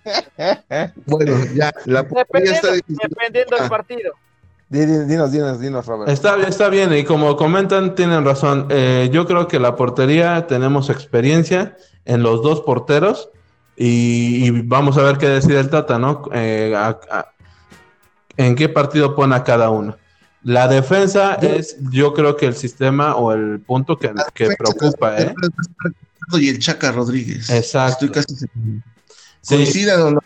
Bueno, 1.05 1.38
ya, 1.53 1.72
la 1.86 2.01
dependiendo, 2.01 2.51
está 2.51 2.72
dependiendo 2.88 3.57
del 3.57 3.70
partido. 3.70 4.14
Dinos, 4.74 5.32
dinos, 5.32 5.59
dinos, 5.59 5.86
Robert. 5.86 6.09
Está 6.09 6.36
bien, 6.36 6.49
está 6.49 6.67
bien, 6.67 6.91
y 6.93 7.03
como 7.03 7.38
comentan, 7.38 7.93
tienen 7.93 8.26
razón. 8.26 8.65
Eh, 8.71 9.07
yo 9.13 9.28
creo 9.28 9.47
que 9.47 9.59
la 9.59 9.76
portería 9.76 10.47
tenemos 10.47 10.89
experiencia 10.89 11.78
en 12.05 12.24
los 12.24 12.41
dos 12.41 12.61
porteros 12.61 13.30
y, 13.76 14.49
vamos 14.61 14.97
a 14.97 15.03
ver 15.03 15.19
qué 15.19 15.28
decide 15.30 15.59
el 15.59 15.69
Tata, 15.69 15.99
¿no? 15.99 16.24
Eh, 16.34 16.76
en 18.38 18.55
qué 18.55 18.67
partido 18.67 19.15
pone 19.15 19.36
a 19.36 19.43
cada 19.43 19.69
uno. 19.69 19.95
La 20.41 20.67
defensa 20.67 21.36
es, 21.36 21.78
yo 21.91 22.15
creo 22.15 22.36
que 22.36 22.47
el 22.47 22.55
sistema 22.55 23.15
o 23.15 23.32
el 23.32 23.59
punto 23.59 23.99
que, 23.99 24.11
que 24.34 24.55
preocupa, 24.57 25.21
¿eh? 25.21 25.36
Y 26.32 26.49
el 26.49 26.57
Chaca 26.57 26.91
Rodríguez. 26.91 27.47
Exacto. 27.51 28.05
Estoy 28.05 28.09
casi 28.09 28.36
seguro. 28.36 30.11
No, 30.11 30.19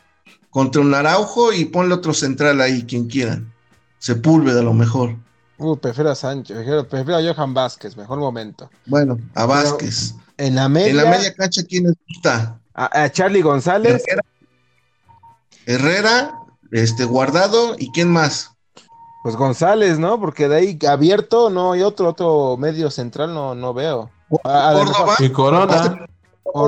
contra 0.49 0.81
un 0.81 0.93
Araujo 0.93 1.51
y 1.51 1.65
ponle 1.65 1.95
otro 1.95 2.13
central 2.13 2.61
ahí, 2.61 2.83
quien 2.83 3.07
quieran. 3.07 3.51
Sepúlveda 3.99 4.59
a 4.59 4.63
lo 4.63 4.73
mejor. 4.73 5.15
Uh, 5.59 5.75
prefiero 5.77 6.11
a 6.11 6.15
Sánchez, 6.15 6.55
prefiero, 6.55 6.87
prefiero 6.87 7.17
a 7.17 7.33
Johan 7.33 7.53
Vázquez, 7.53 7.97
mejor 7.97 8.19
momento. 8.19 8.69
Bueno, 8.85 9.17
a 9.33 9.45
Vázquez. 9.45 10.13
En 10.37 10.55
la 10.55 10.69
media, 10.69 10.89
En 10.91 10.97
la 10.97 11.05
media 11.09 11.33
cancha, 11.33 11.63
¿quién 11.67 11.91
está? 12.07 12.59
a, 12.75 13.03
a 13.03 13.09
Charlie 13.11 13.41
González, 13.41 14.03
Herrera, 14.05 14.23
Herrera, 15.65 16.39
este, 16.71 17.05
Guardado 17.05 17.75
y 17.77 17.91
quién 17.91 18.09
más. 18.11 18.51
pues 19.23 19.35
González, 19.35 19.97
¿no? 19.99 20.19
Porque 20.19 20.47
de 20.47 20.55
ahí 20.57 20.79
abierto 20.87 21.49
no 21.49 21.71
hay 21.73 21.81
otro, 21.81 22.09
otro 22.09 22.55
medio 22.57 22.91
central, 22.91 23.33
no, 23.33 23.55
no 23.55 23.73
veo. 23.73 24.11
A- 24.43 24.69
a 24.69 24.73
lo 24.73 24.79
Córdoba. 24.85 25.15
Y 25.19 25.29
Corona, 25.31 26.07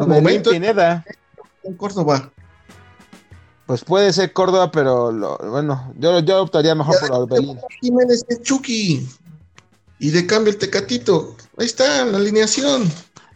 momento- 0.07 0.49
Pineda. 0.49 1.05
En 1.63 1.75
Córdoba. 1.75 2.31
Pues 3.69 3.83
puede 3.83 4.11
ser 4.13 4.33
Córdoba, 4.33 4.71
pero 4.71 5.11
lo- 5.11 5.37
bueno, 5.37 5.93
yo, 5.99 6.17
yo 6.21 6.41
optaría 6.41 6.73
mejor 6.73 6.95
por 6.99 7.11
Orbelín. 7.11 7.55
Jiménez 7.81 8.25
de 8.27 8.41
Chucky. 8.41 9.07
Y 9.99 10.09
de 10.09 10.25
cambio 10.25 10.51
el 10.51 10.57
Tecatito. 10.57 11.35
Ahí 11.55 11.67
está, 11.67 12.03
la 12.03 12.17
alineación. 12.17 12.89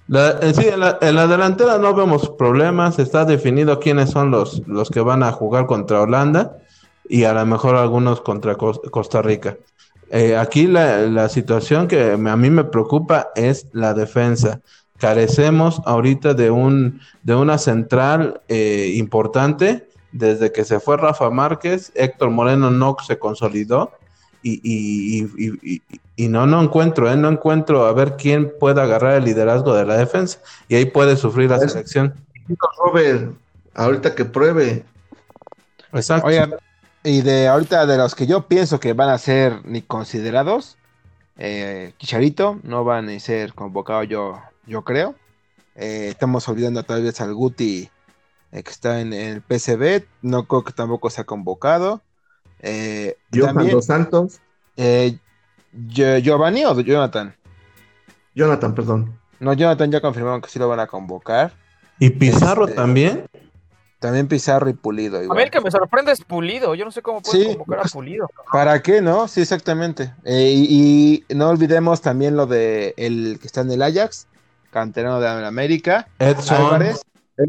La- 0.08 0.32
eh, 0.42 0.52
sí, 0.56 0.66
en 0.70 0.80
la, 0.80 0.98
en 1.02 1.14
la 1.14 1.28
delantera 1.28 1.78
no 1.78 1.94
vemos 1.94 2.32
problemas, 2.32 2.98
está 2.98 3.26
definido 3.26 3.80
quiénes 3.80 4.10
son 4.10 4.32
los, 4.32 4.68
los 4.68 4.90
que 4.90 5.02
van 5.02 5.22
a 5.22 5.32
jugar 5.32 5.68
contra 5.68 6.02
Holanda 6.02 6.58
y 7.08 7.26
a 7.26 7.34
lo 7.36 7.46
mejor 7.46 7.76
algunos 7.76 8.22
contra 8.22 8.58
Cos- 8.58 8.82
Costa 8.90 9.22
Rica. 9.22 9.56
Eh, 10.10 10.36
aquí 10.36 10.66
la, 10.66 11.02
la 11.02 11.30
situación 11.30 11.88
que 11.88 12.18
me- 12.18 12.32
a 12.32 12.36
mí 12.38 12.50
me 12.50 12.64
preocupa 12.64 13.30
es 13.36 13.68
la 13.72 13.94
defensa. 13.94 14.62
Carecemos 14.98 15.80
ahorita 15.86 16.34
de, 16.34 16.50
un, 16.50 17.02
de 17.22 17.36
una 17.36 17.60
central 17.60 18.42
eh, 18.48 18.94
importante. 18.96 19.90
Desde 20.14 20.52
que 20.52 20.64
se 20.64 20.80
fue 20.80 20.96
Rafa 20.96 21.30
Márquez, 21.30 21.92
Héctor 21.96 22.30
Moreno 22.30 22.72
no 22.72 22.96
se 23.06 23.18
consolidó 23.20 23.92
y, 24.44 24.62
y- 24.64 25.24
y- 25.38 25.60
y- 25.76 25.82
y 26.16 26.28
no, 26.28 26.46
no 26.46 26.62
encuentro, 26.62 27.12
¿eh? 27.12 27.16
no 27.18 27.30
encuentro 27.30 27.86
a 27.86 27.94
ver 27.94 28.16
quién 28.16 28.54
puede 28.60 28.80
agarrar 28.82 29.16
el 29.16 29.26
liderazgo 29.26 29.74
de 29.74 29.86
la 29.86 29.98
defensa 29.98 30.40
y 30.68 30.76
ahí 30.76 30.86
puede 30.86 31.18
sufrir 31.18 31.50
la 31.50 31.60
selección. 31.60 32.14
Robert, 32.78 33.34
ahorita 33.74 34.14
que 34.14 34.24
pruebe. 34.26 34.86
Exacto. 35.92 36.28
Oigan, 36.28 36.54
y 37.04 37.22
de 37.22 37.48
ahorita 37.48 37.86
de 37.86 37.98
los 37.98 38.14
que 38.16 38.28
yo 38.28 38.48
pienso 38.48 38.80
que 38.80 38.94
van 38.94 39.10
a 39.10 39.18
ser 39.18 39.66
ni 39.66 39.82
considerados, 39.82 40.78
eh, 41.38 41.94
Chicharito 41.98 42.60
no 42.64 42.84
van 42.84 43.10
a 43.10 43.20
ser 43.20 43.54
convocados 43.54 44.08
yo, 44.08 44.40
yo 44.68 44.84
creo. 44.84 45.16
Eh, 45.76 46.10
estamos 46.10 46.48
olvidando 46.48 46.84
tal 46.84 47.02
vez 47.02 47.20
al 47.22 47.34
Guti 47.34 47.90
eh, 48.54 48.64
que 48.64 48.72
está 48.72 49.02
en, 49.02 49.12
el 49.12 49.42
PCB, 49.42 50.06
no 50.22 50.46
creo 50.48 50.64
que 50.64 50.72
tampoco 50.72 51.10
sea 51.10 51.26
convocado. 51.26 52.02
Eh, 52.60 53.18
Johan 53.34 53.56
también, 53.56 53.72
Dos 53.76 53.86
Santos. 53.86 54.40
eh, 54.78 55.18
Gio- 55.90 56.20
Giovanni 56.20 56.64
o 56.64 56.80
Jonathan. 56.80 57.36
Jonathan, 58.36 58.74
perdón. 58.76 59.20
No, 59.40 59.54
Jonathan 59.54 59.92
ya 59.92 60.00
confirmaron 60.02 60.40
que 60.42 60.50
sí 60.50 60.60
lo 60.60 60.70
van 60.70 60.80
a 60.80 60.88
convocar. 60.88 61.52
y 62.00 62.10
Pizarro 62.10 62.64
este- 62.66 62.76
también. 62.76 63.26
También 64.00 64.28
Pizarro 64.28 64.70
y 64.70 64.74
Pulido. 64.74 65.20
A 65.20 65.24
igual. 65.24 65.38
mí 65.38 65.44
el 65.44 65.50
que 65.52 65.62
me 65.62 65.72
sorprende 65.72 66.12
es 66.12 66.22
Pulido. 66.26 66.76
Yo 66.76 66.84
no 66.84 66.92
sé 66.92 67.02
cómo 67.02 67.22
puede 67.22 67.40
Sí. 67.44 67.48
convocar 67.56 67.80
a 67.80 67.84
Pulido. 67.84 68.30
¿Para 68.52 68.82
qué, 68.82 69.02
no? 69.02 69.28
Sí, 69.30 69.42
exactamente. 69.42 70.14
Eh, 70.26 70.52
y, 70.54 71.24
y 71.30 71.34
no 71.36 71.48
olvidemos 71.50 72.02
también 72.02 72.36
lo 72.36 72.46
de 72.46 72.94
el 72.98 73.38
que 73.40 73.48
está 73.48 73.62
en 73.62 73.72
el 73.72 73.82
Ajax, 73.82 74.28
canterano 74.72 75.22
de 75.22 75.30
América, 75.46 76.10
Edson. 76.20 76.58
Álvarez. 76.58 77.02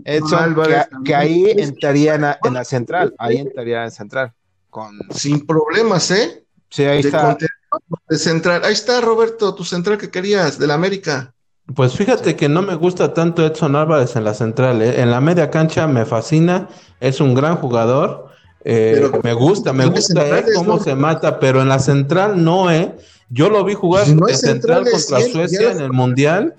Edson, 0.04 0.38
Álvarez 0.38 0.86
que, 0.88 1.04
que 1.04 1.14
ahí 1.14 1.44
entraría 1.56 2.14
en 2.14 2.22
la, 2.22 2.38
en 2.44 2.54
la 2.54 2.64
central, 2.64 3.14
ahí 3.18 3.36
entraría 3.38 3.84
en 3.84 3.90
central. 3.90 4.32
Con, 4.70 4.98
Sin 5.10 5.46
problemas, 5.46 6.10
¿eh? 6.10 6.44
sí, 6.70 6.84
ahí 6.84 7.02
de, 7.02 7.08
está. 7.08 7.36
de 8.08 8.18
central. 8.18 8.62
Ahí 8.64 8.72
está, 8.72 9.00
Roberto, 9.00 9.54
tu 9.54 9.64
central 9.64 9.98
que 9.98 10.10
querías, 10.10 10.58
de 10.58 10.66
la 10.66 10.74
América. 10.74 11.32
Pues 11.74 11.94
fíjate 11.94 12.36
que 12.36 12.48
no 12.48 12.60
me 12.60 12.74
gusta 12.74 13.14
tanto 13.14 13.46
Edson 13.46 13.74
Álvarez 13.76 14.16
en 14.16 14.24
la 14.24 14.34
central. 14.34 14.82
¿eh? 14.82 15.00
En 15.00 15.10
la 15.10 15.20
media 15.20 15.48
cancha 15.50 15.86
me 15.86 16.04
fascina, 16.04 16.68
es 17.00 17.20
un 17.20 17.34
gran 17.34 17.56
jugador. 17.56 18.26
eh, 18.64 18.94
Pero- 19.10 19.20
me 19.22 19.32
gusta, 19.32 19.72
me 19.72 19.86
gusta 19.86 20.38
eh, 20.38 20.44
cómo 20.56 20.76
¿no? 20.76 20.82
se 20.82 20.94
mata, 20.94 21.38
pero 21.38 21.62
en 21.62 21.68
la 21.68 21.78
central 21.78 22.42
no, 22.42 22.70
¿eh? 22.70 22.96
Yo 23.30 23.48
lo 23.48 23.64
vi 23.64 23.74
jugar 23.74 24.04
Si 24.06 24.14
no 24.14 24.26
de 24.26 24.36
central 24.36 24.84
contra 24.90 25.20
Suecia 25.20 25.72
en 25.72 25.80
el 25.80 25.92
Mundial 25.92 26.56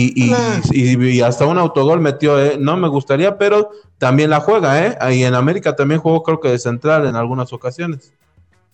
y, 0.00 0.30
y, 0.30 0.34
y- 0.72 1.08
y 1.16 1.20
hasta 1.20 1.46
un 1.46 1.58
autogol 1.58 2.00
metió, 2.00 2.42
¿eh? 2.42 2.56
No 2.58 2.76
me 2.76 2.88
gustaría, 2.88 3.38
pero 3.38 3.70
también 3.98 4.30
la 4.30 4.40
juega, 4.40 4.84
¿eh? 4.84 4.96
Ahí 5.00 5.22
en 5.22 5.34
América 5.34 5.76
también 5.76 6.00
jugó 6.00 6.22
creo 6.24 6.40
que 6.40 6.48
de 6.48 6.58
central 6.58 7.06
en 7.06 7.14
algunas 7.14 7.52
ocasiones. 7.52 8.12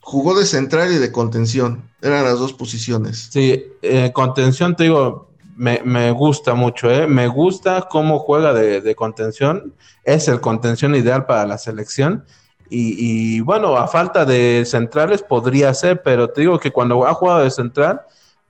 Jugó 0.01 0.39
de 0.39 0.47
central 0.47 0.93
y 0.93 0.97
de 0.97 1.13
contención. 1.13 1.83
Eran 2.01 2.25
las 2.25 2.39
dos 2.39 2.55
posiciones. 2.55 3.29
Sí, 3.31 3.65
eh, 3.83 4.13
contención, 4.15 4.75
te 4.75 4.85
digo, 4.85 5.29
me, 5.57 5.83
me 5.85 6.11
gusta 6.11 6.55
mucho, 6.55 6.91
¿eh? 6.91 7.07
Me 7.07 7.29
gusta 7.29 7.87
cómo 7.91 8.19
juega 8.19 8.55
de, 8.55 8.81
de 8.81 8.95
contención. 8.95 9.75
Es 10.05 10.27
el 10.29 10.41
contención 10.41 10.95
ideal 10.95 11.27
para 11.27 11.47
la 11.47 11.59
selección. 11.59 12.25
Y, 12.71 12.95
y, 13.37 13.41
bueno, 13.41 13.77
a 13.77 13.89
falta 13.89 14.25
de 14.25 14.65
centrales 14.65 15.23
podría 15.23 15.75
ser, 15.75 16.03
pero 16.03 16.31
te 16.31 16.41
digo 16.43 16.59
que 16.59 16.71
cuando 16.71 17.07
ha 17.07 17.13
jugado 17.13 17.41
de 17.41 17.51
central, 17.51 18.01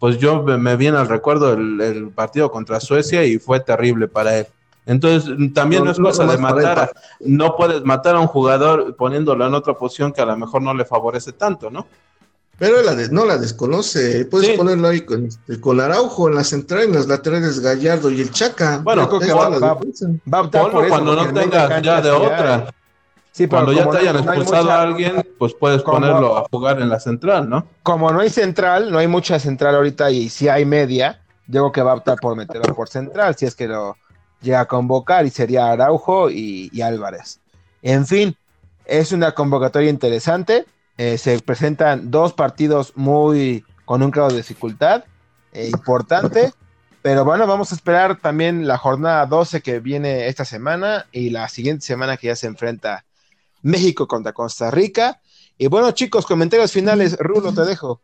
pues 0.01 0.19
yo 0.19 0.43
me, 0.43 0.59
me 0.59 0.75
viene 0.77 0.99
al 0.99 1.09
recuerdo 1.09 1.53
el, 1.53 1.81
el 1.81 2.09
partido 2.09 2.51
contra 2.51 2.81
Suecia 2.81 3.25
y 3.25 3.39
fue 3.39 3.61
terrible 3.61 4.09
para 4.09 4.39
él. 4.39 4.47
Entonces, 4.87 5.31
también 5.55 5.83
no, 5.83 5.87
No, 5.87 5.91
es 5.93 5.99
no 6.01 6.07
cosa 6.07 6.27
de 6.27 6.39
matar, 6.39 6.79
a- 6.81 6.91
no 7.21 7.55
puedes 7.55 7.85
matar 7.85 8.17
a 8.17 8.21
un 8.21 8.27
jugador 8.27 8.97
poniéndolo 8.97 9.47
en 9.47 9.55
otra 9.55 9.75
posición 9.75 10.11
que 10.13 10.23
a 10.23 10.27
lo 10.27 10.37
mejor 10.37 10.63
no 10.63 10.75
le 10.75 10.85
favorece 10.85 11.33
tanto, 11.33 11.71
¿no? 11.71 11.87
Pero 12.59 12.83
la 12.83 12.95
de- 12.95 13.09
no 13.11 13.25
la 13.25 13.39
desconoce. 13.39 14.25
Puedes 14.27 14.49
Sí. 14.51 14.57
ponerlo 14.57 14.89
ahí 14.89 15.03
con, 15.03 15.27
este, 15.27 15.61
con 15.61 15.81
Araujo 15.81 16.29
en 16.29 16.35
la 16.35 16.45
central, 16.45 16.83
en 16.85 16.95
las 16.95 17.07
laterales 17.07 17.61
Gallardo 17.61 18.11
y 18.11 18.21
el 18.21 18.31
Chaca. 18.31 18.81
Bueno, 18.83 19.07
creo 19.09 19.21
que 19.21 19.33
va 19.33 19.49
va- 19.49 19.59
va- 19.59 19.75
defensa. 19.77 20.09
Va 20.33 20.39
a 20.39 20.43
optar 20.43 20.63
Ponlo 20.63 20.75
por 20.77 20.85
eso, 20.87 20.95
cuando 20.95 21.17
no 21.17 21.33
cancha 21.33 21.81
ya 21.81 22.01
de 22.03 22.11
otra. 22.11 22.75
Sí, 23.33 23.47
Cuando 23.47 23.73
ya 23.73 23.89
te 23.89 23.99
hayan 23.99 24.15
no- 24.15 24.21
expulsado 24.23 24.65
mucha- 24.65 24.79
a 24.79 24.83
alguien, 24.83 25.29
pues 25.39 25.55
puedes 25.55 25.83
como- 25.83 26.01
ponerlo 26.01 26.37
a 26.37 26.47
jugar 26.51 26.81
en 26.81 26.89
la 26.89 26.99
central, 26.99 27.49
¿no? 27.49 27.67
Como 27.83 28.11
no 28.11 28.21
hay 28.21 28.31
central, 28.31 28.91
no 28.91 28.99
hay 28.99 29.07
mucha 29.07 29.39
central 29.39 29.77
ahorita 29.77 30.11
y 30.11 30.29
si 30.29 30.49
hay 30.49 30.65
media, 30.65 31.21
creo 31.51 31.71
que 31.73 31.83
va 31.83 31.93
a 31.93 31.95
optar 31.95 32.19
por 32.21 32.37
meterlo 32.37 32.75
por 32.75 32.89
central, 32.89 33.37
si 33.37 33.47
es 33.47 33.55
que 33.55 33.69
lo 33.69 33.97
llega 34.41 34.61
a 34.61 34.65
convocar 34.67 35.27
y 35.27 35.31
sería 35.31 35.71
Araujo 35.71 36.29
y, 36.31 36.71
y 36.73 36.81
Álvarez. 36.83 37.41
En 37.83 38.07
fin, 38.07 38.37
es 38.85 39.13
una 39.13 39.33
convocatoria 39.33 39.91
interesante. 39.91 40.67
eh, 41.03 41.17
se 41.17 41.39
presentan 41.41 42.11
dos 42.11 42.35
partidos 42.35 42.93
muy 42.95 43.65
con 43.87 44.03
un 44.03 44.11
grado 44.11 44.29
de 44.29 44.37
dificultad 44.37 45.05
eh, 45.53 45.69
importante. 45.73 46.53
Pero 47.01 47.25
bueno, 47.25 47.47
vamos 47.47 47.73
a 47.73 47.75
esperar 47.75 48.17
también 48.21 48.69
la 48.69 48.77
jornada 48.77 49.25
12 49.25 49.63
que 49.63 49.81
viene 49.81 50.27
esta 50.27 50.45
semana 50.45 51.07
y 51.11 51.31
la 51.31 51.49
siguiente 51.49 51.87
semana 51.87 52.19
que 52.19 52.27
ya 52.27 52.37
se 52.37 52.47
enfrenta 52.49 53.07
México 53.63 54.07
contra 54.07 54.33
Costa 54.33 54.71
Rica. 54.71 55.21
Y 55.59 55.67
bueno, 55.67 55.91
chicos, 55.93 56.27
comentarios 56.27 56.73
finales. 56.73 57.17
Rulo, 57.19 57.53
te 57.53 57.63
dejo. 57.63 58.01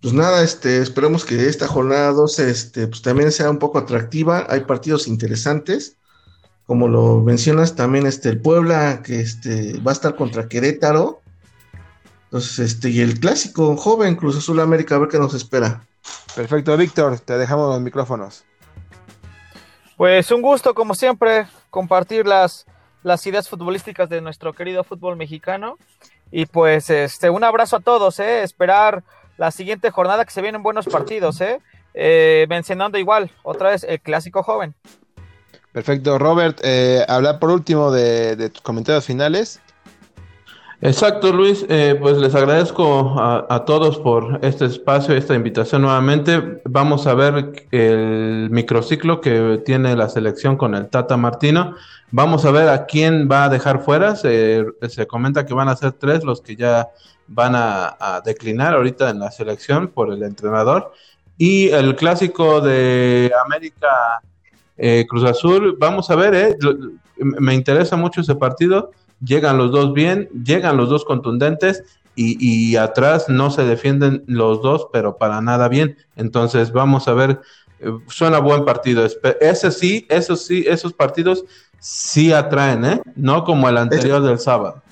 Pues 0.00 0.14
nada, 0.14 0.42
este, 0.42 0.82
esperemos 0.82 1.24
que 1.24 1.48
esta 1.48 1.68
jornada 1.68 2.10
12 2.12 2.50
este, 2.50 2.88
pues 2.88 3.02
también 3.02 3.30
sea 3.30 3.50
un 3.50 3.58
poco 3.58 3.78
atractiva. 3.78 4.46
Hay 4.48 4.60
partidos 4.60 5.06
interesantes. 5.06 5.96
Como 6.66 6.88
lo 6.88 7.20
mencionas, 7.20 7.76
también 7.76 8.06
este, 8.06 8.30
el 8.30 8.40
Puebla, 8.40 9.02
que 9.02 9.20
este, 9.20 9.78
va 9.80 9.92
a 9.92 9.94
estar 9.94 10.16
contra 10.16 10.48
Querétaro. 10.48 11.20
Entonces, 12.24 12.58
este, 12.58 12.90
y 12.90 13.00
el 13.00 13.20
clásico 13.20 13.76
joven 13.76 14.16
Cruz 14.16 14.36
Azul 14.36 14.58
América, 14.60 14.96
a 14.96 14.98
ver 14.98 15.08
qué 15.08 15.18
nos 15.18 15.34
espera. 15.34 15.86
Perfecto, 16.34 16.76
Víctor, 16.76 17.20
te 17.20 17.36
dejamos 17.36 17.68
los 17.68 17.80
micrófonos. 17.80 18.44
Pues 19.96 20.30
un 20.30 20.42
gusto, 20.42 20.74
como 20.74 20.94
siempre, 20.94 21.46
compartir 21.70 22.26
las, 22.26 22.66
las 23.02 23.26
ideas 23.26 23.48
futbolísticas 23.48 24.08
de 24.08 24.20
nuestro 24.20 24.52
querido 24.52 24.84
fútbol 24.84 25.16
mexicano. 25.16 25.78
Y 26.30 26.46
pues 26.46 26.88
este, 26.90 27.30
un 27.30 27.44
abrazo 27.44 27.76
a 27.76 27.80
todos, 27.80 28.18
¿eh? 28.18 28.42
esperar 28.42 29.02
la 29.36 29.50
siguiente 29.50 29.90
jornada 29.90 30.24
que 30.24 30.30
se 30.30 30.42
vienen 30.42 30.62
buenos 30.62 30.86
partidos, 30.86 31.40
¿eh? 31.40 31.60
Eh, 31.94 32.46
mencionando 32.48 32.96
igual, 32.96 33.30
otra 33.42 33.70
vez, 33.70 33.84
el 33.84 34.00
clásico 34.00 34.42
joven. 34.42 34.74
Perfecto, 35.72 36.18
Robert, 36.18 36.60
eh, 36.62 37.04
hablar 37.08 37.38
por 37.38 37.50
último 37.50 37.90
de, 37.90 38.36
de 38.36 38.50
tus 38.50 38.62
comentarios 38.62 39.04
finales. 39.04 39.60
Exacto, 40.84 41.32
Luis. 41.32 41.64
Eh, 41.68 41.96
pues 42.00 42.18
les 42.18 42.34
agradezco 42.34 43.14
a, 43.16 43.64
todos 43.64 43.98
por 43.98 44.40
este 44.42 44.64
espacio, 44.64 45.14
esta 45.14 45.36
invitación 45.36 45.82
nuevamente. 45.82 46.60
Vamos 46.64 47.06
a 47.06 47.14
ver 47.14 47.68
el 47.70 48.48
microciclo 48.50 49.20
que 49.20 49.62
tiene 49.64 49.94
la 49.94 50.08
selección 50.08 50.56
con 50.56 50.74
el 50.74 50.88
Tata 50.88 51.16
Martino. 51.16 51.76
Vamos 52.10 52.44
a 52.44 52.50
ver 52.50 52.68
a 52.68 52.84
quién 52.86 53.28
va 53.30 53.44
a 53.44 53.48
dejar 53.48 53.84
fuera. 53.84 54.16
Se, 54.16 54.66
comenta 55.06 55.46
que 55.46 55.54
van 55.54 55.68
a 55.68 55.76
ser 55.76 55.92
tres 55.92 56.24
los 56.24 56.40
que 56.40 56.56
ya 56.56 56.88
van 57.28 57.52
a, 57.54 58.20
declinar 58.24 58.74
ahorita 58.74 59.10
en 59.10 59.20
la 59.20 59.30
selección 59.30 59.86
por 59.86 60.12
el 60.12 60.24
entrenador. 60.24 60.92
Y 61.38 61.68
el 61.68 61.94
clásico 61.94 62.60
de 62.60 63.30
América 63.46 64.20
eh, 64.76 65.06
Cruz 65.08 65.30
Azul, 65.30 65.76
vamos 65.78 66.10
a 66.10 66.16
ver, 66.16 66.34
eh, 66.34 66.56
me 67.18 67.54
interesa 67.54 67.94
mucho 67.94 68.20
ese 68.20 68.34
partido 68.34 68.90
llegan 69.24 69.58
los 69.58 69.70
dos 69.70 69.92
bien, 69.92 70.28
llegan 70.44 70.76
los 70.76 70.88
dos 70.88 71.04
contundentes 71.04 71.84
y, 72.14 72.76
atrás 72.76 73.28
no 73.28 73.50
se 73.50 73.64
defienden 73.64 74.22
los 74.26 74.60
dos, 74.60 74.88
pero 74.92 75.16
para 75.16 75.40
nada 75.40 75.68
bien. 75.68 75.96
Entonces 76.14 76.70
vamos 76.70 77.08
a 77.08 77.14
ver, 77.14 77.40
eh, 77.80 77.90
suena 78.08 78.38
buen 78.38 78.66
partido. 78.66 79.06
Ese 79.40 79.70
sí, 79.70 80.06
esos 80.10 80.44
sí, 80.44 80.64
esos 80.66 80.92
partidos 80.92 81.44
sí 81.78 82.32
atraen, 82.32 82.84
¿eh? 82.84 83.02
No 83.16 83.44
como 83.44 83.68
el 83.68 83.78
anterior 83.78 84.22
del 84.22 84.38
sábado. 84.38 84.82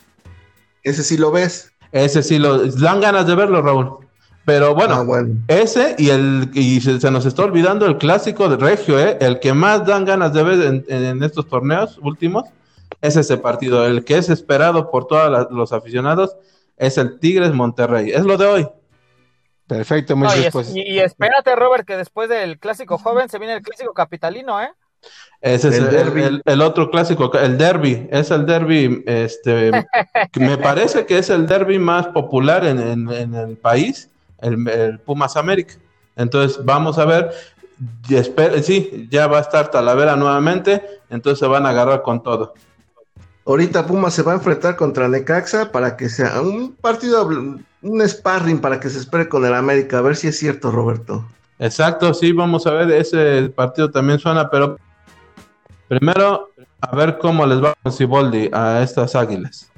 Ese 0.83 1.03
sí 1.03 1.19
lo 1.19 1.31
ves. 1.31 1.73
Ese 1.93 2.23
sí 2.23 2.39
lo 2.39 2.67
dan 2.67 3.01
ganas 3.01 3.27
de 3.27 3.35
verlo, 3.35 3.61
Raúl. 3.61 3.99
Pero 4.47 4.75
bueno, 4.75 5.07
ah, 5.13 5.25
ese 5.49 5.95
y 5.99 6.09
el 6.09 6.51
y 6.55 6.81
se, 6.81 7.11
nos 7.11 7.27
está 7.27 7.45
olvidando 7.45 7.85
el 7.85 7.99
clásico 7.99 8.49
de 8.49 8.57
Regio, 8.57 8.99
¿eh? 8.99 9.19
el 9.21 9.39
que 9.39 9.53
más 9.53 9.85
dan 9.85 10.07
ganas 10.07 10.33
de 10.33 10.43
ver 10.43 10.85
en 10.89 11.23
estos 11.23 11.47
torneos 11.47 11.99
últimos 12.03 12.45
es 13.01 13.17
ese 13.17 13.39
partido. 13.39 13.87
El 13.87 14.05
que 14.05 14.19
es 14.19 14.29
esperado 14.29 14.91
por 14.91 15.07
todos 15.07 15.49
los 15.51 15.73
aficionados 15.73 16.37
es 16.77 16.99
el 16.99 17.19
Tigres 17.19 17.53
Monterrey. 17.53 18.11
Es 18.11 18.25
lo 18.25 18.37
de 18.37 18.47
hoy. 18.47 18.69
Perfecto, 19.67 20.17
muy 20.17 20.27
y, 20.75 20.99
espérate, 20.99 21.55
Robert, 21.55 21.87
que 21.87 21.97
después 21.97 22.29
del 22.29 22.59
clásico 22.59 22.99
joven 22.99 23.29
se 23.29 23.39
viene 23.39 23.55
el 23.55 23.63
clásico 23.63 23.95
capitalino, 23.95 24.61
¿eh? 24.61 24.73
Ese 25.41 25.69
es 25.69 25.79
el, 26.45 26.61
otro 26.61 26.91
clásico, 26.91 27.33
el 27.39 27.57
derby, 27.57 28.09
es 28.11 28.33
el 28.33 28.45
derby, 28.47 29.05
este, 29.07 29.71
me 30.41 30.59
parece 30.59 31.07
que 31.07 31.19
es 31.19 31.31
el 31.31 31.47
derby 31.47 31.79
más 31.79 32.09
popular 32.09 32.67
en, 32.67 33.09
el 33.09 33.57
país, 33.57 34.11
el, 34.41 34.99
Pumas 34.99 35.37
América. 35.37 35.75
Entonces, 36.17 36.63
vamos 36.65 36.99
a 36.99 37.05
ver, 37.05 37.31
sí, 38.63 39.09
ya 39.09 39.29
va 39.29 39.39
a 39.39 39.43
estar 39.43 39.71
Talavera 39.71 40.17
nuevamente, 40.17 40.83
entonces 41.09 41.39
se 41.39 41.47
van 41.47 41.65
a 41.65 41.71
agarrar 41.71 42.03
con 42.03 42.23
todo. 42.23 42.55
Ahorita 43.51 43.85
Puma 43.85 44.13
se 44.13 44.23
va 44.23 44.31
a 44.31 44.37
enfrentar 44.37 44.77
contra 44.77 45.09
Necaxa 45.09 45.73
para 45.73 45.97
que 45.97 46.09
sea 46.09 46.41
un 46.41 46.73
partido, 46.77 47.27
un 47.27 48.09
sparring 48.09 48.61
para 48.61 48.79
que 48.79 48.89
se 48.89 49.01
espere 49.01 49.29
con 49.29 49.45
el 49.45 49.55
América. 49.55 49.99
A 49.99 50.03
ver 50.03 50.15
si 50.15 50.29
es 50.29 50.39
cierto, 50.39 50.71
Roberto. 50.71 51.27
Exacto, 51.59 52.15
sí, 52.15 52.31
vamos 52.31 52.69
a 52.69 52.75
ver, 52.75 52.93
ese 52.93 53.49
partido 53.49 53.91
también 53.91 54.21
suena, 54.21 54.49
pero 54.49 54.79
primero 55.89 56.51
a 56.81 56.95
ver 56.95 57.19
cómo 57.19 57.45
les 57.45 57.61
va 57.61 57.75
con 57.83 57.93
Ciboldi 57.93 58.51
a 58.53 58.83
estas 58.83 59.17
águilas. 59.17 59.69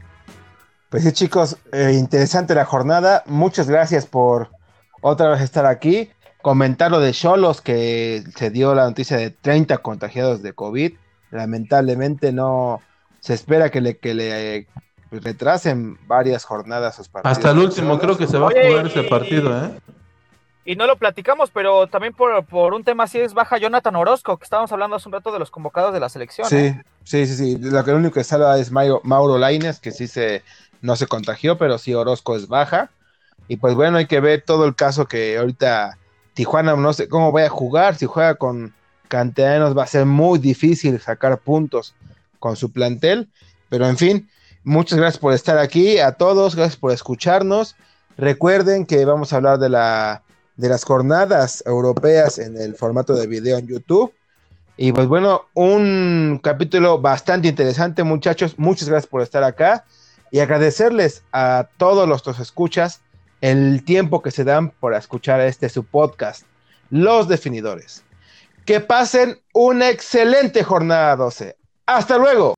Pues 0.91 1.05
sí, 1.05 1.13
chicos, 1.13 1.57
eh, 1.73 1.97
interesante 1.99 2.55
la 2.55 2.67
jornada. 2.67 3.23
Muchas 3.25 3.71
gracias 3.71 4.05
por 4.05 4.51
otra 5.01 5.31
vez 5.31 5.41
estar 5.41 5.65
aquí. 5.65 6.11
Comentar 6.43 6.91
lo 6.91 7.01
de 7.01 7.13
Cholos, 7.13 7.63
que 7.63 8.23
se 8.37 8.51
dio 8.51 8.75
la 8.75 8.85
noticia 8.85 9.17
de 9.17 9.31
30 9.31 9.79
contagiados 9.79 10.43
de 10.43 10.53
COVID. 10.53 10.93
Lamentablemente 11.31 12.33
no, 12.33 12.83
se 13.23 13.35
espera 13.35 13.71
que 13.71 13.81
le, 13.81 13.99
que 13.99 14.15
le 14.15 14.67
pues, 15.09 15.23
retrasen 15.23 15.97
varias 16.09 16.45
jornadas 16.45 16.97
sus 16.97 17.09
partidos. 17.09 17.39
Hasta 17.39 17.53
el 17.53 17.59
último 17.59 17.99
creo 17.99 18.19
que 18.19 18.27
se 18.27 18.37
va 18.37 18.49
a 18.49 18.51
jugar 18.51 18.87
ese 18.87 19.05
partido, 19.05 19.65
¿eh? 19.65 19.71
Y 20.65 20.77
no 20.77 20.87
lo 20.87 20.97
platicamos, 20.97 21.51
pero 21.51 21.87
también 21.89 22.15
por, 22.15 22.45
por, 22.45 22.75
un 22.75 22.85
tema 22.85 23.05
así 23.05 23.19
es 23.19 23.35
baja 23.35 23.59
Jonathan 23.59 23.97
Orozco, 23.97 24.37
que 24.37 24.45
estábamos 24.45 24.71
hablando 24.71 24.97
hace 24.97 25.09
un 25.09 25.13
rato 25.13 25.33
de 25.33 25.39
los 25.39 25.51
convocados 25.51 25.93
de 25.93 26.01
la 26.01 26.09
selección. 26.09 26.49
Sí, 26.49 26.57
¿eh? 26.57 26.83
sí, 27.05 27.27
sí, 27.27 27.35
sí. 27.35 27.59
Lo, 27.59 27.85
que, 27.85 27.93
único 27.93 28.15
que 28.15 28.25
salva 28.25 28.59
es 28.59 28.71
Mauro, 28.71 29.01
Mauro 29.05 29.39
Laines, 29.39 29.81
que 29.81 29.91
sí 29.91 30.07
se, 30.07 30.43
no 30.81 30.95
se 30.95 31.07
contagió, 31.07 31.59
pero 31.59 31.79
sí 31.79 31.95
Orozco 31.95 32.37
es 32.37 32.49
baja. 32.49 32.91
Y 33.49 33.57
pues 33.57 33.75
bueno, 33.75 33.99
hay 33.99 34.07
que 34.07 34.21
ver 34.21 34.43
todo 34.43 34.65
el 34.65 34.75
caso 34.77 35.07
que 35.07 35.37
ahorita 35.37 35.99
Tijuana 36.35 36.77
no 36.77 36.93
sé 36.93 37.09
cómo 37.09 37.33
vaya 37.33 37.47
a 37.47 37.51
jugar. 37.51 37.97
Si 37.97 38.07
juega 38.07 38.37
con 38.37 38.73
canteranos 39.09 39.77
va 39.77 39.83
a 39.83 39.89
ser 39.89 40.07
muy 40.07 40.39
difícil 40.39 40.99
sacar 41.01 41.39
puntos 41.39 41.95
con 42.43 42.57
su 42.57 42.73
plantel. 42.73 43.31
Pero 43.71 43.89
en 43.89 43.97
fin, 43.97 44.29
muchas 44.65 44.99
gracias 44.99 45.19
por 45.19 45.33
estar 45.33 45.57
aquí, 45.57 46.01
a 46.01 46.13
todos, 46.13 46.57
gracias 46.57 46.77
por 46.77 46.91
escucharnos. 46.91 47.77
Recuerden 48.19 48.85
que 48.85 49.05
vamos 49.05 49.33
a 49.33 49.37
hablar 49.37 49.59
de, 49.61 49.69
la, 49.69 50.23
de 50.57 50.69
las 50.69 50.85
jornadas 50.85 51.63
europeas 51.65 52.39
en 52.39 52.61
el 52.61 52.75
formato 52.75 53.15
de 53.15 53.29
video 53.29 53.59
en 53.59 53.69
YouTube. 53.69 54.13
Y 54.77 54.93
pues 54.93 55.07
bueno, 55.07 55.47
un 55.55 56.41
capítulo 56.43 57.01
bastante 57.01 57.49
interesante, 57.49 58.03
muchachos. 58.03 58.59
Muchas 58.59 58.89
gracias 58.89 59.09
por 59.09 59.23
estar 59.23 59.45
acá 59.45 59.85
y 60.33 60.41
agradecerles 60.41 61.23
a 61.33 61.69
todos 61.77 62.09
los 62.09 62.23
que 62.23 62.43
escuchas 62.43 63.01
el 63.41 63.85
tiempo 63.85 64.23
que 64.23 64.31
se 64.31 64.45
dan 64.45 64.71
por 64.71 64.95
escuchar 64.95 65.41
este 65.41 65.69
su 65.69 65.85
podcast, 65.85 66.45
Los 66.91 67.29
Definidores. 67.29 68.03
Que 68.65 68.81
pasen 68.81 69.41
una 69.53 69.91
excelente 69.91 70.65
jornada 70.65 71.17
12. 71.17 71.57
Hasta 71.87 72.17
luego. 72.19 72.55